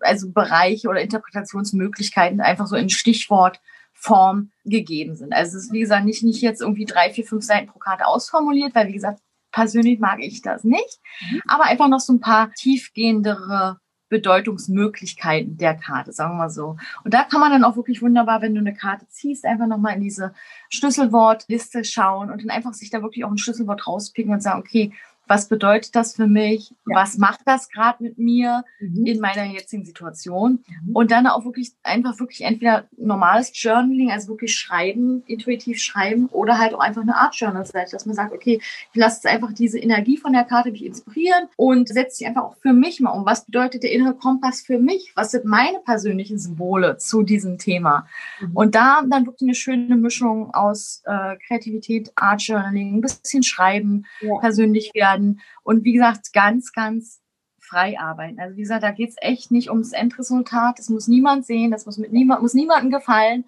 also 0.00 0.30
Bereiche 0.30 0.88
oder 0.88 1.00
Interpretationsmöglichkeiten 1.00 2.40
einfach 2.40 2.66
so 2.66 2.76
in 2.76 2.90
Stichwortform 2.90 4.50
gegeben 4.64 5.16
sind. 5.16 5.32
Also 5.32 5.56
es 5.56 5.64
ist, 5.64 5.72
wie 5.72 5.80
gesagt, 5.80 6.04
nicht, 6.04 6.22
nicht 6.22 6.42
jetzt 6.42 6.60
irgendwie 6.60 6.84
drei, 6.84 7.10
vier, 7.10 7.24
fünf 7.24 7.44
Seiten 7.44 7.68
pro 7.68 7.78
Karte 7.78 8.06
ausformuliert, 8.06 8.74
weil, 8.74 8.88
wie 8.88 8.94
gesagt, 8.94 9.20
persönlich 9.52 10.00
mag 10.00 10.18
ich 10.20 10.42
das 10.42 10.64
nicht, 10.64 11.00
mhm. 11.30 11.42
aber 11.46 11.64
einfach 11.64 11.88
noch 11.88 12.00
so 12.00 12.12
ein 12.12 12.20
paar 12.20 12.52
tiefgehendere 12.54 13.78
Bedeutungsmöglichkeiten 14.14 15.56
der 15.56 15.74
Karte, 15.74 16.12
sagen 16.12 16.34
wir 16.34 16.38
mal 16.38 16.50
so. 16.50 16.76
Und 17.04 17.14
da 17.14 17.24
kann 17.24 17.40
man 17.40 17.50
dann 17.50 17.64
auch 17.64 17.76
wirklich 17.76 18.02
wunderbar, 18.02 18.42
wenn 18.42 18.54
du 18.54 18.60
eine 18.60 18.74
Karte 18.74 19.08
ziehst, 19.08 19.44
einfach 19.44 19.66
nochmal 19.66 19.96
in 19.96 20.02
diese 20.02 20.34
Schlüsselwortliste 20.68 21.84
schauen 21.84 22.30
und 22.30 22.42
dann 22.42 22.50
einfach 22.50 22.74
sich 22.74 22.90
da 22.90 23.02
wirklich 23.02 23.24
auch 23.24 23.30
ein 23.30 23.38
Schlüsselwort 23.38 23.86
rauspicken 23.86 24.32
und 24.32 24.42
sagen, 24.42 24.60
okay, 24.60 24.92
was 25.26 25.48
bedeutet 25.48 25.94
das 25.94 26.14
für 26.14 26.26
mich, 26.26 26.70
ja. 26.86 26.96
was 26.96 27.18
macht 27.18 27.40
das 27.46 27.68
gerade 27.68 28.02
mit 28.02 28.18
mir 28.18 28.64
mhm. 28.80 29.06
in 29.06 29.20
meiner 29.20 29.44
jetzigen 29.44 29.84
Situation 29.84 30.64
mhm. 30.84 30.96
und 30.96 31.10
dann 31.10 31.26
auch 31.26 31.44
wirklich 31.44 31.72
einfach 31.82 32.18
wirklich 32.18 32.42
entweder 32.42 32.84
normales 32.96 33.50
Journaling, 33.54 34.10
also 34.10 34.28
wirklich 34.28 34.54
schreiben, 34.54 35.22
intuitiv 35.26 35.80
schreiben 35.80 36.26
oder 36.26 36.58
halt 36.58 36.74
auch 36.74 36.80
einfach 36.80 37.02
eine 37.02 37.16
Art 37.16 37.34
Journal-Seite, 37.34 37.92
dass 37.92 38.06
man 38.06 38.14
sagt, 38.14 38.32
okay, 38.32 38.60
ich 38.92 38.96
lasse 39.00 39.16
jetzt 39.16 39.26
einfach 39.26 39.52
diese 39.52 39.78
Energie 39.78 40.16
von 40.16 40.32
der 40.32 40.44
Karte 40.44 40.70
mich 40.70 40.84
inspirieren 40.84 41.48
und 41.56 41.88
setze 41.88 42.16
sie 42.16 42.26
einfach 42.26 42.42
auch 42.42 42.56
für 42.56 42.72
mich 42.72 43.00
mal 43.00 43.10
um. 43.10 43.24
Was 43.24 43.44
bedeutet 43.46 43.82
der 43.82 43.92
innere 43.92 44.14
Kompass 44.14 44.60
für 44.62 44.78
mich? 44.78 45.12
Was 45.14 45.30
sind 45.30 45.44
meine 45.44 45.78
persönlichen 45.80 46.38
Symbole 46.38 46.98
zu 46.98 47.22
diesem 47.22 47.58
Thema? 47.58 48.06
Mhm. 48.40 48.56
Und 48.56 48.74
da 48.74 49.02
dann 49.08 49.26
wirklich 49.26 49.48
eine 49.48 49.54
schöne 49.54 49.96
Mischung 49.96 50.52
aus 50.54 51.02
äh, 51.04 51.36
Kreativität, 51.46 52.12
Art 52.16 52.42
Journaling, 52.42 52.96
ein 52.96 53.00
bisschen 53.00 53.42
schreiben, 53.42 54.06
ja. 54.20 54.38
persönlich 54.38 54.90
werden 55.14 55.40
und 55.62 55.84
wie 55.84 55.92
gesagt, 55.92 56.32
ganz, 56.32 56.72
ganz 56.72 57.20
frei 57.60 57.98
arbeiten. 57.98 58.38
Also 58.38 58.56
wie 58.56 58.62
gesagt, 58.62 58.82
da 58.82 58.90
geht 58.90 59.10
es 59.10 59.16
echt 59.18 59.50
nicht 59.50 59.70
ums 59.70 59.92
Endresultat. 59.92 60.78
Das 60.78 60.90
muss 60.90 61.08
niemand 61.08 61.46
sehen, 61.46 61.70
das 61.70 61.86
muss 61.86 61.98
mit 61.98 62.12
niemand, 62.12 62.42
muss 62.42 62.54
niemandem 62.54 62.90
gefallen. 62.90 63.44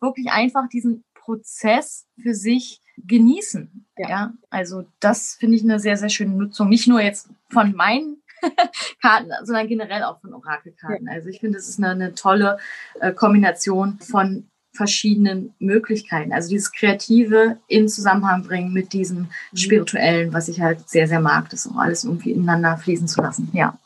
Wirklich 0.00 0.30
einfach 0.30 0.68
diesen 0.68 1.04
Prozess 1.14 2.06
für 2.20 2.34
sich 2.34 2.80
genießen. 2.96 3.86
Ja, 3.98 4.08
ja? 4.08 4.32
also 4.50 4.84
das 5.00 5.34
finde 5.34 5.56
ich 5.56 5.62
eine 5.62 5.80
sehr, 5.80 5.96
sehr 5.96 6.08
schöne 6.08 6.34
Nutzung. 6.34 6.68
Nicht 6.68 6.86
nur 6.86 7.00
jetzt 7.00 7.28
von 7.50 7.74
meinen 7.74 8.22
Karten, 9.02 9.30
sondern 9.42 9.66
generell 9.66 10.04
auch 10.04 10.20
von 10.20 10.34
Orakelkarten. 10.34 11.06
Ja. 11.06 11.12
Also 11.12 11.28
ich 11.28 11.40
finde, 11.40 11.58
es 11.58 11.68
ist 11.68 11.78
eine, 11.78 11.90
eine 11.90 12.14
tolle 12.14 12.58
äh, 13.00 13.12
Kombination 13.12 13.98
von 13.98 14.48
verschiedenen 14.76 15.54
Möglichkeiten. 15.58 16.32
Also 16.32 16.50
dieses 16.50 16.72
Kreative 16.72 17.58
in 17.66 17.88
Zusammenhang 17.88 18.42
bringen 18.44 18.72
mit 18.72 18.92
diesem 18.92 19.18
mhm. 19.52 19.56
Spirituellen, 19.56 20.32
was 20.32 20.48
ich 20.48 20.60
halt 20.60 20.88
sehr, 20.88 21.08
sehr 21.08 21.20
mag, 21.20 21.50
das 21.50 21.66
auch 21.66 21.76
alles 21.76 22.04
irgendwie 22.04 22.32
ineinander 22.32 22.76
fließen 22.76 23.08
zu 23.08 23.20
lassen. 23.22 23.50
Ja. 23.52 23.78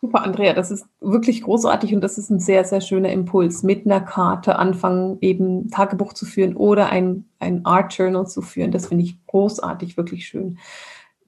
Super, 0.00 0.22
Andrea, 0.22 0.52
das 0.52 0.70
ist 0.70 0.84
wirklich 1.00 1.42
großartig 1.42 1.94
und 1.94 2.02
das 2.02 2.18
ist 2.18 2.28
ein 2.28 2.38
sehr, 2.38 2.64
sehr 2.64 2.82
schöner 2.82 3.10
Impuls, 3.10 3.62
mit 3.62 3.86
einer 3.86 4.02
Karte 4.02 4.58
anfangen, 4.58 5.16
eben 5.22 5.70
Tagebuch 5.70 6.12
zu 6.12 6.26
führen 6.26 6.56
oder 6.56 6.90
ein, 6.90 7.24
ein 7.38 7.64
Art 7.64 7.94
Journal 7.96 8.26
zu 8.26 8.42
führen. 8.42 8.70
Das 8.70 8.88
finde 8.88 9.04
ich 9.04 9.16
großartig, 9.26 9.96
wirklich 9.96 10.26
schön. 10.26 10.58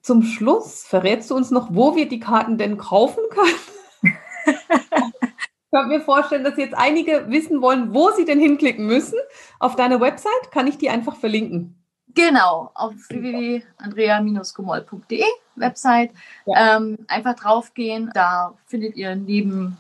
Zum 0.03 0.23
Schluss 0.23 0.83
verrätst 0.83 1.31
du 1.31 1.35
uns 1.35 1.51
noch, 1.51 1.69
wo 1.73 1.97
wir 1.97 2.07
die 2.07 2.21
Karten 2.21 2.59
denn 2.59 2.77
kaufen 2.77 3.23
können? 3.31 3.76
Ich 5.77 5.83
kann 5.83 5.89
mir 5.89 6.01
vorstellen, 6.01 6.45
dass 6.45 6.57
jetzt 6.57 6.77
einige 6.77 7.29
wissen 7.29 7.61
wollen, 7.61 7.93
wo 7.93 8.11
sie 8.13 8.25
denn 8.25 8.41
hinklicken 8.41 8.87
müssen. 8.87 9.19
Auf 9.59 9.77
deiner 9.77 10.01
Website 10.01 10.51
kann 10.53 10.67
ich 10.67 10.79
die 10.79 10.89
einfach 10.89 11.17
verlinken. 11.17 11.75
Genau, 12.15 12.71
auf 12.75 12.95
www.andrea-gomol.de 13.11 15.25
Website. 15.57 16.13
Ja. 16.47 16.77
Ähm, 16.77 16.97
einfach 17.09 17.35
draufgehen, 17.35 18.11
da 18.15 18.55
findet 18.67 18.97
ihr 18.97 19.15
neben 19.17 19.77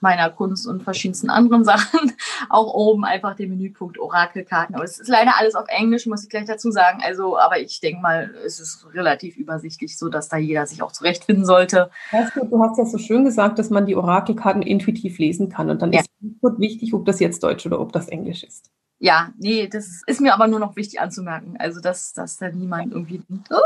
meiner 0.00 0.30
Kunst 0.30 0.66
und 0.66 0.82
verschiedensten 0.82 1.30
anderen 1.30 1.64
Sachen 1.70 2.12
auch 2.48 2.72
oben 2.74 3.04
einfach 3.04 3.34
den 3.34 3.50
Menüpunkt 3.50 3.98
Orakelkarten. 3.98 4.74
Aber 4.74 4.84
es 4.84 4.98
ist 4.98 5.08
leider 5.08 5.38
alles 5.38 5.54
auf 5.54 5.66
Englisch, 5.68 6.06
muss 6.06 6.24
ich 6.24 6.28
gleich 6.28 6.46
dazu 6.46 6.70
sagen. 6.70 7.00
Also, 7.04 7.38
aber 7.38 7.60
ich 7.60 7.80
denke 7.80 8.02
mal, 8.02 8.34
es 8.44 8.60
ist 8.60 8.86
relativ 8.94 9.36
übersichtlich, 9.36 9.98
so 9.98 10.08
dass 10.08 10.28
da 10.28 10.36
jeder 10.36 10.66
sich 10.66 10.82
auch 10.82 10.92
zurechtfinden 10.92 11.44
sollte. 11.44 11.90
Weißt 12.12 12.36
du, 12.36 12.46
du 12.46 12.62
hast 12.62 12.78
ja 12.78 12.84
so 12.84 12.98
schön 12.98 13.24
gesagt, 13.24 13.58
dass 13.58 13.70
man 13.70 13.86
die 13.86 13.96
Orakelkarten 13.96 14.62
intuitiv 14.62 15.18
lesen 15.18 15.48
kann. 15.48 15.70
Und 15.70 15.82
dann 15.82 15.92
ja. 15.92 16.00
ist 16.00 16.10
es 16.20 16.58
wichtig, 16.58 16.94
ob 16.94 17.04
das 17.06 17.20
jetzt 17.20 17.42
Deutsch 17.42 17.66
oder 17.66 17.80
ob 17.80 17.92
das 17.92 18.08
Englisch 18.08 18.44
ist 18.44 18.70
ja, 19.00 19.32
nee, 19.38 19.66
das 19.66 20.02
ist 20.06 20.20
mir 20.20 20.34
aber 20.34 20.46
nur 20.46 20.60
noch 20.60 20.76
wichtig 20.76 21.00
anzumerken. 21.00 21.56
Also, 21.58 21.80
dass, 21.80 22.12
dass 22.12 22.36
da 22.36 22.50
niemand 22.50 22.92
irgendwie 22.92 23.18
denkt, 23.18 23.48
oh, 23.50 23.56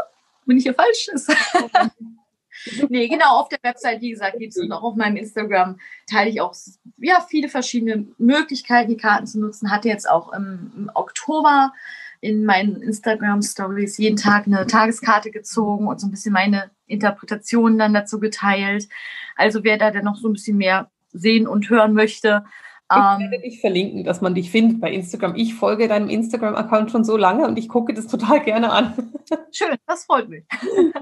bin 0.46 0.56
ich 0.56 0.62
hier 0.62 0.74
falsch? 0.74 1.10
nee, 2.88 3.08
genau, 3.08 3.40
auf 3.40 3.48
der 3.48 3.58
Website, 3.62 4.00
wie 4.00 4.10
gesagt, 4.10 4.38
gibt 4.38 4.56
es 4.56 4.62
und 4.62 4.72
auch 4.72 4.82
auf 4.82 4.96
meinem 4.96 5.16
Instagram 5.16 5.78
teile 6.08 6.30
ich 6.30 6.40
auch 6.40 6.54
ja, 6.98 7.24
viele 7.28 7.48
verschiedene 7.48 8.06
Möglichkeiten, 8.18 8.90
die 8.90 8.96
Karten 8.96 9.26
zu 9.26 9.40
nutzen. 9.40 9.70
Hatte 9.70 9.88
jetzt 9.88 10.08
auch 10.08 10.32
im, 10.32 10.72
im 10.76 10.90
Oktober 10.94 11.72
in 12.20 12.44
meinen 12.44 12.80
Instagram-Stories 12.80 13.98
jeden 13.98 14.16
Tag 14.16 14.46
eine 14.46 14.66
Tageskarte 14.66 15.30
gezogen 15.30 15.86
und 15.86 16.00
so 16.00 16.06
ein 16.06 16.10
bisschen 16.10 16.32
meine 16.32 16.70
Interpretationen 16.86 17.78
dann 17.78 17.92
dazu 17.92 18.18
geteilt. 18.18 18.88
Also 19.36 19.62
wer 19.62 19.76
da 19.76 19.90
dann 19.90 20.04
noch 20.04 20.16
so 20.16 20.28
ein 20.28 20.32
bisschen 20.32 20.56
mehr 20.56 20.90
sehen 21.12 21.46
und 21.46 21.68
hören 21.68 21.92
möchte, 21.92 22.44
ich 22.96 23.24
ähm, 23.24 23.30
werde 23.30 23.42
dich 23.44 23.60
verlinken, 23.60 24.04
dass 24.04 24.20
man 24.20 24.34
dich 24.34 24.50
findet 24.50 24.80
bei 24.80 24.92
Instagram. 24.92 25.34
Ich 25.36 25.54
folge 25.54 25.88
deinem 25.88 26.08
Instagram-Account 26.08 26.90
schon 26.90 27.04
so 27.04 27.16
lange 27.16 27.46
und 27.46 27.58
ich 27.58 27.68
gucke 27.68 27.94
das 27.94 28.06
total 28.06 28.42
gerne 28.42 28.70
an. 28.70 28.94
Schön, 29.52 29.76
das 29.86 30.04
freut 30.04 30.28
mich. 30.28 30.44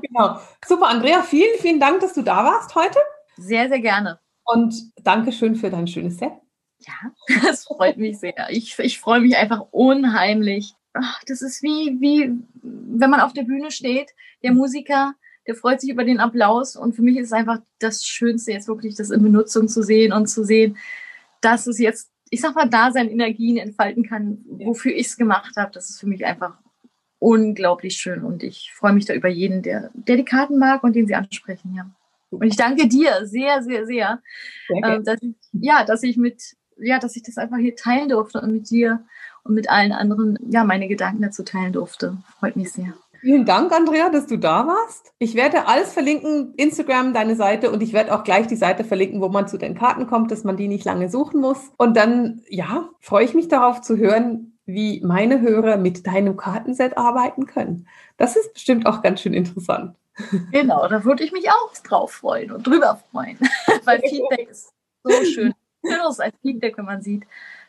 genau. 0.03 0.39
Super, 0.67 0.89
Andrea, 0.89 1.23
vielen, 1.23 1.59
vielen 1.59 1.81
Dank, 1.81 2.01
dass 2.01 2.15
du 2.15 2.23
da 2.23 2.45
warst 2.45 2.75
heute. 2.75 2.99
Sehr, 3.37 3.69
sehr 3.69 3.81
gerne. 3.81 4.19
Und 4.45 4.75
danke 5.03 5.33
schön 5.33 5.57
für 5.57 5.71
dein 5.71 5.87
schönes 5.87 6.19
Set. 6.19 6.33
Ja, 6.87 7.13
das 7.43 7.65
freut 7.65 7.97
mich 7.97 8.19
sehr. 8.19 8.35
Ich, 8.51 8.79
ich 8.79 8.99
freue 8.99 9.21
mich 9.21 9.37
einfach 9.37 9.67
unheimlich. 9.71 10.75
Ach, 10.95 11.23
das 11.27 11.43
ist 11.43 11.63
wie, 11.63 11.97
wie, 12.01 12.33
wenn 12.63 13.11
man 13.11 13.21
auf 13.21 13.33
der 13.33 13.45
Bühne 13.45 13.71
steht, 13.71 14.11
der 14.43 14.53
Musiker, 14.53 15.15
der 15.47 15.55
freut 15.55 15.81
sich 15.81 15.91
über 15.91 16.05
den 16.05 16.21
Applaus. 16.21 16.77
Und 16.77 16.95
für 16.95 17.03
mich 17.03 17.17
ist 17.17 17.29
es 17.29 17.33
einfach 17.33 17.59
das 17.79 18.05
Schönste, 18.05 18.53
jetzt 18.53 18.69
wirklich 18.69 18.95
das 18.97 19.11
in 19.11 19.23
Benutzung 19.23 19.69
zu 19.69 19.83
sehen 19.83 20.13
und 20.13 20.27
zu 20.27 20.45
sehen, 20.45 20.77
dass 21.43 21.67
es 21.67 21.79
jetzt, 21.79 22.11
ich 22.31 22.41
sag 22.41 22.55
mal, 22.55 22.69
da 22.69 22.91
seine 22.91 23.11
Energien 23.11 23.59
entfalten 23.59 24.09
kann, 24.09 24.39
wofür 24.47 24.93
ich 24.93 25.09
es 25.09 25.17
gemacht 25.19 25.57
habe. 25.57 25.73
Das 25.73 25.91
ist 25.91 26.01
für 26.01 26.07
mich 26.07 26.25
einfach 26.25 26.55
unglaublich 27.19 27.99
schön 27.99 28.25
und 28.25 28.43
ich 28.43 28.73
freue 28.75 28.95
mich 28.95 29.05
da 29.05 29.15
über 29.15 29.29
jeden, 29.29 29.63
der, 29.63 29.91
der 29.95 30.17
die 30.17 30.25
Karten 30.25 30.59
mag 30.59 30.83
und 30.83 30.97
den 30.97 31.07
sie 31.07 31.15
ansprechen, 31.15 31.75
ja. 31.77 31.89
Und 32.31 32.47
ich 32.47 32.57
danke 32.57 32.89
dir 32.89 33.27
sehr, 33.27 33.63
sehr, 33.63 33.87
sehr, 33.87 34.23
äh, 34.69 35.03
dass 35.03 35.21
ich, 35.21 35.35
ja, 35.53 35.85
dass 35.85 36.03
ich 36.03 36.17
mit, 36.17 36.43
ja, 36.79 36.99
dass 36.99 37.15
ich 37.15 37.23
das 37.23 37.37
einfach 37.37 37.59
hier 37.59 37.77
teilen 37.77 38.09
durfte 38.09 38.41
und 38.41 38.53
mit 38.53 38.71
dir 38.71 39.05
und 39.45 39.55
mit 39.55 39.69
allen 39.69 39.93
anderen, 39.93 40.39
ja, 40.49 40.65
meine 40.65 40.89
Gedanken 40.89 41.23
dazu 41.23 41.43
teilen 41.43 41.75
durfte. 41.75 42.17
Freut 42.39 42.57
mich 42.57 42.73
sehr. 42.73 42.95
Vielen 43.23 43.45
Dank, 43.45 43.71
Andrea, 43.71 44.11
dass 44.11 44.27
du 44.27 44.37
da 44.37 44.67
warst. 44.67 45.13
Ich 45.21 45.37
werde 45.37 45.69
alles 45.69 45.93
verlinken, 45.93 46.55
Instagram, 46.57 47.15
deine 47.15 47.37
Seite 47.37 47.71
und 47.71 47.81
ich 47.81 47.93
werde 47.93 48.13
auch 48.13 48.25
gleich 48.25 48.49
die 48.49 48.57
Seite 48.57 48.83
verlinken, 48.83 49.21
wo 49.21 49.29
man 49.29 49.47
zu 49.47 49.59
den 49.59 49.77
Karten 49.77 50.09
kommt, 50.09 50.33
dass 50.33 50.43
man 50.43 50.57
die 50.57 50.67
nicht 50.67 50.85
lange 50.85 51.09
suchen 51.09 51.41
muss. 51.41 51.71
Und 51.77 51.97
dann, 51.97 52.43
ja, 52.49 52.89
freue 52.99 53.25
ich 53.25 53.33
mich 53.33 53.47
darauf 53.47 53.81
zu 53.81 53.97
hören, 53.97 54.59
wie 54.67 55.01
meine 55.05 55.41
Hörer 55.41 55.77
mit 55.77 56.05
deinem 56.05 56.37
Kartenset 56.37 56.99
arbeiten 56.99 57.47
können. 57.47 57.87
Das 58.17 58.35
ist 58.35 58.55
bestimmt 58.55 58.87
auch 58.87 59.03
ganz 59.03 59.21
schön 59.21 59.35
interessant. 59.35 59.95
Genau, 60.51 60.89
da 60.89 61.05
würde 61.05 61.23
ich 61.23 61.31
mich 61.31 61.49
auch 61.49 61.73
drauf 61.85 62.11
freuen 62.11 62.51
und 62.51 62.67
drüber 62.67 63.01
freuen, 63.13 63.39
weil 63.85 64.01
Feedback 64.01 64.49
ist 64.51 64.73
so 65.05 65.13
schön. 65.25 65.55
Schönes 65.87 66.19
als 66.19 66.35
Feedback, 66.43 66.77
wenn 66.77 66.87
man 66.87 67.03
sieht, 67.03 67.23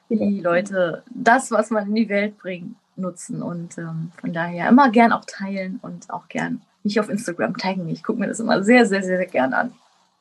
wie 0.09 0.17
die 0.17 0.41
Leute 0.41 1.03
das, 1.13 1.51
was 1.51 1.69
man 1.69 1.89
in 1.89 1.95
die 1.95 2.09
Welt 2.09 2.39
bringt, 2.39 2.75
nutzen. 2.95 3.41
Und 3.41 3.77
ähm, 3.77 4.11
von 4.19 4.33
daher 4.33 4.69
immer 4.69 4.89
gern 4.89 5.11
auch 5.11 5.25
teilen 5.25 5.79
und 5.81 6.09
auch 6.09 6.27
gern 6.27 6.61
mich 6.83 6.99
auf 6.99 7.09
Instagram 7.09 7.57
taggen. 7.57 7.87
Ich 7.89 8.03
gucke 8.03 8.19
mir 8.19 8.27
das 8.27 8.39
immer 8.39 8.63
sehr, 8.63 8.85
sehr, 8.85 9.03
sehr, 9.03 9.17
sehr 9.17 9.27
gern 9.27 9.53
an. 9.53 9.71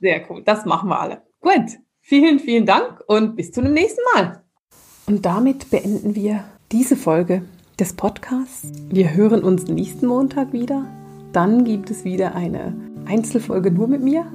Sehr 0.00 0.22
cool. 0.30 0.42
Das 0.44 0.64
machen 0.64 0.88
wir 0.88 1.00
alle. 1.00 1.22
Gut. 1.40 1.78
Vielen, 2.04 2.40
vielen 2.40 2.66
Dank 2.66 3.00
und 3.06 3.36
bis 3.36 3.52
zu 3.52 3.62
dem 3.62 3.74
nächsten 3.74 4.00
Mal. 4.14 4.42
Und 5.06 5.24
damit 5.24 5.70
beenden 5.70 6.16
wir 6.16 6.42
diese 6.72 6.96
Folge 6.96 7.42
des 7.78 7.92
Podcasts. 7.92 8.72
Wir 8.88 9.14
hören 9.14 9.44
uns 9.44 9.68
nächsten 9.68 10.06
Montag 10.06 10.52
wieder. 10.52 10.84
Dann 11.32 11.64
gibt 11.64 11.90
es 11.90 12.04
wieder 12.04 12.34
eine 12.34 12.74
Einzelfolge 13.06 13.70
nur 13.70 13.86
mit 13.86 14.02
mir. 14.02 14.26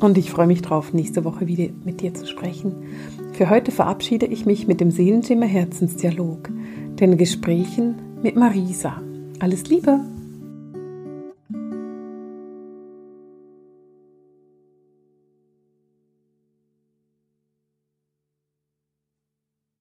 Und 0.00 0.18
ich 0.18 0.30
freue 0.30 0.46
mich 0.46 0.62
drauf, 0.62 0.92
nächste 0.92 1.24
Woche 1.24 1.46
wieder 1.46 1.72
mit 1.84 2.00
dir 2.00 2.12
zu 2.12 2.26
sprechen. 2.26 2.74
Für 3.32 3.48
heute 3.50 3.70
verabschiede 3.70 4.26
ich 4.26 4.44
mich 4.44 4.66
mit 4.66 4.80
dem 4.80 4.90
Seelenthema 4.90 5.46
Herzensdialog 5.46 6.50
den 7.00 7.16
Gesprächen 7.16 7.94
mit 8.22 8.36
Marisa. 8.36 9.00
Alles 9.40 9.68
Liebe! 9.68 10.15